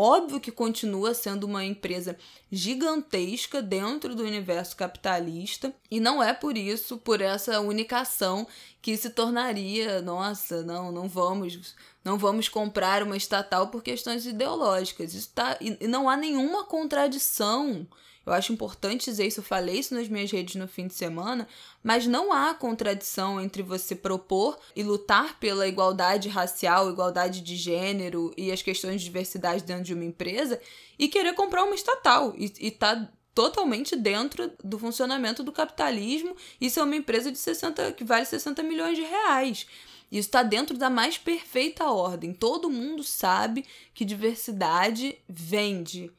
Óbvio 0.00 0.38
que 0.38 0.52
continua 0.52 1.12
sendo 1.12 1.42
uma 1.42 1.64
empresa 1.64 2.16
gigantesca 2.52 3.60
dentro 3.60 4.14
do 4.14 4.22
universo 4.22 4.76
capitalista 4.76 5.74
e 5.90 5.98
não 5.98 6.22
é 6.22 6.32
por 6.32 6.56
isso, 6.56 6.98
por 6.98 7.20
essa 7.20 7.60
unicação 7.60 8.46
que 8.80 8.96
se 8.96 9.10
tornaria, 9.10 10.00
nossa, 10.00 10.62
não, 10.62 10.92
não 10.92 11.08
vamos, 11.08 11.74
não 12.04 12.16
vamos 12.16 12.48
comprar 12.48 13.02
uma 13.02 13.16
estatal 13.16 13.70
por 13.70 13.82
questões 13.82 14.24
ideológicas. 14.24 15.14
Isso 15.14 15.32
tá, 15.34 15.58
e 15.60 15.88
não 15.88 16.08
há 16.08 16.16
nenhuma 16.16 16.62
contradição 16.62 17.84
eu 18.28 18.34
acho 18.34 18.52
importante 18.52 19.06
dizer 19.06 19.26
isso, 19.26 19.40
eu 19.40 19.44
falei 19.44 19.78
isso 19.78 19.94
nas 19.94 20.06
minhas 20.06 20.30
redes 20.30 20.54
no 20.56 20.68
fim 20.68 20.86
de 20.86 20.94
semana, 20.94 21.48
mas 21.82 22.06
não 22.06 22.30
há 22.30 22.52
contradição 22.52 23.40
entre 23.40 23.62
você 23.62 23.94
propor 23.94 24.58
e 24.76 24.82
lutar 24.82 25.40
pela 25.40 25.66
igualdade 25.66 26.28
racial, 26.28 26.90
igualdade 26.90 27.40
de 27.40 27.56
gênero 27.56 28.32
e 28.36 28.52
as 28.52 28.60
questões 28.60 29.00
de 29.00 29.06
diversidade 29.06 29.64
dentro 29.64 29.84
de 29.84 29.94
uma 29.94 30.04
empresa 30.04 30.60
e 30.98 31.08
querer 31.08 31.34
comprar 31.34 31.64
uma 31.64 31.74
estatal 31.74 32.34
e, 32.36 32.52
e 32.60 32.70
tá 32.70 33.08
totalmente 33.34 33.96
dentro 33.96 34.52
do 34.62 34.78
funcionamento 34.78 35.42
do 35.42 35.52
capitalismo. 35.52 36.36
Isso 36.60 36.80
é 36.80 36.82
uma 36.82 36.96
empresa 36.96 37.32
de 37.32 37.38
60 37.38 37.92
que 37.92 38.04
vale 38.04 38.26
60 38.26 38.62
milhões 38.62 38.98
de 38.98 39.04
reais. 39.04 39.66
Isso 40.10 40.28
está 40.28 40.42
dentro 40.42 40.78
da 40.78 40.88
mais 40.88 41.18
perfeita 41.18 41.90
ordem. 41.90 42.32
Todo 42.32 42.70
mundo 42.70 43.04
sabe 43.04 43.64
que 43.92 44.04
diversidade 44.04 45.18
vende. 45.28 46.10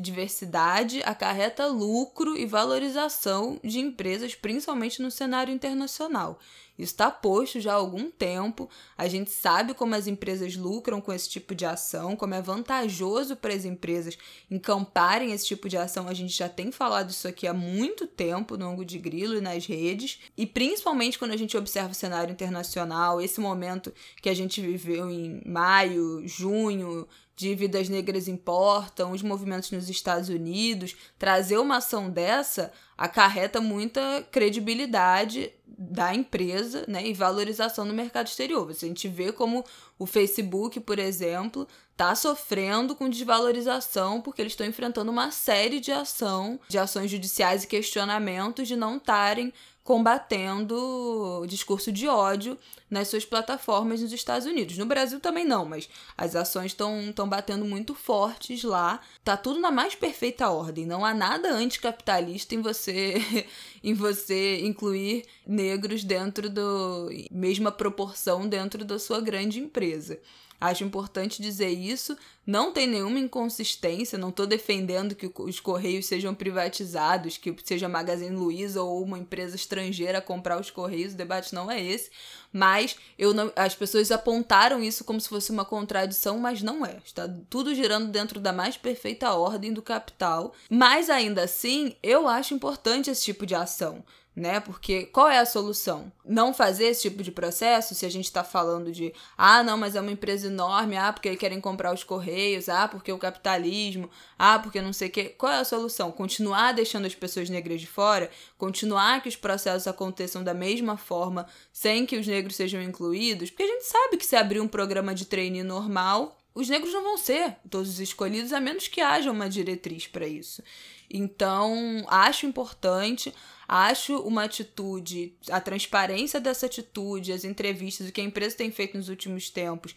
Diversidade 0.00 1.00
acarreta 1.04 1.66
lucro 1.66 2.36
e 2.36 2.44
valorização 2.44 3.60
de 3.62 3.78
empresas, 3.78 4.34
principalmente 4.34 5.00
no 5.00 5.10
cenário 5.10 5.54
internacional. 5.54 6.40
Isso 6.78 6.92
está 6.92 7.10
posto 7.10 7.60
já 7.60 7.72
há 7.72 7.76
algum 7.76 8.10
tempo. 8.10 8.68
A 8.96 9.08
gente 9.08 9.30
sabe 9.30 9.74
como 9.74 9.94
as 9.94 10.06
empresas 10.06 10.56
lucram 10.56 11.00
com 11.00 11.12
esse 11.12 11.28
tipo 11.28 11.54
de 11.54 11.64
ação, 11.64 12.16
como 12.16 12.34
é 12.34 12.42
vantajoso 12.42 13.36
para 13.36 13.54
as 13.54 13.64
empresas 13.64 14.18
encamparem 14.50 15.32
esse 15.32 15.46
tipo 15.46 15.68
de 15.68 15.76
ação. 15.76 16.08
A 16.08 16.14
gente 16.14 16.36
já 16.36 16.48
tem 16.48 16.70
falado 16.70 17.10
isso 17.10 17.26
aqui 17.26 17.46
há 17.46 17.54
muito 17.54 18.06
tempo 18.06 18.56
no 18.56 18.66
ângulo 18.66 18.84
de 18.84 18.98
grilo 18.98 19.36
e 19.36 19.40
nas 19.40 19.66
redes. 19.66 20.20
E 20.36 20.46
principalmente 20.46 21.18
quando 21.18 21.32
a 21.32 21.36
gente 21.36 21.56
observa 21.56 21.90
o 21.90 21.94
cenário 21.94 22.32
internacional, 22.32 23.20
esse 23.20 23.40
momento 23.40 23.92
que 24.20 24.28
a 24.28 24.34
gente 24.34 24.60
viveu 24.60 25.10
em 25.10 25.40
maio, 25.46 26.26
junho, 26.26 27.06
dívidas 27.36 27.90
negras 27.90 28.26
importam, 28.26 29.12
os 29.12 29.22
movimentos 29.22 29.70
nos 29.70 29.90
Estados 29.90 30.30
Unidos, 30.30 30.96
trazer 31.18 31.58
uma 31.58 31.76
ação 31.76 32.08
dessa 32.08 32.72
acarreta 32.96 33.60
muita 33.60 34.26
credibilidade 34.32 35.52
da 35.66 36.14
empresa 36.14 36.86
né, 36.88 37.06
e 37.06 37.12
valorização 37.12 37.84
no 37.84 37.92
mercado 37.92 38.28
exterior. 38.28 38.70
A 38.70 38.72
gente 38.72 39.06
vê 39.06 39.30
como 39.30 39.62
o 39.98 40.06
Facebook, 40.06 40.80
por 40.80 40.98
exemplo, 40.98 41.68
está 41.92 42.14
sofrendo 42.14 42.96
com 42.96 43.10
desvalorização 43.10 44.22
porque 44.22 44.40
eles 44.40 44.54
estão 44.54 44.66
enfrentando 44.66 45.10
uma 45.10 45.30
série 45.30 45.78
de 45.78 45.92
ação, 45.92 46.58
de 46.66 46.78
ações 46.78 47.10
judiciais 47.10 47.64
e 47.64 47.66
questionamentos 47.66 48.66
de 48.66 48.76
não 48.76 48.96
estarem 48.96 49.52
combatendo 49.86 51.46
discurso 51.46 51.92
de 51.92 52.08
ódio 52.08 52.58
nas 52.90 53.06
suas 53.06 53.24
plataformas 53.24 54.02
nos 54.02 54.12
Estados 54.12 54.44
Unidos. 54.44 54.76
No 54.76 54.84
Brasil 54.84 55.20
também 55.20 55.44
não, 55.44 55.64
mas 55.64 55.88
as 56.18 56.34
ações 56.34 56.72
estão 56.72 57.28
batendo 57.28 57.64
muito 57.64 57.94
fortes 57.94 58.64
lá. 58.64 59.00
Tá 59.22 59.36
tudo 59.36 59.60
na 59.60 59.70
mais 59.70 59.94
perfeita 59.94 60.50
ordem. 60.50 60.84
Não 60.84 61.04
há 61.04 61.14
nada 61.14 61.52
anticapitalista 61.52 62.56
em 62.56 62.60
você 62.60 63.46
em 63.82 63.94
você 63.94 64.58
incluir 64.66 65.24
negros 65.46 66.02
dentro 66.02 66.50
do 66.50 67.08
mesma 67.30 67.70
proporção 67.70 68.48
dentro 68.48 68.84
da 68.84 68.98
sua 68.98 69.20
grande 69.20 69.60
empresa. 69.60 70.18
Acho 70.60 70.84
importante 70.84 71.42
dizer 71.42 71.68
isso. 71.68 72.16
Não 72.46 72.72
tem 72.72 72.86
nenhuma 72.86 73.18
inconsistência, 73.18 74.16
não 74.16 74.28
estou 74.28 74.46
defendendo 74.46 75.14
que 75.14 75.30
os 75.38 75.58
Correios 75.58 76.06
sejam 76.06 76.34
privatizados, 76.34 77.36
que 77.36 77.54
seja 77.64 77.88
Magazine 77.88 78.36
Luiza 78.36 78.82
ou 78.82 79.02
uma 79.02 79.18
empresa 79.18 79.56
estrangeira 79.56 80.20
comprar 80.20 80.60
os 80.60 80.70
Correios, 80.70 81.12
o 81.12 81.16
debate 81.16 81.54
não 81.54 81.70
é 81.70 81.82
esse. 81.82 82.10
Mas 82.52 82.96
eu 83.18 83.34
não, 83.34 83.52
as 83.56 83.74
pessoas 83.74 84.10
apontaram 84.10 84.82
isso 84.82 85.04
como 85.04 85.20
se 85.20 85.28
fosse 85.28 85.50
uma 85.50 85.64
contradição, 85.64 86.38
mas 86.38 86.62
não 86.62 86.86
é. 86.86 86.98
Está 87.04 87.28
tudo 87.50 87.74
girando 87.74 88.08
dentro 88.10 88.38
da 88.38 88.52
mais 88.52 88.76
perfeita 88.76 89.34
ordem 89.34 89.72
do 89.72 89.82
capital. 89.82 90.54
Mas 90.70 91.10
ainda 91.10 91.42
assim, 91.42 91.96
eu 92.02 92.28
acho 92.28 92.54
importante 92.54 93.10
esse 93.10 93.24
tipo 93.24 93.44
de 93.44 93.54
ação 93.54 94.04
né? 94.36 94.60
Porque 94.60 95.06
qual 95.06 95.28
é 95.30 95.38
a 95.38 95.46
solução? 95.46 96.12
Não 96.22 96.52
fazer 96.52 96.88
esse 96.88 97.08
tipo 97.08 97.22
de 97.22 97.32
processo, 97.32 97.94
se 97.94 98.04
a 98.04 98.10
gente 98.10 98.26
está 98.26 98.44
falando 98.44 98.92
de, 98.92 99.14
ah, 99.36 99.62
não, 99.62 99.78
mas 99.78 99.96
é 99.96 100.00
uma 100.00 100.12
empresa 100.12 100.48
enorme, 100.48 100.94
ah, 100.94 101.10
porque 101.10 101.34
querem 101.36 101.58
comprar 101.58 101.94
os 101.94 102.04
correios, 102.04 102.68
ah, 102.68 102.86
porque 102.86 103.10
o 103.10 103.18
capitalismo, 103.18 104.10
ah, 104.38 104.58
porque 104.58 104.82
não 104.82 104.92
sei 104.92 105.08
o 105.08 105.10
quê. 105.10 105.34
Qual 105.38 105.50
é 105.50 105.56
a 105.56 105.64
solução? 105.64 106.12
Continuar 106.12 106.72
deixando 106.72 107.06
as 107.06 107.14
pessoas 107.14 107.48
negras 107.48 107.80
de 107.80 107.86
fora? 107.86 108.30
Continuar 108.58 109.22
que 109.22 109.28
os 109.30 109.36
processos 109.36 109.88
aconteçam 109.88 110.44
da 110.44 110.52
mesma 110.52 110.98
forma, 110.98 111.46
sem 111.72 112.04
que 112.04 112.18
os 112.18 112.26
negros 112.26 112.56
sejam 112.56 112.82
incluídos? 112.82 113.48
Porque 113.48 113.62
a 113.62 113.68
gente 113.68 113.86
sabe 113.86 114.18
que 114.18 114.26
se 114.26 114.36
abrir 114.36 114.60
um 114.60 114.68
programa 114.68 115.14
de 115.14 115.24
treine 115.24 115.62
normal, 115.62 116.36
os 116.56 116.70
negros 116.70 116.90
não 116.90 117.02
vão 117.02 117.18
ser 117.18 117.54
todos 117.68 117.90
os 117.90 118.00
escolhidos, 118.00 118.50
a 118.50 118.58
menos 118.58 118.88
que 118.88 119.02
haja 119.02 119.30
uma 119.30 119.46
diretriz 119.46 120.06
para 120.06 120.26
isso. 120.26 120.62
Então, 121.10 122.02
acho 122.08 122.46
importante, 122.46 123.32
acho 123.68 124.16
uma 124.20 124.44
atitude, 124.44 125.34
a 125.50 125.60
transparência 125.60 126.40
dessa 126.40 126.64
atitude, 126.64 127.30
as 127.30 127.44
entrevistas, 127.44 128.08
o 128.08 128.12
que 128.12 128.22
a 128.22 128.24
empresa 128.24 128.56
tem 128.56 128.70
feito 128.70 128.96
nos 128.96 129.10
últimos 129.10 129.50
tempos, 129.50 129.94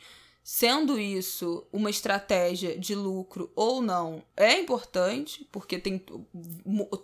sendo 0.51 0.99
isso 0.99 1.67
uma 1.71 1.91
estratégia 1.91 2.75
de 2.75 2.95
lucro 2.95 3.51
ou 3.55 3.83
não, 3.83 4.23
é 4.35 4.59
importante, 4.59 5.47
porque 5.51 5.77
tem 5.77 6.03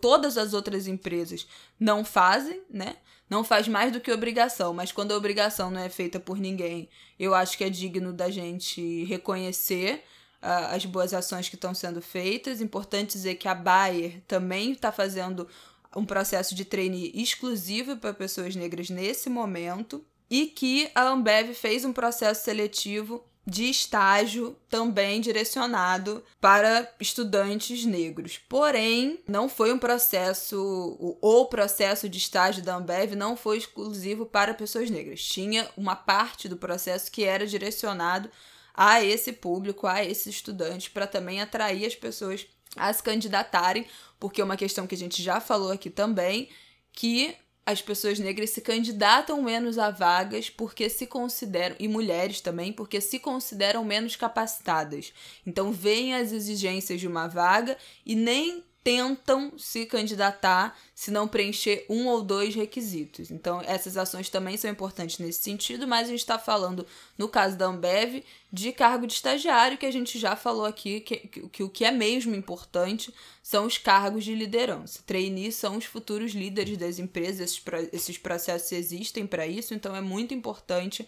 todas 0.02 0.36
as 0.36 0.56
outras 0.56 0.88
empresas 0.88 1.48
não 1.80 2.04
fazem, 2.04 2.64
né? 2.68 2.96
Não 3.30 3.44
faz 3.44 3.68
mais 3.68 3.92
do 3.92 4.02
que 4.02 4.12
obrigação, 4.12 4.74
mas 4.74 4.92
quando 4.92 5.12
a 5.12 5.16
obrigação 5.16 5.70
não 5.70 5.80
é 5.80 5.90
feita 5.90 6.20
por 6.20 6.40
ninguém, 6.40 6.90
eu 7.20 7.36
acho 7.36 7.56
que 7.56 7.64
é 7.64 7.70
digno 7.70 8.12
da 8.12 8.32
gente 8.32 9.04
reconhecer 9.04 10.04
as 10.42 10.84
boas 10.88 11.14
ações 11.14 11.48
que 11.48 11.54
estão 11.54 11.76
sendo 11.76 12.02
feitas. 12.02 12.62
Importante 12.62 13.12
dizer 13.12 13.36
que 13.36 13.48
a 13.48 13.54
Bayer 13.54 14.24
também 14.28 14.72
está 14.72 14.92
fazendo 14.92 15.48
um 15.96 16.04
processo 16.04 16.56
de 16.56 16.66
treine 16.66 17.12
exclusivo 17.14 17.96
para 17.96 18.12
pessoas 18.12 18.56
negras 18.56 18.90
nesse 18.90 19.30
momento 19.30 20.04
e 20.32 20.48
que 20.48 20.90
a 20.96 21.04
Ambev 21.04 21.54
fez 21.54 21.86
um 21.86 21.94
processo 21.94 22.44
seletivo 22.44 23.24
de 23.46 23.70
estágio 23.70 24.58
também 24.70 25.22
direcionado 25.22 26.24
para 26.42 26.92
estudantes 27.00 27.86
negros. 27.86 28.40
Porém, 28.50 29.20
não 29.28 29.48
foi 29.48 29.72
um 29.72 29.78
processo, 29.78 30.98
o, 31.22 31.46
processo 31.46 32.10
de 32.10 32.18
estágio 32.18 32.64
da 32.64 32.76
Ambev 32.76 33.14
não 33.14 33.38
foi 33.38 33.58
exclusivo 33.58 34.26
para 34.26 34.54
pessoas 34.56 34.90
negras. 34.90 35.24
Tinha 35.24 35.70
uma 35.78 35.96
parte 35.96 36.50
do 36.50 36.58
processo 36.58 37.12
que 37.12 37.24
era 37.24 37.46
direcionado 37.46 38.32
a 38.74 39.04
esse 39.04 39.32
público, 39.32 39.86
a 39.86 40.04
esses 40.04 40.28
estudantes, 40.28 40.88
para 40.88 41.06
também 41.06 41.40
atrair 41.40 41.86
as 41.86 41.96
pessoas 41.96 42.48
a 42.76 42.92
se 42.92 43.02
candidatarem, 43.02 43.86
porque 44.20 44.42
é 44.42 44.44
uma 44.44 44.58
questão 44.58 44.88
que 44.88 44.96
a 44.96 44.98
gente 44.98 45.22
já 45.22 45.40
falou 45.40 45.72
aqui 45.72 45.90
também, 45.90 46.50
que 46.92 47.38
as 47.66 47.82
pessoas 47.82 48.20
negras 48.20 48.52
se 48.52 48.62
candidatam 48.62 49.42
menos 49.42 49.80
a 49.80 49.90
vagas 49.90 50.50
porque 50.50 50.88
se 50.90 51.08
consideram, 51.08 51.76
e 51.80 51.88
mulheres 51.88 52.40
também, 52.40 52.72
porque 52.72 53.02
se 53.02 53.18
consideram 53.18 53.84
menos 53.84 54.16
capacitadas. 54.16 55.12
Então, 55.46 55.72
veem 55.72 56.14
as 56.14 56.32
exigências 56.32 57.00
de 57.00 57.08
uma 57.08 57.28
vaga 57.28 57.76
e 58.06 58.16
nem 58.16 58.64
tentam 58.86 59.52
se 59.58 59.84
candidatar 59.88 60.78
se 60.94 61.10
não 61.10 61.28
preencher 61.28 61.88
um 61.90 62.06
ou 62.06 62.22
dois 62.22 62.54
requisitos. 62.54 63.32
Então, 63.32 63.60
essas 63.66 63.98
ações 63.98 64.30
também 64.30 64.58
são 64.58 64.70
importantes 64.70 65.18
nesse 65.18 65.42
sentido, 65.42 65.88
mas 65.88 66.06
a 66.06 66.12
gente 66.12 66.20
está 66.20 66.38
falando, 66.38 66.86
no 67.18 67.28
caso 67.28 67.58
da 67.58 67.66
Ambev, 67.66 68.24
de 68.54 68.72
cargo 68.72 69.08
de 69.08 69.14
estagiário, 69.14 69.76
que 69.76 69.88
a 69.88 69.92
gente 69.92 70.20
já 70.20 70.36
falou 70.36 70.66
aqui, 70.66 71.00
que, 71.00 71.18
que, 71.18 71.50
que 71.50 71.64
o 71.64 71.70
que 71.70 71.84
é 71.84 71.90
mesmo 71.90 72.36
importante 72.36 73.12
são 73.42 73.66
os 73.66 73.80
cargos 73.80 74.24
de 74.24 74.36
liderança. 74.36 75.02
Trainees 75.04 75.56
são 75.56 75.78
os 75.78 75.86
futuros 75.86 76.34
líderes 76.34 76.78
das 76.78 77.00
empresas, 77.00 77.40
esses, 77.40 77.64
esses 77.92 78.20
processos 78.20 78.72
existem 78.72 79.26
para 79.26 79.48
isso, 79.48 79.74
então 79.74 79.96
é 79.96 80.02
muito 80.02 80.32
importante 80.32 81.08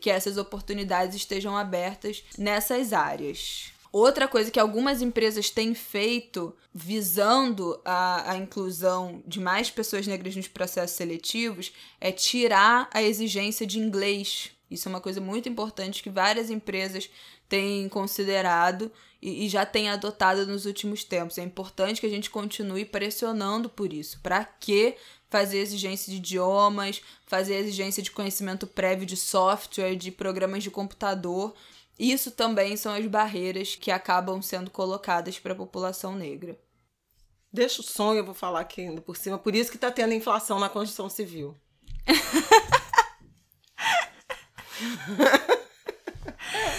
que 0.00 0.08
essas 0.08 0.38
oportunidades 0.38 1.14
estejam 1.14 1.54
abertas 1.54 2.24
nessas 2.38 2.94
áreas. 2.94 3.70
Outra 3.90 4.28
coisa 4.28 4.50
que 4.50 4.60
algumas 4.60 5.00
empresas 5.00 5.50
têm 5.50 5.74
feito 5.74 6.54
visando 6.74 7.80
a, 7.84 8.32
a 8.32 8.36
inclusão 8.36 9.22
de 9.26 9.40
mais 9.40 9.70
pessoas 9.70 10.06
negras 10.06 10.36
nos 10.36 10.48
processos 10.48 10.96
seletivos 10.96 11.72
é 12.00 12.12
tirar 12.12 12.88
a 12.92 13.02
exigência 13.02 13.66
de 13.66 13.78
inglês. 13.78 14.50
Isso 14.70 14.88
é 14.88 14.90
uma 14.90 15.00
coisa 15.00 15.20
muito 15.20 15.48
importante 15.48 16.02
que 16.02 16.10
várias 16.10 16.50
empresas 16.50 17.08
têm 17.48 17.88
considerado 17.88 18.92
e, 19.22 19.46
e 19.46 19.48
já 19.48 19.64
têm 19.64 19.88
adotado 19.88 20.46
nos 20.46 20.66
últimos 20.66 21.02
tempos. 21.02 21.38
É 21.38 21.42
importante 21.42 22.00
que 22.00 22.06
a 22.06 22.10
gente 22.10 22.28
continue 22.28 22.84
pressionando 22.84 23.68
por 23.68 23.92
isso. 23.92 24.20
Para 24.20 24.44
que 24.44 24.96
fazer 25.30 25.58
exigência 25.58 26.10
de 26.10 26.18
idiomas, 26.18 27.02
fazer 27.26 27.56
exigência 27.56 28.02
de 28.02 28.10
conhecimento 28.10 28.66
prévio 28.66 29.06
de 29.06 29.16
software, 29.16 29.96
de 29.96 30.10
programas 30.10 30.62
de 30.62 30.70
computador? 30.70 31.54
Isso 31.98 32.30
também 32.30 32.76
são 32.76 32.92
as 32.92 33.04
barreiras 33.06 33.74
que 33.74 33.90
acabam 33.90 34.40
sendo 34.40 34.70
colocadas 34.70 35.38
para 35.38 35.52
a 35.52 35.56
população 35.56 36.14
negra. 36.14 36.58
Deixa 37.52 37.80
o 37.80 37.84
sonho, 37.84 38.18
eu 38.18 38.24
vou 38.24 38.34
falar 38.34 38.60
aqui 38.60 38.82
ainda 38.82 39.00
por 39.00 39.16
cima. 39.16 39.38
Por 39.38 39.54
isso 39.54 39.70
que 39.70 39.76
está 39.76 39.90
tendo 39.90 40.14
inflação 40.14 40.60
na 40.60 40.68
construção 40.68 41.08
civil. 41.08 41.56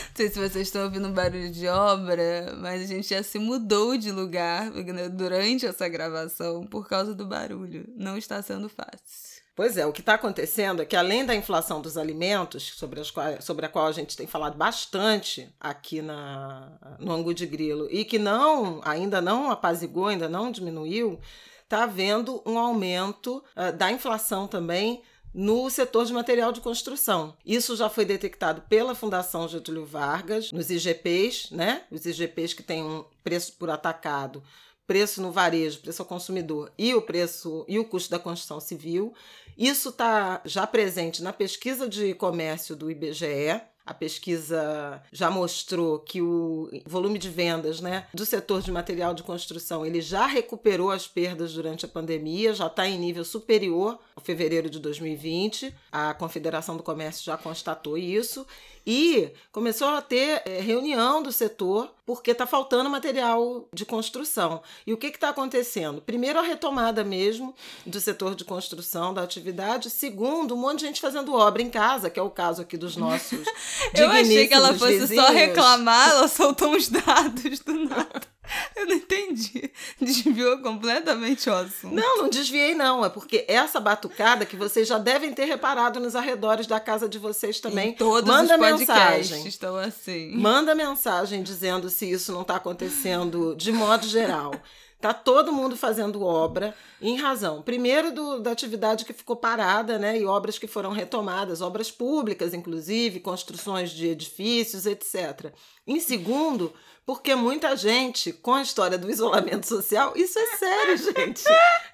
Não 0.09 0.15
sei 0.15 0.29
se 0.29 0.39
vocês 0.39 0.67
estão 0.67 0.83
ouvindo 0.83 1.09
barulho 1.09 1.51
de 1.51 1.67
obra, 1.67 2.55
mas 2.57 2.83
a 2.83 2.85
gente 2.85 3.09
já 3.09 3.23
se 3.23 3.39
mudou 3.39 3.97
de 3.97 4.11
lugar 4.11 4.69
durante 5.11 5.65
essa 5.65 5.87
gravação 5.87 6.65
por 6.65 6.87
causa 6.87 7.15
do 7.15 7.25
barulho. 7.25 7.85
Não 7.95 8.17
está 8.17 8.41
sendo 8.41 8.69
fácil. 8.69 9.28
Pois 9.59 9.75
é, 9.75 9.85
o 9.85 9.91
que 9.91 9.99
está 9.99 10.13
acontecendo 10.13 10.81
é 10.81 10.85
que 10.85 10.95
além 10.95 11.25
da 11.25 11.35
inflação 11.35 11.81
dos 11.81 11.97
alimentos, 11.97 12.63
sobre, 12.77 13.01
as 13.01 13.11
sobre 13.43 13.65
a 13.65 13.67
qual 13.67 13.87
a 13.87 13.91
gente 13.91 14.15
tem 14.15 14.25
falado 14.25 14.55
bastante 14.55 15.53
aqui 15.59 16.01
na, 16.01 16.71
no 16.97 17.11
Angu 17.11 17.33
de 17.33 17.45
Grilo, 17.45 17.85
e 17.91 18.05
que 18.05 18.17
não 18.17 18.79
ainda 18.85 19.19
não 19.19 19.51
apazigou, 19.51 20.07
ainda 20.07 20.29
não 20.29 20.49
diminuiu, 20.49 21.19
está 21.61 21.83
havendo 21.83 22.41
um 22.45 22.57
aumento 22.57 23.43
uh, 23.53 23.75
da 23.75 23.91
inflação 23.91 24.47
também 24.47 25.01
no 25.33 25.69
setor 25.69 26.05
de 26.05 26.13
material 26.13 26.53
de 26.53 26.61
construção. 26.61 27.35
Isso 27.45 27.75
já 27.75 27.89
foi 27.89 28.05
detectado 28.05 28.61
pela 28.69 28.95
Fundação 28.95 29.45
Getúlio 29.45 29.85
Vargas, 29.85 30.53
nos 30.53 30.69
IGPs, 30.69 31.51
né? 31.51 31.83
Os 31.91 32.05
IGPs 32.05 32.53
que 32.53 32.63
têm 32.63 32.81
um 32.81 33.03
preço 33.25 33.51
por 33.59 33.69
atacado 33.69 34.41
preço 34.89 35.21
no 35.21 35.31
varejo, 35.31 35.81
preço 35.81 36.01
ao 36.01 36.07
consumidor 36.07 36.71
e 36.75 36.95
o 36.95 37.01
preço 37.03 37.63
e 37.67 37.77
o 37.77 37.85
custo 37.85 38.09
da 38.09 38.17
construção 38.17 38.59
civil. 38.59 39.13
Isso 39.55 39.89
está 39.89 40.41
já 40.43 40.65
presente 40.65 41.21
na 41.21 41.31
pesquisa 41.31 41.87
de 41.87 42.15
comércio 42.15 42.75
do 42.75 42.89
IBGE. 42.89 43.61
A 43.85 43.93
pesquisa 43.93 44.99
já 45.11 45.29
mostrou 45.29 45.99
que 45.99 46.23
o 46.23 46.71
volume 46.87 47.19
de 47.19 47.29
vendas 47.29 47.79
né, 47.81 48.07
do 48.11 48.25
setor 48.25 48.63
de 48.63 48.71
material 48.71 49.13
de 49.13 49.21
construção 49.21 49.85
ele 49.85 50.01
já 50.01 50.25
recuperou 50.25 50.89
as 50.89 51.07
perdas 51.07 51.53
durante 51.53 51.85
a 51.85 51.89
pandemia, 51.89 52.53
já 52.53 52.65
está 52.65 52.87
em 52.87 52.97
nível 52.97 53.23
superior 53.23 53.99
ao 54.15 54.23
fevereiro 54.23 54.71
de 54.71 54.79
2020. 54.79 55.71
A 55.91 56.15
Confederação 56.15 56.75
do 56.75 56.81
Comércio 56.81 57.23
já 57.23 57.37
constatou 57.37 57.95
isso. 57.95 58.45
E 58.91 59.31
começou 59.51 59.89
a 59.89 60.01
ter 60.01 60.41
é, 60.47 60.59
reunião 60.61 61.21
do 61.21 61.31
setor 61.31 61.93
porque 62.07 62.31
está 62.31 62.47
faltando 62.47 62.89
material 62.89 63.67
de 63.71 63.85
construção. 63.85 64.63
E 64.87 64.91
o 64.91 64.97
que 64.97 65.05
está 65.05 65.29
acontecendo? 65.29 66.01
Primeiro, 66.01 66.39
a 66.39 66.41
retomada 66.41 67.03
mesmo 67.03 67.53
do 67.85 68.01
setor 68.01 68.33
de 68.33 68.43
construção, 68.43 69.13
da 69.13 69.21
atividade. 69.21 69.91
Segundo, 69.91 70.55
um 70.55 70.57
monte 70.57 70.79
de 70.79 70.87
gente 70.87 71.01
fazendo 71.01 71.35
obra 71.35 71.61
em 71.61 71.69
casa, 71.69 72.09
que 72.09 72.19
é 72.19 72.23
o 72.23 72.31
caso 72.31 72.63
aqui 72.63 72.77
dos 72.77 72.97
nossos. 72.97 73.45
Eu 73.93 74.09
achei 74.09 74.47
que 74.47 74.55
ela 74.55 74.73
fosse 74.73 74.97
vizinhos. 74.97 75.23
só 75.23 75.31
reclamar, 75.31 76.09
ela 76.09 76.27
soltou 76.27 76.69
uns 76.71 76.89
dados 76.89 77.59
do 77.59 77.85
nada. 77.85 78.38
Eu 78.75 78.85
não 78.85 78.95
entendi. 78.95 79.71
Desviou 79.99 80.59
completamente 80.59 81.49
o 81.49 81.53
assunto. 81.53 81.93
Não, 81.93 82.23
não 82.23 82.29
desviei, 82.29 82.75
não. 82.75 83.05
É 83.05 83.09
porque 83.09 83.45
essa 83.47 83.79
batucada 83.79 84.45
que 84.45 84.55
vocês 84.55 84.87
já 84.87 84.97
devem 84.97 85.33
ter 85.33 85.45
reparado 85.45 85.99
nos 85.99 86.15
arredores 86.15 86.67
da 86.67 86.79
casa 86.79 87.07
de 87.07 87.19
vocês 87.19 87.59
também. 87.59 87.89
Em 87.89 87.93
todos 87.93 88.29
Manda 88.29 88.55
os 88.55 88.59
podcasts 88.59 89.31
mensagem. 89.31 89.47
estão 89.47 89.75
assim. 89.77 90.35
Manda 90.35 90.75
mensagem 90.75 91.43
dizendo 91.43 91.89
se 91.89 92.09
isso 92.09 92.31
não 92.31 92.41
está 92.41 92.55
acontecendo 92.55 93.55
de 93.55 93.71
modo 93.71 94.07
geral. 94.07 94.53
Tá 94.99 95.13
todo 95.13 95.53
mundo 95.53 95.77
fazendo 95.77 96.21
obra 96.21 96.75
em 97.01 97.15
razão, 97.15 97.61
primeiro, 97.61 98.11
do, 98.11 98.39
da 98.41 98.51
atividade 98.51 99.05
que 99.05 99.13
ficou 99.13 99.37
parada, 99.37 99.97
né? 99.97 100.19
E 100.19 100.25
obras 100.25 100.59
que 100.59 100.67
foram 100.67 100.91
retomadas, 100.91 101.61
obras 101.61 101.89
públicas, 101.89 102.53
inclusive, 102.53 103.21
construções 103.21 103.91
de 103.91 104.07
edifícios, 104.07 104.85
etc. 104.85 105.53
Em 105.87 106.01
segundo, 106.01 106.73
porque 107.09 107.33
muita 107.33 107.75
gente, 107.75 108.31
com 108.31 108.53
a 108.53 108.61
história 108.61 108.95
do 108.95 109.09
isolamento 109.09 109.65
social, 109.65 110.13
isso 110.15 110.37
é 110.37 110.45
sério, 110.57 110.95
gente. 111.17 111.43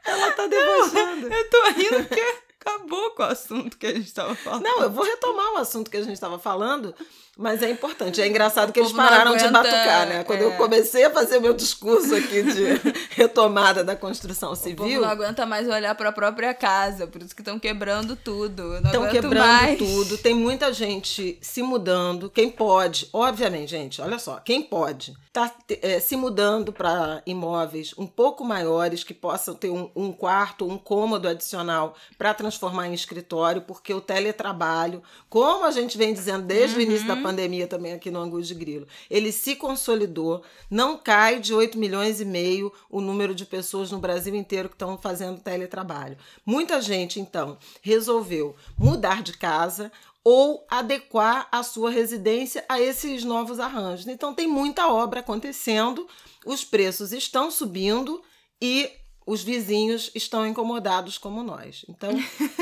Ela 0.04 0.34
tá 0.34 0.46
debochando. 0.46 1.34
Eu 1.34 1.50
tô 1.50 1.64
rindo 1.70 2.04
porque 2.04 2.36
acabou 2.60 3.12
com 3.12 3.24
o 3.24 3.26
assunto 3.26 3.78
que 3.78 3.88
a 3.88 3.94
gente 3.94 4.08
estava 4.08 4.36
falando. 4.36 4.64
Não, 4.64 4.82
eu 4.82 4.90
vou 4.90 5.06
retomar 5.06 5.54
o 5.54 5.58
assunto 5.58 5.90
que 5.90 5.96
a 5.96 6.02
gente 6.02 6.16
estava 6.16 6.38
falando, 6.38 6.94
mas 7.38 7.62
é 7.62 7.70
importante. 7.70 8.22
É 8.22 8.28
engraçado 8.28 8.72
que 8.72 8.80
eles 8.80 8.94
pararam 8.94 9.36
de 9.36 9.48
batucar, 9.50 10.08
né? 10.08 10.24
Quando 10.24 10.42
é... 10.42 10.46
eu 10.46 10.52
comecei 10.54 11.04
a 11.04 11.10
fazer 11.10 11.40
meu 11.40 11.54
discurso 11.54 12.16
aqui 12.16 12.44
de 12.44 12.64
retomada 13.12 13.84
da 13.84 13.96
construção 13.96 14.56
civil. 14.56 14.86
O 14.86 14.90
povo 14.90 15.02
não 15.02 15.10
aguenta 15.10 15.46
mais 15.46 15.68
olhar 15.68 15.94
para 15.96 16.10
a 16.10 16.14
própria 16.14 16.54
casa, 16.54 17.08
por 17.08 17.22
isso 17.22 17.36
que 17.36 17.42
estão 17.42 17.60
quebrando 17.60 18.16
tudo. 18.16 18.76
Estão 18.78 19.08
quebrando 19.10 19.36
mais. 19.36 19.78
tudo. 19.78 20.18
Tem 20.18 20.34
muita 20.34 20.72
gente 20.72 21.38
se 21.42 21.62
mudando. 21.62 22.30
Quem 22.30 22.50
pode, 22.50 23.10
obviamente, 23.12 23.72
gente, 23.72 24.02
olha 24.02 24.18
só, 24.18 24.40
quem 24.40 24.62
pode 24.62 25.14
tá 25.36 25.54
é, 25.82 26.00
se 26.00 26.16
mudando 26.16 26.72
para 26.72 27.22
imóveis 27.26 27.94
um 27.98 28.08
pouco 28.08 28.46
maiores 28.46 29.04
que 29.04 29.14
possam 29.14 29.54
ter 29.54 29.70
um, 29.70 29.92
um 29.94 30.14
quarto, 30.14 30.66
um 30.66 30.78
cômodo 30.78 31.28
adicional 31.28 31.94
para 32.18 32.34
transformar 32.34 32.88
em 32.88 32.94
escritório, 32.94 33.62
porque 33.62 33.94
o 33.94 34.00
teletrabalho, 34.00 35.04
como 35.30 35.66
a 35.66 35.72
gente 35.72 35.98
vem 35.98 36.14
dizendo 36.14 36.44
desde 36.44 36.78
uhum. 36.78 36.82
o 36.82 36.84
início 36.84 37.06
da 37.06 37.18
pandemia 37.26 37.66
também 37.66 37.92
aqui 37.92 38.12
no 38.12 38.20
Angus 38.20 38.48
de 38.48 38.54
Grilo. 38.54 38.88
Ele 39.10 39.32
se 39.32 39.56
consolidou, 39.56 40.44
não 40.70 40.96
cai 40.96 41.40
de 41.40 41.56
8 41.56 41.76
milhões 41.76 42.22
e 42.22 42.26
meio 42.26 42.72
o 42.88 43.02
número 43.02 43.34
de 43.34 43.48
pessoas 43.48 43.90
no 43.90 43.98
Brasil 43.98 44.36
inteiro 44.36 44.70
que 44.70 44.76
estão 44.76 44.96
fazendo 44.96 45.42
teletrabalho. 45.42 46.20
Muita 46.46 46.80
gente, 46.80 47.20
então, 47.20 47.58
resolveu 47.82 48.56
mudar 48.78 49.24
de 49.24 49.36
casa 49.36 49.92
ou 50.24 50.64
adequar 50.70 51.48
a 51.52 51.64
sua 51.64 51.90
residência 51.90 52.64
a 52.70 52.80
esses 52.80 53.24
novos 53.24 53.60
arranjos. 53.60 54.08
Então 54.08 54.32
tem 54.32 54.48
muita 54.48 54.88
obra 54.88 55.22
acontecendo, 55.22 56.08
os 56.46 56.64
preços 56.64 57.12
estão 57.12 57.50
subindo 57.50 58.22
e 58.62 58.88
os 59.26 59.42
vizinhos 59.42 60.12
estão 60.14 60.46
incomodados 60.46 61.18
como 61.18 61.42
nós. 61.42 61.84
Então, 61.90 62.12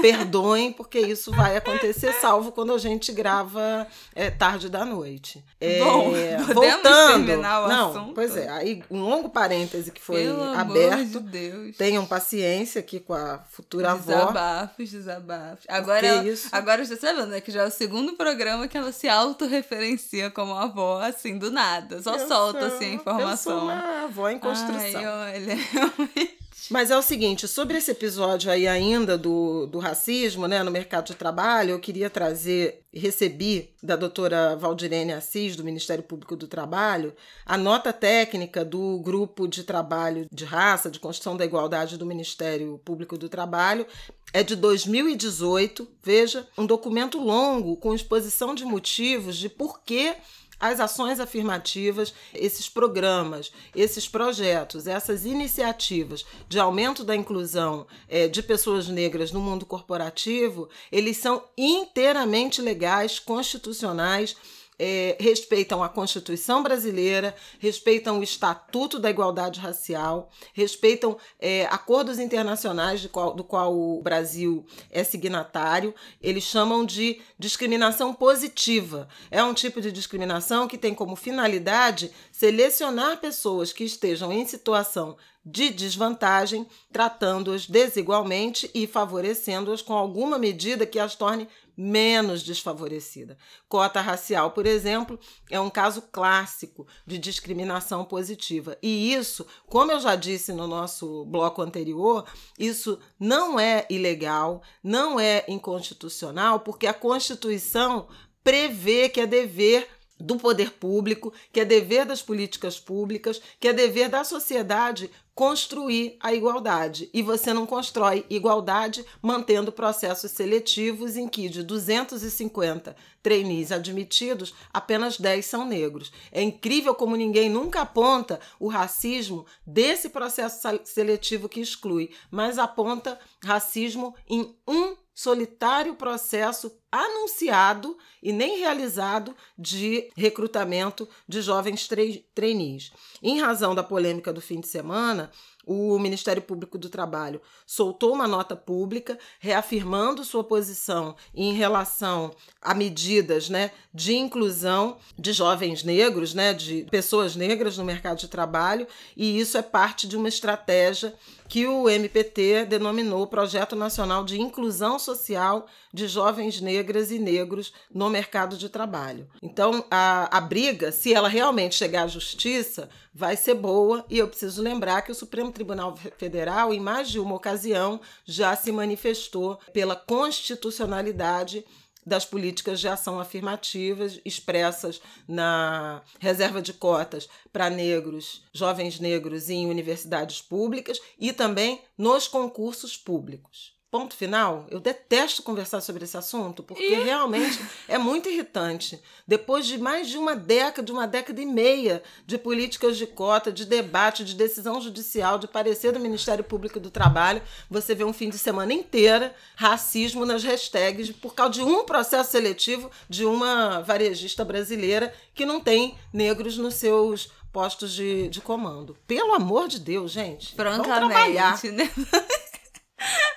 perdoem, 0.01 0.71
porque 0.71 0.99
isso 0.99 1.31
vai 1.31 1.57
acontecer, 1.57 2.13
salvo 2.13 2.51
quando 2.53 2.73
a 2.73 2.77
gente 2.77 3.11
grava 3.11 3.85
é, 4.15 4.31
tarde 4.31 4.69
da 4.69 4.85
noite. 4.85 5.43
É, 5.59 5.79
Bom, 5.79 6.11
voltando. 6.53 7.25
terminar 7.25 7.65
o 7.65 7.67
não, 7.67 7.89
assunto? 7.89 8.13
Pois 8.13 8.37
é, 8.37 8.49
aí 8.49 8.81
um 8.89 9.01
longo 9.01 9.29
parêntese 9.29 9.91
que 9.91 10.01
foi 10.01 10.23
Pelo 10.23 10.41
aberto. 10.41 11.19
De 11.19 11.73
Tenham 11.77 12.05
paciência 12.05 12.79
aqui 12.79 12.99
com 12.99 13.13
a 13.13 13.39
futura 13.49 13.93
desabafos, 13.93 14.13
avó. 14.13 14.31
Desabafos, 14.31 14.91
desabafos. 14.91 15.65
Agora, 15.67 16.07
ela, 16.07 16.23
isso? 16.23 16.47
agora 16.51 16.85
você 16.85 16.95
sabendo, 16.95 17.27
né, 17.27 17.41
que 17.41 17.51
já 17.51 17.63
é 17.63 17.67
o 17.67 17.71
segundo 17.71 18.13
programa 18.13 18.67
que 18.67 18.77
ela 18.77 18.91
se 18.91 19.09
autorreferencia 19.09 20.31
como 20.31 20.53
avó, 20.53 21.01
assim, 21.01 21.37
do 21.37 21.51
nada. 21.51 22.01
Só 22.01 22.15
eu 22.15 22.27
solta, 22.27 22.67
sou, 22.67 22.77
assim, 22.77 22.85
a 22.85 22.93
informação. 22.93 23.53
Eu 23.53 23.59
sou 23.59 23.69
uma 23.69 24.03
avó 24.03 24.29
em 24.29 24.39
construção. 24.39 24.79
Ai, 24.79 25.35
olha, 25.35 25.55
realmente. 25.71 26.43
Mas 26.69 26.91
é 26.91 26.97
o 26.97 27.01
seguinte, 27.01 27.47
sobre 27.47 27.77
esse 27.77 27.91
episódio 27.91 28.51
aí 28.51 28.67
ainda 28.67 29.17
do, 29.17 29.67
do 29.67 29.79
racismo 29.79 30.47
né, 30.47 30.63
no 30.63 30.71
mercado 30.71 31.07
de 31.07 31.15
trabalho, 31.15 31.71
eu 31.71 31.79
queria 31.79 32.09
trazer, 32.09 32.83
recebi 32.93 33.69
da 33.81 33.95
doutora 33.95 34.55
Valdirene 34.55 35.13
Assis, 35.13 35.55
do 35.55 35.63
Ministério 35.63 36.03
Público 36.03 36.35
do 36.35 36.47
Trabalho, 36.47 37.13
a 37.45 37.57
nota 37.57 37.91
técnica 37.91 38.63
do 38.63 38.99
grupo 38.99 39.47
de 39.47 39.63
trabalho 39.63 40.25
de 40.31 40.45
raça, 40.45 40.89
de 40.89 40.99
construção 40.99 41.35
da 41.35 41.45
igualdade 41.45 41.97
do 41.97 42.05
Ministério 42.05 42.79
Público 42.85 43.17
do 43.17 43.27
Trabalho, 43.27 43.85
é 44.31 44.41
de 44.41 44.55
2018, 44.55 45.87
veja, 46.01 46.47
um 46.57 46.65
documento 46.65 47.19
longo 47.19 47.77
com 47.77 47.93
exposição 47.93 48.55
de 48.55 48.65
motivos 48.65 49.37
de 49.37 49.47
por 49.47 49.81
que 49.81 50.15
as 50.63 50.79
ações 50.79 51.19
afirmativas, 51.19 52.13
esses 52.33 52.69
programas, 52.69 53.51
esses 53.75 54.07
projetos, 54.07 54.87
essas 54.87 55.25
iniciativas 55.25 56.25
de 56.47 56.57
aumento 56.57 57.03
da 57.03 57.13
inclusão 57.13 57.85
é, 58.07 58.29
de 58.29 58.41
pessoas 58.41 58.87
negras 58.87 59.29
no 59.33 59.41
mundo 59.41 59.65
corporativo, 59.65 60.69
eles 60.89 61.17
são 61.17 61.43
inteiramente 61.57 62.61
legais, 62.61 63.19
constitucionais 63.19 64.37
é, 64.77 65.15
respeitam 65.19 65.83
a 65.83 65.89
Constituição 65.89 66.63
brasileira, 66.63 67.35
respeitam 67.59 68.19
o 68.19 68.23
Estatuto 68.23 68.99
da 68.99 69.09
Igualdade 69.09 69.59
Racial, 69.59 70.29
respeitam 70.53 71.17
é, 71.39 71.65
acordos 71.65 72.19
internacionais 72.19 73.05
qual, 73.07 73.33
do 73.33 73.43
qual 73.43 73.73
o 73.73 74.01
Brasil 74.01 74.65
é 74.91 75.03
signatário. 75.03 75.93
Eles 76.21 76.43
chamam 76.43 76.85
de 76.85 77.21
discriminação 77.37 78.13
positiva. 78.13 79.07
É 79.29 79.43
um 79.43 79.53
tipo 79.53 79.81
de 79.81 79.91
discriminação 79.91 80.67
que 80.67 80.77
tem 80.77 80.93
como 80.93 81.15
finalidade 81.15 82.11
selecionar 82.31 83.19
pessoas 83.19 83.71
que 83.71 83.83
estejam 83.83 84.31
em 84.31 84.45
situação 84.45 85.17
de 85.45 85.69
desvantagem, 85.69 86.65
tratando-as 86.91 87.67
desigualmente 87.67 88.69
e 88.73 88.87
favorecendo-as 88.87 89.81
com 89.81 89.93
alguma 89.93 90.39
medida 90.39 90.85
que 90.85 90.97
as 90.97 91.15
torne 91.15 91.49
menos 91.75 92.43
desfavorecida. 92.43 93.37
Cota 93.67 94.01
racial, 94.01 94.51
por 94.51 94.65
exemplo, 94.65 95.19
é 95.49 95.59
um 95.59 95.69
caso 95.69 96.01
clássico 96.11 96.87
de 97.05 97.17
discriminação 97.17 98.05
positiva. 98.05 98.77
E 98.81 99.13
isso, 99.13 99.45
como 99.67 99.91
eu 99.91 99.99
já 99.99 100.15
disse 100.15 100.53
no 100.53 100.67
nosso 100.67 101.25
bloco 101.25 101.61
anterior, 101.61 102.25
isso 102.57 102.99
não 103.19 103.59
é 103.59 103.85
ilegal, 103.89 104.61
não 104.83 105.19
é 105.19 105.43
inconstitucional, 105.47 106.59
porque 106.59 106.87
a 106.87 106.93
Constituição 106.93 108.07
prevê 108.43 109.09
que 109.09 109.21
é 109.21 109.25
dever 109.25 109.87
do 110.19 110.37
poder 110.37 110.71
público, 110.71 111.33
que 111.51 111.59
é 111.59 111.65
dever 111.65 112.05
das 112.05 112.21
políticas 112.21 112.79
públicas, 112.79 113.41
que 113.59 113.67
é 113.67 113.73
dever 113.73 114.09
da 114.09 114.23
sociedade 114.23 115.09
construir 115.35 116.17
a 116.19 116.33
igualdade. 116.33 117.09
E 117.13 117.21
você 117.21 117.53
não 117.53 117.65
constrói 117.65 118.25
igualdade 118.29 119.05
mantendo 119.21 119.71
processos 119.71 120.31
seletivos 120.31 121.17
em 121.17 121.27
que 121.27 121.49
de 121.49 121.63
250 121.63 122.95
trainees 123.21 123.71
admitidos, 123.71 124.53
apenas 124.71 125.17
10 125.17 125.45
são 125.45 125.65
negros. 125.65 126.11
É 126.31 126.41
incrível 126.41 126.93
como 126.93 127.15
ninguém 127.15 127.49
nunca 127.49 127.81
aponta 127.81 128.39
o 128.59 128.67
racismo 128.67 129.45
desse 129.65 130.09
processo 130.09 130.67
seletivo 130.83 131.49
que 131.49 131.61
exclui, 131.61 132.11
mas 132.29 132.59
aponta 132.59 133.19
racismo 133.43 134.13
em 134.27 134.55
um 134.67 134.95
solitário 135.13 135.95
processo 135.95 136.71
anunciado 136.93 137.97
e 138.21 138.31
nem 138.31 138.59
realizado 138.59 139.35
de 139.57 140.11
recrutamento 140.15 141.09
de 141.27 141.41
jovens 141.41 141.89
trainees. 142.35 142.91
Em 143.21 143.41
razão 143.41 143.73
da 143.73 143.83
polêmica 143.83 144.31
do 144.31 144.39
fim 144.39 144.59
de 144.59 144.67
semana, 144.67 145.31
o 145.65 145.97
Ministério 145.97 146.41
Público 146.41 146.77
do 146.77 146.89
Trabalho 146.89 147.41
soltou 147.65 148.13
uma 148.13 148.27
nota 148.27 148.55
pública 148.55 149.17
reafirmando 149.39 150.23
sua 150.23 150.43
posição 150.43 151.15
em 151.33 151.53
relação 151.53 152.35
a 152.61 152.73
medidas 152.73 153.49
né, 153.49 153.71
de 153.93 154.13
inclusão 154.13 154.97
de 155.17 155.31
jovens 155.31 155.83
negros, 155.83 156.33
né, 156.33 156.53
de 156.53 156.85
pessoas 156.91 157.35
negras 157.35 157.77
no 157.77 157.85
mercado 157.85 158.19
de 158.19 158.27
trabalho, 158.27 158.85
e 159.15 159.39
isso 159.39 159.57
é 159.57 159.61
parte 159.61 160.07
de 160.07 160.17
uma 160.17 160.27
estratégia 160.27 161.15
que 161.47 161.67
o 161.67 161.89
MPT 161.89 162.65
denominou 162.65 163.27
Projeto 163.27 163.75
Nacional 163.75 164.23
de 164.23 164.41
Inclusão 164.41 164.97
Social 164.99 165.67
de 165.93 166.07
Jovens 166.07 166.59
Negras 166.83 167.11
e 167.11 167.17
Negros 167.17 167.73
no 167.93 168.09
Mercado 168.09 168.57
de 168.57 168.67
Trabalho. 168.67 169.29
Então, 169.41 169.85
a, 169.89 170.37
a 170.37 170.41
briga, 170.41 170.91
se 170.91 171.13
ela 171.13 171.29
realmente 171.29 171.75
chegar 171.75 172.03
à 172.03 172.07
justiça, 172.07 172.89
vai 173.13 173.37
ser 173.37 173.53
boa, 173.53 174.05
e 174.09 174.17
eu 174.17 174.27
preciso 174.27 174.61
lembrar 174.61 175.01
que 175.01 175.11
o 175.11 175.15
Supremo 175.15 175.49
Tribunal 175.49 175.95
Federal, 176.17 176.73
em 176.73 176.81
mais 176.81 177.09
de 177.09 177.19
uma 177.19 177.35
ocasião, 177.35 178.01
já 178.25 178.53
se 178.57 178.69
manifestou 178.69 179.57
pela 179.71 179.95
constitucionalidade 179.95 181.63
das 182.05 182.25
políticas 182.25 182.81
de 182.81 182.89
ação 182.89 183.17
afirmativas 183.17 184.19
expressas 184.25 185.01
na 185.25 186.01
reserva 186.19 186.61
de 186.61 186.73
cotas 186.73 187.29
para 187.53 187.69
negros, 187.69 188.43
jovens 188.51 188.99
negros 188.99 189.49
em 189.49 189.67
universidades 189.67 190.41
públicas 190.41 190.99
e 191.17 191.31
também 191.31 191.81
nos 191.97 192.27
concursos 192.27 192.97
públicos. 192.97 193.72
Ponto 193.93 194.15
final. 194.15 194.65
Eu 194.71 194.79
detesto 194.79 195.43
conversar 195.43 195.79
sobre 195.79 196.03
esse 196.03 196.17
assunto, 196.17 196.63
porque 196.63 196.95
e? 196.95 197.03
realmente 197.03 197.63
é 197.87 197.95
muito 197.95 198.27
irritante. 198.27 198.99
Depois 199.27 199.67
de 199.67 199.77
mais 199.77 200.09
de 200.09 200.17
uma 200.17 200.35
década, 200.35 200.83
de 200.83 200.91
uma 200.91 201.05
década 201.05 201.39
e 201.39 201.45
meia 201.45 202.01
de 202.25 202.39
políticas 202.39 202.97
de 202.97 203.05
cota, 203.05 203.51
de 203.51 203.65
debate, 203.65 204.25
de 204.25 204.33
decisão 204.33 204.81
judicial, 204.81 205.37
de 205.37 205.47
parecer 205.47 205.91
do 205.91 205.99
Ministério 205.99 206.43
Público 206.43 206.79
do 206.79 206.89
Trabalho, 206.89 207.43
você 207.69 207.93
vê 207.93 208.03
um 208.03 208.11
fim 208.11 208.31
de 208.31 208.39
semana 208.39 208.73
inteira 208.73 209.35
racismo 209.55 210.25
nas 210.25 210.43
hashtags 210.43 211.11
por 211.11 211.35
causa 211.35 211.53
de 211.53 211.61
um 211.61 211.85
processo 211.85 212.31
seletivo 212.31 212.89
de 213.07 213.25
uma 213.25 213.81
varejista 213.81 214.43
brasileira 214.43 215.13
que 215.35 215.45
não 215.45 215.61
tem 215.61 215.95
negros 216.11 216.57
nos 216.57 216.73
seus 216.73 217.29
postos 217.51 217.93
de, 217.93 218.27
de 218.27 218.41
comando. 218.41 218.97
Pelo 219.05 219.35
amor 219.35 219.67
de 219.67 219.79
Deus, 219.79 220.11
gente. 220.11 220.55
Francamente, 220.55 220.89
vamos 220.89 221.13
trabalhar. 221.13 221.63
né? 221.65 221.91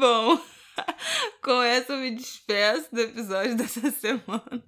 Bom, 0.00 0.38
com 1.44 1.62
essa 1.62 1.92
eu 1.92 1.98
me 1.98 2.10
despeço 2.12 2.88
do 2.90 3.02
episódio 3.02 3.52
dessa 3.56 3.90
semana. 3.90 4.64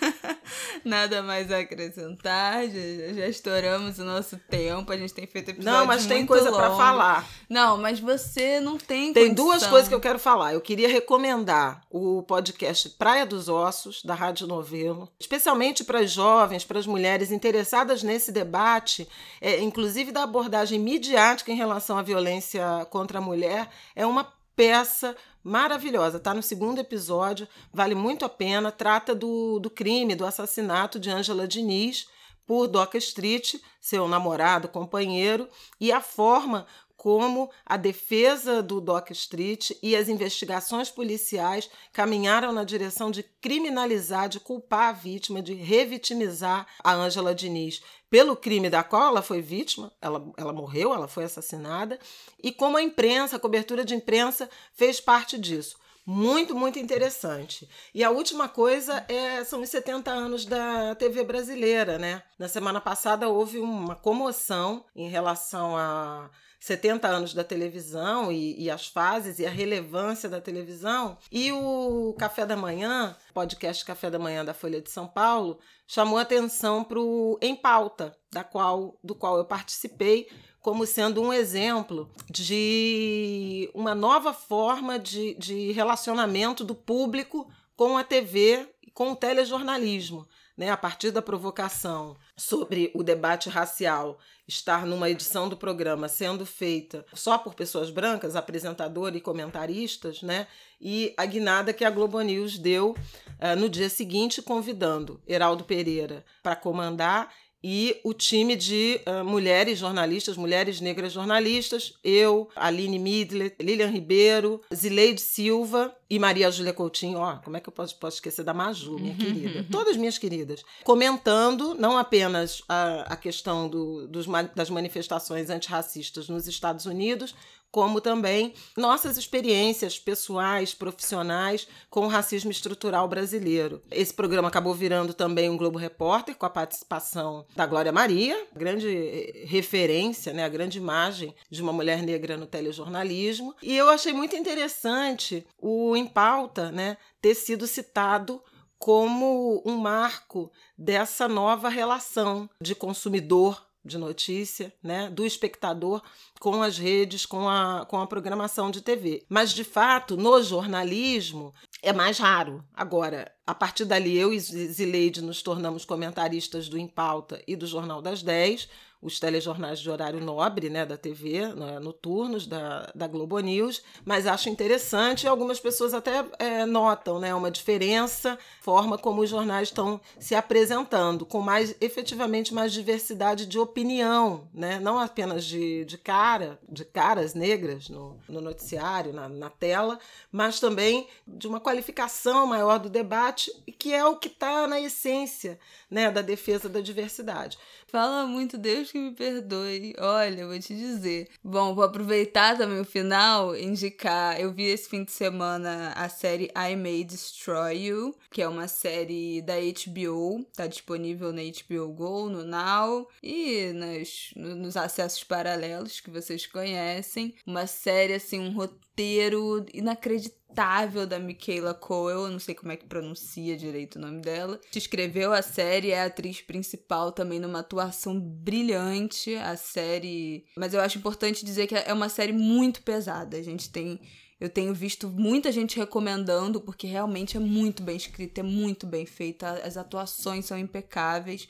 Nada 0.84 1.24
mais 1.24 1.50
a 1.50 1.58
acrescentar, 1.58 2.68
já, 2.68 3.14
já, 3.14 3.26
estouramos 3.26 3.98
o 3.98 4.04
nosso 4.04 4.38
tempo, 4.48 4.92
a 4.92 4.96
gente 4.96 5.12
tem 5.12 5.26
feito 5.26 5.50
episódios 5.50 5.80
Não, 5.80 5.86
mas 5.86 6.06
tem 6.06 6.24
coisa 6.24 6.52
para 6.52 6.70
falar. 6.70 7.28
Não, 7.48 7.76
mas 7.76 7.98
você 7.98 8.60
não 8.60 8.78
tem 8.78 9.12
Tem 9.12 9.26
condição. 9.26 9.44
duas 9.44 9.66
coisas 9.66 9.88
que 9.88 9.94
eu 9.94 10.00
quero 10.00 10.20
falar. 10.20 10.54
Eu 10.54 10.60
queria 10.60 10.88
recomendar 10.88 11.80
o 11.90 12.22
podcast 12.22 12.90
Praia 12.90 13.26
dos 13.26 13.48
Ossos, 13.48 14.04
da 14.04 14.14
Rádio 14.14 14.46
Novelo, 14.46 15.08
especialmente 15.18 15.82
para 15.82 15.98
as 15.98 16.12
jovens, 16.12 16.64
para 16.64 16.78
as 16.78 16.86
mulheres 16.86 17.32
interessadas 17.32 18.04
nesse 18.04 18.30
debate, 18.30 19.08
é, 19.40 19.60
inclusive 19.60 20.12
da 20.12 20.22
abordagem 20.22 20.78
midiática 20.78 21.50
em 21.50 21.56
relação 21.56 21.98
à 21.98 22.02
violência 22.02 22.86
contra 22.88 23.18
a 23.18 23.22
mulher, 23.22 23.68
é 23.96 24.06
uma 24.06 24.38
peça 24.54 25.16
maravilhosa. 25.42 26.18
Está 26.18 26.34
no 26.34 26.42
segundo 26.42 26.78
episódio, 26.78 27.48
vale 27.72 27.94
muito 27.94 28.24
a 28.24 28.28
pena. 28.28 28.70
Trata 28.70 29.14
do, 29.14 29.58
do 29.58 29.70
crime, 29.70 30.14
do 30.14 30.26
assassinato 30.26 30.98
de 30.98 31.10
Angela 31.10 31.48
Diniz 31.48 32.06
por 32.46 32.66
Doca 32.66 32.98
Street, 32.98 33.54
seu 33.80 34.08
namorado, 34.08 34.66
companheiro, 34.66 35.48
e 35.80 35.92
a 35.92 36.00
forma 36.00 36.66
como 37.00 37.50
a 37.64 37.78
defesa 37.78 38.62
do 38.62 38.78
Doc 38.78 39.10
Street 39.12 39.70
e 39.82 39.96
as 39.96 40.06
investigações 40.06 40.90
policiais 40.90 41.70
caminharam 41.94 42.52
na 42.52 42.62
direção 42.62 43.10
de 43.10 43.22
criminalizar, 43.22 44.28
de 44.28 44.38
culpar 44.38 44.90
a 44.90 44.92
vítima, 44.92 45.40
de 45.40 45.54
revitimizar 45.54 46.66
a 46.84 46.92
Ângela 46.92 47.34
Diniz 47.34 47.80
pelo 48.10 48.36
crime 48.36 48.68
da 48.68 48.82
qual 48.82 49.06
ela 49.06 49.22
foi 49.22 49.40
vítima, 49.40 49.90
ela, 49.98 50.30
ela 50.36 50.52
morreu, 50.52 50.92
ela 50.92 51.08
foi 51.08 51.24
assassinada, 51.24 51.98
e 52.42 52.52
como 52.52 52.76
a 52.76 52.82
imprensa, 52.82 53.36
a 53.36 53.40
cobertura 53.40 53.82
de 53.82 53.94
imprensa 53.94 54.50
fez 54.74 55.00
parte 55.00 55.38
disso. 55.38 55.78
Muito, 56.04 56.54
muito 56.54 56.78
interessante. 56.78 57.66
E 57.94 58.04
a 58.04 58.10
última 58.10 58.46
coisa 58.46 59.06
é, 59.08 59.42
são 59.44 59.62
os 59.62 59.70
70 59.70 60.10
anos 60.10 60.44
da 60.44 60.94
TV 60.96 61.24
brasileira, 61.24 61.98
né? 61.98 62.22
Na 62.38 62.48
semana 62.48 62.80
passada 62.80 63.28
houve 63.28 63.58
uma 63.58 63.94
comoção 63.94 64.84
em 64.94 65.08
relação 65.08 65.76
a 65.76 66.28
70 66.60 67.08
anos 67.08 67.32
da 67.32 67.42
televisão 67.42 68.30
e, 68.30 68.62
e, 68.62 68.70
as 68.70 68.86
fases 68.86 69.38
e 69.38 69.46
a 69.46 69.50
relevância 69.50 70.28
da 70.28 70.40
televisão. 70.40 71.16
E 71.32 71.50
o 71.50 72.14
Café 72.18 72.44
da 72.44 72.56
Manhã, 72.56 73.16
podcast 73.32 73.82
Café 73.84 74.10
da 74.10 74.18
Manhã 74.18 74.44
da 74.44 74.52
Folha 74.52 74.80
de 74.80 74.90
São 74.90 75.08
Paulo, 75.08 75.58
chamou 75.86 76.18
atenção 76.18 76.84
para 76.84 77.00
o 77.00 77.38
Em 77.40 77.56
Pauta, 77.56 78.14
da 78.30 78.44
qual, 78.44 78.98
do 79.02 79.14
qual 79.14 79.38
eu 79.38 79.44
participei, 79.46 80.28
como 80.60 80.86
sendo 80.86 81.22
um 81.22 81.32
exemplo 81.32 82.10
de 82.28 83.70
uma 83.72 83.94
nova 83.94 84.34
forma 84.34 84.98
de, 84.98 85.34
de 85.36 85.72
relacionamento 85.72 86.62
do 86.62 86.74
público 86.74 87.50
com 87.74 87.96
a 87.96 88.04
TV 88.04 88.68
com 88.92 89.12
o 89.12 89.16
telejornalismo. 89.16 90.28
Né, 90.60 90.68
a 90.68 90.76
partir 90.76 91.10
da 91.10 91.22
provocação 91.22 92.18
sobre 92.36 92.90
o 92.94 93.02
debate 93.02 93.48
racial 93.48 94.18
estar 94.46 94.84
numa 94.84 95.08
edição 95.08 95.48
do 95.48 95.56
programa 95.56 96.06
sendo 96.06 96.44
feita 96.44 97.02
só 97.14 97.38
por 97.38 97.54
pessoas 97.54 97.88
brancas, 97.88 98.36
apresentador 98.36 99.16
e 99.16 99.22
comentaristas, 99.22 100.20
né? 100.20 100.46
E 100.78 101.14
a 101.16 101.24
guinada 101.24 101.72
que 101.72 101.82
a 101.82 101.88
Globo 101.88 102.20
News 102.20 102.58
deu 102.58 102.90
uh, 102.90 103.58
no 103.58 103.70
dia 103.70 103.88
seguinte, 103.88 104.42
convidando 104.42 105.18
Heraldo 105.26 105.64
Pereira 105.64 106.26
para 106.42 106.54
comandar 106.54 107.32
e 107.62 108.00
o 108.02 108.14
time 108.14 108.56
de 108.56 109.00
uh, 109.06 109.24
mulheres 109.24 109.78
jornalistas, 109.78 110.36
mulheres 110.36 110.80
negras 110.80 111.12
jornalistas, 111.12 111.94
eu, 112.02 112.48
Aline 112.56 112.98
Midler, 112.98 113.54
Lilian 113.60 113.88
Ribeiro, 113.88 114.62
Zileide 114.74 115.20
Silva 115.20 115.94
e 116.08 116.18
Maria 116.18 116.50
Júlia 116.50 116.72
Coutinho, 116.72 117.18
ó, 117.18 117.36
como 117.36 117.56
é 117.56 117.60
que 117.60 117.68
eu 117.68 117.72
posso, 117.72 117.96
posso 117.96 118.16
esquecer 118.16 118.44
da 118.44 118.54
Maju, 118.54 118.98
minha 118.98 119.14
querida? 119.14 119.66
Todas 119.70 119.96
minhas 119.96 120.18
queridas. 120.18 120.64
Comentando 120.84 121.74
não 121.74 121.96
apenas 121.96 122.62
a, 122.68 123.12
a 123.12 123.16
questão 123.16 123.68
do, 123.68 124.06
dos, 124.08 124.26
das 124.54 124.70
manifestações 124.70 125.50
antirracistas 125.50 126.28
nos 126.28 126.48
Estados 126.48 126.86
Unidos, 126.86 127.34
como 127.70 128.00
também 128.00 128.54
nossas 128.76 129.16
experiências 129.16 129.98
pessoais, 129.98 130.74
profissionais 130.74 131.68
com 131.88 132.06
o 132.06 132.08
racismo 132.08 132.50
estrutural 132.50 133.08
brasileiro. 133.08 133.82
Esse 133.90 134.12
programa 134.12 134.48
acabou 134.48 134.74
virando 134.74 135.14
também 135.14 135.48
um 135.48 135.56
Globo 135.56 135.78
Repórter 135.78 136.34
com 136.34 136.46
a 136.46 136.50
participação 136.50 137.46
da 137.54 137.66
Glória 137.66 137.92
Maria, 137.92 138.46
grande 138.54 138.88
eh, 138.88 139.44
referência, 139.46 140.32
né, 140.32 140.44
a 140.44 140.48
grande 140.48 140.78
imagem 140.78 141.34
de 141.50 141.62
uma 141.62 141.72
mulher 141.72 142.02
negra 142.02 142.36
no 142.36 142.46
telejornalismo. 142.46 143.54
E 143.62 143.76
eu 143.76 143.88
achei 143.88 144.12
muito 144.12 144.36
interessante 144.36 145.46
o 145.58 145.96
Em 145.96 146.06
Pauta, 146.06 146.70
né, 146.72 146.96
ter 147.20 147.34
sido 147.34 147.66
citado 147.66 148.42
como 148.78 149.62
um 149.66 149.76
marco 149.76 150.50
dessa 150.76 151.28
nova 151.28 151.68
relação 151.68 152.48
de 152.62 152.74
consumidor 152.74 153.69
de 153.84 153.96
notícia, 153.98 154.72
né, 154.82 155.08
do 155.10 155.24
espectador 155.24 156.02
com 156.38 156.62
as 156.62 156.78
redes, 156.78 157.24
com 157.24 157.48
a, 157.48 157.86
com 157.86 157.98
a 157.98 158.06
programação 158.06 158.70
de 158.70 158.80
TV. 158.80 159.24
Mas, 159.28 159.52
de 159.52 159.64
fato, 159.64 160.16
no 160.16 160.42
jornalismo 160.42 161.54
é 161.82 161.92
mais 161.92 162.18
raro. 162.18 162.64
Agora, 162.74 163.32
a 163.46 163.54
partir 163.54 163.84
dali, 163.84 164.16
eu 164.16 164.32
e 164.32 164.38
Zileide 164.38 165.22
nos 165.22 165.42
tornamos 165.42 165.84
comentaristas 165.84 166.68
do 166.68 166.78
Impauta 166.78 167.42
e 167.46 167.56
do 167.56 167.66
Jornal 167.66 168.02
das 168.02 168.22
10, 168.22 168.68
os 169.02 169.18
telejornais 169.18 169.80
de 169.80 169.88
horário 169.90 170.20
nobre, 170.20 170.68
né, 170.68 170.84
da 170.84 170.96
TV, 170.96 171.46
né, 171.54 171.78
noturnos 171.78 172.46
da, 172.46 172.90
da 172.94 173.06
Globo 173.06 173.38
News, 173.38 173.82
mas 174.04 174.26
acho 174.26 174.50
interessante 174.50 175.24
e 175.24 175.28
algumas 175.28 175.58
pessoas 175.58 175.94
até 175.94 176.24
é, 176.38 176.66
notam, 176.66 177.18
né, 177.18 177.34
uma 177.34 177.50
diferença, 177.50 178.38
forma 178.60 178.98
como 178.98 179.22
os 179.22 179.30
jornais 179.30 179.68
estão 179.68 180.00
se 180.18 180.34
apresentando, 180.34 181.24
com 181.24 181.40
mais, 181.40 181.74
efetivamente, 181.80 182.52
mais 182.52 182.72
diversidade 182.72 183.46
de 183.46 183.58
opinião, 183.58 184.48
né, 184.52 184.78
não 184.78 184.98
apenas 184.98 185.44
de, 185.44 185.84
de 185.86 185.96
cara, 185.96 186.58
de 186.68 186.84
caras 186.84 187.32
negras 187.32 187.88
no, 187.88 188.18
no 188.28 188.40
noticiário, 188.40 189.14
na, 189.14 189.28
na 189.28 189.48
tela, 189.48 189.98
mas 190.30 190.60
também 190.60 191.08
de 191.26 191.48
uma 191.48 191.60
qualificação 191.60 192.46
maior 192.46 192.78
do 192.78 192.90
debate, 192.90 193.50
que 193.78 193.94
é 193.94 194.04
o 194.04 194.16
que 194.16 194.28
está 194.28 194.66
na 194.66 194.78
essência 194.78 195.58
né, 195.90 196.10
da 196.10 196.22
defesa 196.22 196.68
da 196.68 196.80
diversidade. 196.80 197.58
Fala 197.90 198.24
muito, 198.24 198.56
Deus 198.56 198.92
que 198.92 198.98
me 198.98 199.10
perdoe. 199.12 199.94
Olha, 199.98 200.46
vou 200.46 200.56
te 200.60 200.76
dizer. 200.76 201.28
Bom, 201.42 201.74
vou 201.74 201.82
aproveitar 201.82 202.56
também 202.56 202.78
o 202.78 202.84
final, 202.84 203.56
indicar. 203.56 204.40
Eu 204.40 204.52
vi 204.52 204.62
esse 204.62 204.88
fim 204.88 205.02
de 205.02 205.10
semana 205.10 205.92
a 205.96 206.08
série 206.08 206.52
I 206.54 206.76
May 206.76 207.02
Destroy 207.02 207.86
You, 207.86 208.14
que 208.30 208.40
é 208.40 208.46
uma 208.46 208.68
série 208.68 209.42
da 209.42 209.54
HBO, 209.56 210.46
tá 210.54 210.68
disponível 210.68 211.32
na 211.32 211.42
HBO 211.42 211.92
Go, 211.92 212.28
no 212.28 212.44
Now 212.44 213.08
e 213.20 213.72
nas, 213.72 214.30
nos 214.36 214.76
acessos 214.76 215.24
paralelos 215.24 215.98
que 215.98 216.10
vocês 216.10 216.46
conhecem. 216.46 217.34
Uma 217.44 217.66
série, 217.66 218.14
assim, 218.14 218.38
um 218.38 218.52
roteiro 218.52 219.66
inacreditável 219.74 220.39
inacreditável 220.50 221.06
da 221.06 221.18
Michaela 221.18 221.74
Coel, 221.74 222.20
eu 222.20 222.30
não 222.30 222.38
sei 222.38 222.54
como 222.54 222.72
é 222.72 222.76
que 222.76 222.84
pronuncia 222.84 223.56
direito 223.56 223.96
o 223.96 224.00
nome 224.00 224.20
dela. 224.20 224.60
Escreveu 224.74 225.32
a 225.32 225.42
série, 225.42 225.90
é 225.90 226.02
a 226.02 226.06
atriz 226.06 226.40
principal 226.40 227.12
também 227.12 227.38
numa 227.38 227.60
atuação 227.60 228.18
brilhante. 228.18 229.34
A 229.36 229.56
série. 229.56 230.44
Mas 230.56 230.74
eu 230.74 230.80
acho 230.80 230.98
importante 230.98 231.44
dizer 231.44 231.66
que 231.66 231.74
é 231.74 231.92
uma 231.92 232.08
série 232.08 232.32
muito 232.32 232.82
pesada. 232.82 233.36
A 233.36 233.42
gente 233.42 233.70
tem. 233.70 234.00
Eu 234.40 234.48
tenho 234.48 234.72
visto 234.74 235.08
muita 235.08 235.52
gente 235.52 235.78
recomendando, 235.78 236.62
porque 236.62 236.86
realmente 236.86 237.36
é 237.36 237.40
muito 237.40 237.82
bem 237.82 237.96
escrita, 237.96 238.40
é 238.40 238.42
muito 238.42 238.86
bem 238.86 239.04
feita, 239.04 239.50
as 239.62 239.76
atuações 239.76 240.46
são 240.46 240.58
impecáveis. 240.58 241.46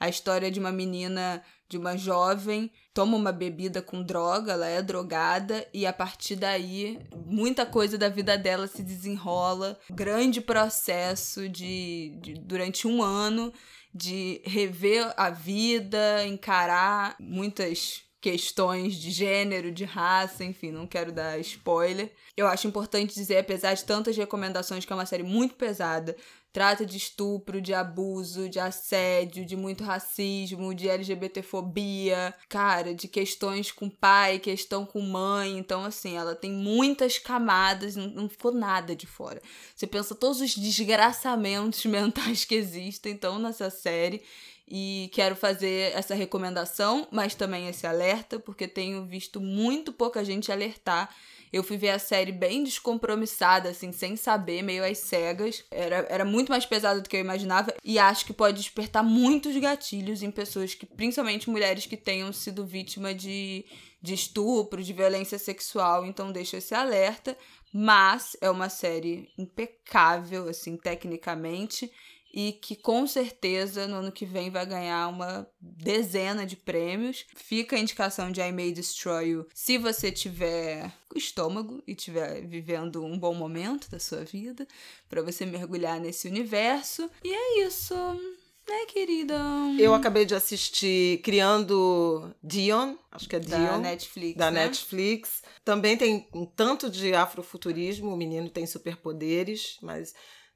A 0.00 0.08
história 0.08 0.50
de 0.50 0.58
uma 0.58 0.72
menina 0.72 1.40
de 1.68 1.78
uma 1.78 1.96
jovem, 1.96 2.70
toma 2.92 3.16
uma 3.16 3.32
bebida 3.32 3.82
com 3.82 4.02
droga, 4.02 4.52
ela 4.52 4.68
é 4.68 4.82
drogada 4.82 5.66
e 5.72 5.86
a 5.86 5.92
partir 5.92 6.36
daí 6.36 6.98
muita 7.26 7.64
coisa 7.66 7.96
da 7.98 8.08
vida 8.08 8.36
dela 8.36 8.66
se 8.66 8.82
desenrola. 8.82 9.78
Grande 9.90 10.40
processo 10.40 11.48
de, 11.48 12.18
de 12.20 12.34
durante 12.34 12.86
um 12.86 13.02
ano 13.02 13.52
de 13.94 14.42
rever 14.44 15.12
a 15.16 15.30
vida, 15.30 16.26
encarar 16.26 17.16
muitas 17.20 18.02
questões 18.24 18.94
de 18.94 19.10
gênero, 19.10 19.70
de 19.70 19.84
raça, 19.84 20.42
enfim, 20.42 20.72
não 20.72 20.86
quero 20.86 21.12
dar 21.12 21.38
spoiler. 21.40 22.10
Eu 22.34 22.46
acho 22.46 22.66
importante 22.66 23.14
dizer, 23.14 23.36
apesar 23.36 23.74
de 23.74 23.84
tantas 23.84 24.16
recomendações, 24.16 24.86
que 24.86 24.90
é 24.90 24.96
uma 24.96 25.04
série 25.04 25.22
muito 25.22 25.56
pesada, 25.56 26.16
trata 26.50 26.86
de 26.86 26.96
estupro, 26.96 27.60
de 27.60 27.74
abuso, 27.74 28.48
de 28.48 28.58
assédio, 28.58 29.44
de 29.44 29.54
muito 29.54 29.84
racismo, 29.84 30.74
de 30.74 30.88
LGBTfobia, 30.88 32.34
cara, 32.48 32.94
de 32.94 33.08
questões 33.08 33.70
com 33.70 33.90
pai, 33.90 34.38
questão 34.38 34.86
com 34.86 35.02
mãe. 35.02 35.58
Então, 35.58 35.84
assim, 35.84 36.16
ela 36.16 36.34
tem 36.34 36.50
muitas 36.50 37.18
camadas, 37.18 37.94
não, 37.94 38.26
ficou 38.26 38.54
nada 38.54 38.96
de 38.96 39.06
fora. 39.06 39.42
Você 39.76 39.86
pensa 39.86 40.14
todos 40.14 40.40
os 40.40 40.56
desgraçamentos 40.56 41.84
mentais 41.84 42.46
que 42.46 42.54
existem, 42.54 43.12
então, 43.12 43.38
nessa 43.38 43.68
série. 43.68 44.22
E 44.66 45.10
quero 45.12 45.36
fazer 45.36 45.92
essa 45.94 46.14
recomendação, 46.14 47.06
mas 47.10 47.34
também 47.34 47.68
esse 47.68 47.86
alerta, 47.86 48.38
porque 48.38 48.66
tenho 48.66 49.04
visto 49.04 49.40
muito 49.40 49.92
pouca 49.92 50.24
gente 50.24 50.50
alertar 50.50 51.14
eu 51.54 51.62
fui 51.62 51.76
ver 51.76 51.90
a 51.90 52.00
série 52.00 52.32
bem 52.32 52.64
descompromissada, 52.64 53.68
assim, 53.68 53.92
sem 53.92 54.16
saber, 54.16 54.60
meio 54.60 54.84
às 54.84 54.98
cegas. 54.98 55.64
Era, 55.70 56.04
era 56.10 56.24
muito 56.24 56.48
mais 56.48 56.66
pesado 56.66 57.00
do 57.00 57.08
que 57.08 57.16
eu 57.16 57.20
imaginava. 57.20 57.72
E 57.84 57.96
acho 57.96 58.26
que 58.26 58.32
pode 58.32 58.56
despertar 58.56 59.04
muitos 59.04 59.56
gatilhos 59.58 60.20
em 60.24 60.32
pessoas 60.32 60.74
que, 60.74 60.84
principalmente 60.84 61.48
mulheres 61.48 61.86
que 61.86 61.96
tenham 61.96 62.32
sido 62.32 62.66
vítima 62.66 63.14
de, 63.14 63.64
de 64.02 64.14
estupro, 64.14 64.82
de 64.82 64.92
violência 64.92 65.38
sexual. 65.38 66.04
Então 66.04 66.32
deixa 66.32 66.56
esse 66.56 66.74
alerta. 66.74 67.38
Mas 67.72 68.36
é 68.40 68.50
uma 68.50 68.68
série 68.68 69.28
impecável, 69.38 70.48
assim, 70.48 70.76
tecnicamente 70.76 71.88
e 72.36 72.50
que 72.52 72.74
com 72.74 73.06
certeza 73.06 73.86
no 73.86 73.94
ano 73.94 74.10
que 74.10 74.26
vem 74.26 74.50
vai 74.50 74.66
ganhar 74.66 75.06
uma 75.06 75.48
dezena 75.60 76.44
de 76.44 76.56
prêmios. 76.56 77.24
Fica 77.36 77.76
a 77.76 77.78
indicação 77.78 78.32
de 78.32 78.40
I 78.40 78.50
May 78.50 78.72
Destroy 78.72 79.28
You 79.28 79.46
se 79.54 79.78
você 79.78 80.10
tiver 80.10 80.92
estômago 81.14 81.80
e 81.86 81.92
estiver 81.92 82.44
vivendo 82.44 83.04
um 83.04 83.16
bom 83.16 83.34
momento 83.34 83.88
da 83.88 84.00
sua 84.00 84.24
vida, 84.24 84.66
para 85.08 85.22
você 85.22 85.46
mergulhar 85.46 86.00
nesse 86.00 86.26
universo. 86.26 87.08
E 87.22 87.32
é 87.32 87.66
isso. 87.66 87.94
Né, 87.94 88.86
querida? 88.88 89.38
Eu 89.78 89.94
acabei 89.94 90.24
de 90.24 90.34
assistir 90.34 91.20
Criando 91.22 92.34
Dion, 92.42 92.96
acho 93.12 93.28
que 93.28 93.36
é 93.36 93.38
Dion. 93.38 93.58
Da 93.58 93.78
Netflix. 93.78 94.36
Da 94.36 94.50
né? 94.50 94.64
Netflix. 94.64 95.42
Também 95.64 95.96
tem 95.96 96.26
um 96.34 96.46
tanto 96.46 96.90
de 96.90 97.14
afrofuturismo, 97.14 98.12
o 98.12 98.16
menino 98.16 98.48
tem 98.48 98.66
superpoderes, 98.66 99.76
mas 99.82 100.14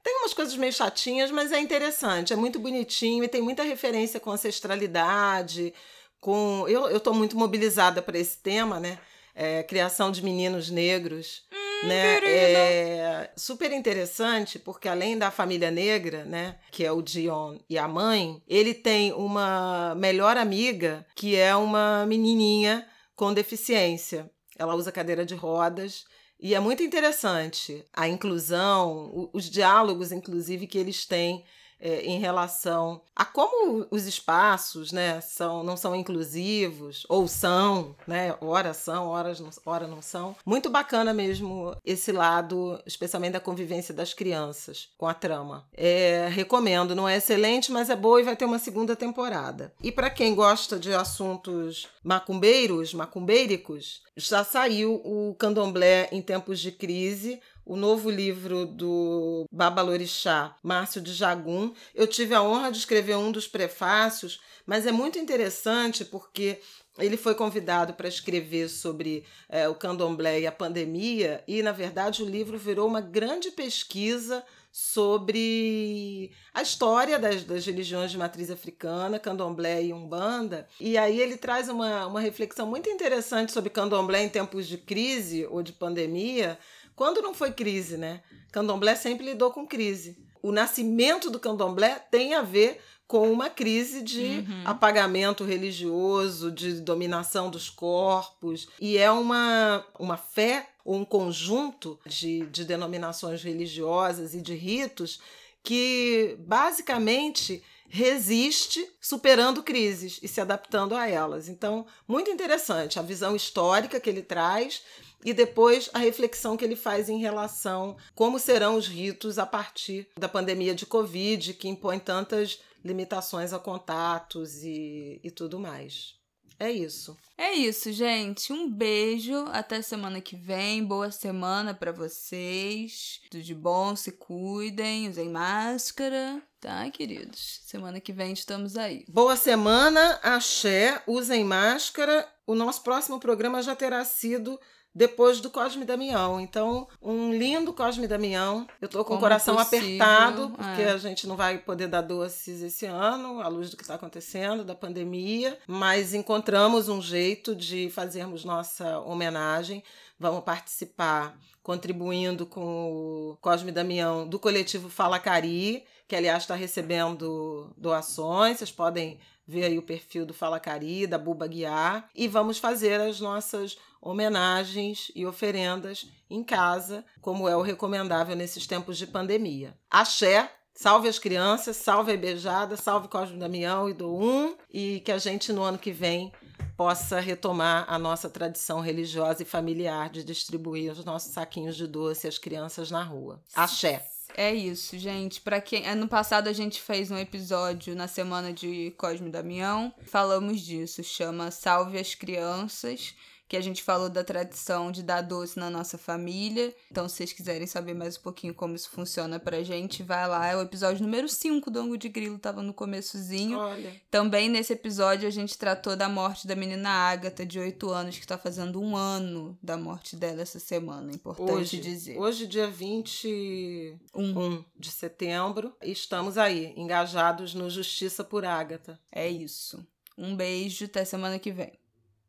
tem 0.09 0.17
umas 0.21 0.33
coisas 0.33 0.55
meio 0.55 0.73
chatinhas, 0.73 1.29
mas 1.29 1.51
é 1.51 1.59
interessante, 1.59 2.33
é 2.33 2.35
muito 2.35 2.57
bonitinho 2.57 3.23
e 3.23 3.27
tem 3.27 3.41
muita 3.41 3.61
referência 3.61 4.19
com 4.19 4.31
ancestralidade, 4.31 5.71
com. 6.19 6.65
Eu, 6.67 6.99
tô 6.99 7.13
muito 7.13 7.37
mobilizada 7.37 8.01
para 8.01 8.17
esse 8.17 8.39
tema, 8.39 8.79
né? 8.79 8.97
É, 9.35 9.61
criação 9.61 10.11
de 10.11 10.23
meninos 10.23 10.71
negros. 10.71 11.43
Hum, 11.53 11.87
né? 11.87 12.17
É 12.25 13.31
super 13.37 13.71
interessante, 13.71 14.57
porque 14.57 14.89
além 14.89 15.15
da 15.15 15.29
família 15.29 15.69
negra, 15.69 16.25
né, 16.25 16.57
que 16.71 16.83
é 16.83 16.91
o 16.91 17.01
Dion 17.01 17.59
e 17.69 17.77
a 17.77 17.87
mãe, 17.87 18.41
ele 18.47 18.73
tem 18.73 19.13
uma 19.13 19.93
melhor 19.95 20.37
amiga 20.37 21.05
que 21.15 21.35
é 21.35 21.55
uma 21.55 22.05
menininha 22.07 22.85
com 23.15 23.31
deficiência. 23.31 24.29
Ela 24.57 24.75
usa 24.75 24.91
cadeira 24.91 25.23
de 25.23 25.35
rodas 25.35 26.03
e 26.39 26.55
é 26.55 26.59
muito 26.59 26.81
interessante 26.81 27.85
a 27.93 28.07
inclusão, 28.07 29.29
os 29.33 29.49
diálogos, 29.49 30.11
inclusive, 30.11 30.67
que 30.67 30.77
eles 30.77 31.05
têm 31.05 31.43
é, 31.79 32.01
em 32.01 32.19
relação 32.19 33.01
a 33.15 33.25
como 33.25 33.85
os 33.91 34.05
espaços 34.05 34.91
né, 34.91 35.21
são, 35.21 35.63
não 35.63 35.75
são 35.75 35.95
inclusivos, 35.95 37.05
ou 37.09 37.27
são, 37.27 37.95
né, 38.07 38.35
ora 38.41 38.73
são, 38.73 39.07
horas 39.07 39.39
não, 39.39 39.49
ora 39.65 39.87
não 39.87 40.01
são. 40.01 40.35
Muito 40.45 40.69
bacana 40.69 41.13
mesmo 41.13 41.75
esse 41.85 42.11
lado, 42.11 42.79
especialmente 42.85 43.33
da 43.33 43.39
convivência 43.39 43.93
das 43.93 44.13
crianças 44.13 44.89
com 44.97 45.07
a 45.07 45.13
trama. 45.13 45.65
É, 45.73 46.29
recomendo, 46.31 46.95
não 46.95 47.07
é 47.07 47.17
excelente, 47.17 47.71
mas 47.71 47.89
é 47.89 47.95
boa 47.95 48.21
e 48.21 48.23
vai 48.23 48.35
ter 48.35 48.45
uma 48.45 48.59
segunda 48.59 48.95
temporada. 48.95 49.73
E 49.83 49.91
para 49.91 50.09
quem 50.09 50.33
gosta 50.33 50.79
de 50.79 50.93
assuntos 50.93 51.87
macumbeiros, 52.03 52.93
macumbeiricos, 52.93 54.01
já 54.15 54.43
saiu 54.43 54.95
o 55.05 55.35
Candomblé 55.37 56.09
em 56.11 56.21
Tempos 56.21 56.59
de 56.59 56.71
Crise, 56.71 57.39
o 57.69 57.75
novo 57.75 58.09
livro 58.09 58.65
do 58.65 59.45
Babalorixá, 59.51 60.57
Márcio 60.63 60.99
de 60.99 61.13
Jagum. 61.13 61.71
Eu 61.93 62.07
tive 62.07 62.33
a 62.33 62.41
honra 62.41 62.71
de 62.71 62.79
escrever 62.79 63.15
um 63.15 63.31
dos 63.31 63.47
prefácios, 63.47 64.41
mas 64.65 64.87
é 64.87 64.91
muito 64.91 65.19
interessante 65.19 66.03
porque 66.03 66.59
Ele 66.97 67.15
foi 67.15 67.35
convidado 67.35 67.93
para 67.93 68.07
escrever 68.07 68.69
sobre 68.69 69.23
é, 69.47 69.69
o 69.69 69.75
candomblé 69.75 70.39
e 70.39 70.47
a 70.47 70.51
pandemia, 70.51 71.43
e, 71.47 71.61
na 71.61 71.71
verdade, 71.71 72.23
o 72.23 72.25
livro 72.27 72.57
virou 72.57 72.87
uma 72.87 73.01
grande 73.01 73.51
pesquisa 73.51 74.43
sobre 74.71 76.31
a 76.53 76.61
história 76.61 77.17
das, 77.17 77.43
das, 77.43 77.65
religiões 77.65 78.11
de 78.11 78.17
matriz 78.17 78.51
africana, 78.51 79.19
candomblé 79.19 79.83
e 79.83 79.93
umbanda. 79.93 80.67
E 80.79 80.97
aí 80.97 81.19
ele 81.19 81.37
traz 81.37 81.69
uma, 81.69 82.05
uma 82.05 82.19
reflexão 82.19 82.67
muito 82.67 82.89
interessante 82.89 83.51
sobre 83.51 83.69
candomblé 83.69 84.23
em 84.23 84.29
tempos 84.29 84.67
de 84.67 84.77
crise 84.77 85.47
ou 85.49 85.63
de 85.63 85.73
pandemia, 85.73 86.57
quando 86.99 87.21
não 87.21 87.33
foi 87.33 87.53
crise, 87.53 87.95
né? 87.95 88.21
Candomblé 88.51 88.93
sempre 88.93 89.23
lidou 89.23 89.51
com 89.51 89.65
crise. 89.65 90.17
O 90.43 90.51
nascimento 90.51 91.29
do 91.29 91.39
candomblé 91.39 91.97
tem 92.11 92.33
a 92.33 92.41
ver 92.41 92.81
com 93.07 93.31
uma 93.31 93.49
crise 93.49 94.01
de 94.01 94.45
uhum. 94.45 94.63
apagamento 94.65 95.45
religioso, 95.45 96.51
de 96.51 96.81
dominação 96.81 97.49
dos 97.49 97.69
corpos, 97.69 98.67
e 98.81 98.97
é 98.97 99.09
uma, 99.09 99.85
uma 99.97 100.17
fé 100.17 100.67
ou 100.83 100.97
um 100.97 101.05
conjunto 101.05 101.97
de, 102.05 102.45
de 102.47 102.65
denominações 102.65 103.41
religiosas 103.41 104.33
e 104.33 104.41
de 104.41 104.53
ritos 104.53 105.21
que 105.63 106.35
basicamente 106.39 107.63
resiste 107.87 108.85
superando 108.99 109.63
crises 109.63 110.19
e 110.21 110.27
se 110.27 110.41
adaptando 110.41 110.95
a 110.95 111.09
elas. 111.09 111.47
Então, 111.47 111.85
muito 112.05 112.29
interessante 112.29 112.99
a 112.99 113.01
visão 113.01 113.37
histórica 113.37 114.01
que 114.01 114.09
ele 114.09 114.21
traz 114.21 114.83
e 115.23 115.33
depois 115.33 115.89
a 115.93 115.99
reflexão 115.99 116.55
que 116.55 116.63
ele 116.63 116.75
faz 116.75 117.09
em 117.09 117.19
relação 117.19 117.97
como 118.15 118.39
serão 118.39 118.75
os 118.75 118.87
ritos 118.87 119.37
a 119.37 119.45
partir 119.45 120.07
da 120.17 120.29
pandemia 120.29 120.73
de 120.73 120.85
Covid, 120.85 121.53
que 121.53 121.67
impõe 121.67 121.99
tantas 121.99 122.59
limitações 122.83 123.51
a 123.51 123.59
contatos 123.59 124.63
e, 124.63 125.19
e 125.23 125.29
tudo 125.31 125.59
mais. 125.59 126.19
É 126.59 126.69
isso. 126.69 127.17
É 127.37 127.53
isso, 127.53 127.89
gente. 127.93 128.51
Um 128.51 128.69
beijo. 128.69 129.45
Até 129.53 129.81
semana 129.81 130.19
que 130.19 130.35
vem. 130.35 130.83
Boa 130.83 131.09
semana 131.09 131.73
para 131.73 131.93
vocês. 131.93 133.21
Tudo 133.31 133.41
de 133.41 133.55
bom. 133.55 133.95
Se 133.95 134.11
cuidem. 134.11 135.07
Usem 135.07 135.29
máscara. 135.29 136.41
Tá, 136.59 136.91
queridos? 136.91 137.61
Semana 137.63 138.01
que 138.01 138.11
vem 138.11 138.33
estamos 138.33 138.75
aí. 138.75 139.05
Boa 139.07 139.37
semana. 139.37 140.19
Axé. 140.21 141.01
Usem 141.07 141.45
máscara. 141.45 142.27
O 142.45 142.53
nosso 142.53 142.83
próximo 142.83 143.21
programa 143.21 143.61
já 143.61 143.73
terá 143.73 144.03
sido 144.03 144.59
depois 144.93 145.39
do 145.39 145.49
Cosme 145.49 145.85
Damião. 145.85 146.39
Então, 146.39 146.87
um 147.01 147.33
lindo 147.33 147.73
Cosme 147.73 148.07
Damião. 148.07 148.67
Eu 148.81 148.87
tô 148.87 148.99
com 148.99 149.05
Como 149.05 149.17
o 149.17 149.21
coração 149.21 149.55
possível, 149.55 149.79
apertado, 149.79 150.49
porque 150.51 150.81
é. 150.81 150.91
a 150.91 150.97
gente 150.97 151.27
não 151.27 151.35
vai 151.35 151.57
poder 151.57 151.87
dar 151.87 152.01
doces 152.01 152.61
esse 152.61 152.85
ano, 152.85 153.41
à 153.41 153.47
luz 153.47 153.69
do 153.69 153.77
que 153.77 153.83
está 153.83 153.95
acontecendo, 153.95 154.63
da 154.63 154.75
pandemia, 154.75 155.57
mas 155.67 156.13
encontramos 156.13 156.89
um 156.89 157.01
jeito 157.01 157.55
de 157.55 157.89
fazermos 157.89 158.43
nossa 158.43 158.99
homenagem. 158.99 159.83
Vamos 160.19 160.43
participar 160.43 161.37
contribuindo 161.63 162.45
com 162.45 162.91
o 162.91 163.37
Cosme 163.39 163.71
Damião 163.71 164.27
do 164.27 164.39
coletivo 164.39 164.89
Fala 164.89 165.19
Cari, 165.19 165.85
que 166.09 166.15
aliás 166.15 166.41
está 166.41 166.55
recebendo 166.55 167.71
doações. 167.77 168.57
Vocês 168.57 168.71
podem 168.71 169.19
ver 169.47 169.65
aí 169.65 169.77
o 169.77 169.83
perfil 169.83 170.25
do 170.25 170.33
Fala 170.33 170.59
Cari, 170.59 171.05
da 171.05 171.19
Buba 171.19 171.47
Guiar, 171.47 172.09
e 172.15 172.27
vamos 172.27 172.57
fazer 172.57 172.99
as 172.99 173.19
nossas 173.19 173.77
homenagens 174.01 175.11
e 175.15 175.25
oferendas 175.25 176.09
em 176.27 176.43
casa, 176.43 177.05
como 177.21 177.47
é 177.47 177.55
o 177.55 177.61
recomendável 177.61 178.35
nesses 178.35 178.65
tempos 178.65 178.97
de 178.97 179.05
pandemia. 179.05 179.77
Axé, 179.89 180.51
salve 180.73 181.07
as 181.07 181.19
crianças, 181.19 181.77
salve 181.77 182.11
a 182.13 182.17
beijada, 182.17 182.75
salve 182.75 183.07
Cosme 183.07 183.37
Damião 183.37 183.87
e 183.87 183.93
do 183.93 184.11
Um, 184.11 184.55
e 184.71 185.01
que 185.01 185.11
a 185.11 185.17
gente 185.19 185.53
no 185.53 185.61
ano 185.61 185.77
que 185.77 185.91
vem 185.91 186.31
possa 186.75 187.19
retomar 187.19 187.85
a 187.87 187.99
nossa 187.99 188.29
tradição 188.29 188.79
religiosa 188.79 189.43
e 189.43 189.45
familiar 189.45 190.09
de 190.09 190.23
distribuir 190.23 190.91
os 190.91 191.05
nossos 191.05 191.33
saquinhos 191.33 191.75
de 191.75 191.85
doce 191.85 192.27
às 192.27 192.39
crianças 192.39 192.89
na 192.89 193.03
rua. 193.03 193.43
Axé. 193.53 194.03
É 194.35 194.53
isso, 194.53 194.97
gente. 194.97 195.41
Para 195.41 195.59
quem 195.59 195.87
ano 195.87 196.07
passado 196.07 196.47
a 196.47 196.53
gente 196.53 196.81
fez 196.81 197.11
um 197.11 197.17
episódio 197.17 197.95
na 197.95 198.07
semana 198.07 198.53
de 198.53 198.93
Cosme 198.97 199.29
Damião, 199.29 199.93
falamos 200.03 200.61
disso, 200.61 201.03
chama 201.03 201.51
Salve 201.51 201.97
as 201.97 202.15
Crianças 202.15 203.15
que 203.49 203.57
a 203.57 203.61
gente 203.61 203.81
falou 203.81 204.09
da 204.09 204.23
tradição 204.23 204.91
de 204.91 205.01
dar 205.01 205.21
doce 205.21 205.57
na 205.57 205.71
nossa 205.71 205.97
família. 205.97 206.71
Então, 206.91 207.09
se 207.09 207.15
vocês 207.15 207.33
quiserem 207.33 207.65
saber 207.65 207.95
mais 207.95 208.15
um 208.15 208.21
pouquinho 208.21 208.53
como 208.53 208.75
isso 208.75 208.91
funciona 208.91 209.39
pra 209.39 209.63
gente, 209.63 210.03
vai 210.03 210.27
lá. 210.27 210.45
É 210.45 210.55
o 210.55 210.61
episódio 210.61 211.01
número 211.01 211.27
5 211.27 211.71
do 211.71 211.79
Ango 211.79 211.97
de 211.97 212.07
Grilo, 212.09 212.37
tava 212.37 212.61
no 212.61 212.75
começozinho. 212.75 213.57
Olha. 213.57 213.91
Também 214.11 214.49
nesse 214.49 214.73
episódio 214.73 215.27
a 215.27 215.31
gente 215.31 215.57
tratou 215.57 215.95
da 215.95 216.07
morte 216.07 216.45
da 216.45 216.55
menina 216.55 216.91
Ágata, 216.91 217.43
de 217.43 217.57
8 217.57 217.89
anos, 217.89 218.19
que 218.19 218.27
tá 218.27 218.37
fazendo 218.37 218.79
um 218.79 218.95
ano 218.95 219.57
da 219.63 219.75
morte 219.75 220.15
dela 220.15 220.43
essa 220.43 220.59
semana. 220.59 221.11
Importante 221.11 221.51
hoje, 221.51 221.79
dizer. 221.79 222.19
Hoje, 222.19 222.45
dia 222.45 222.69
21 222.69 223.97
um. 224.13 224.63
de 224.77 224.91
setembro, 224.91 225.73
estamos 225.81 226.37
aí, 226.37 226.71
engajados 226.77 227.55
no 227.55 227.67
Justiça 227.67 228.23
por 228.23 228.45
Ágata. 228.45 228.99
É 229.11 229.27
isso. 229.27 229.83
Um 230.15 230.35
beijo, 230.35 230.85
até 230.85 231.03
semana 231.03 231.39
que 231.39 231.51
vem. 231.51 231.71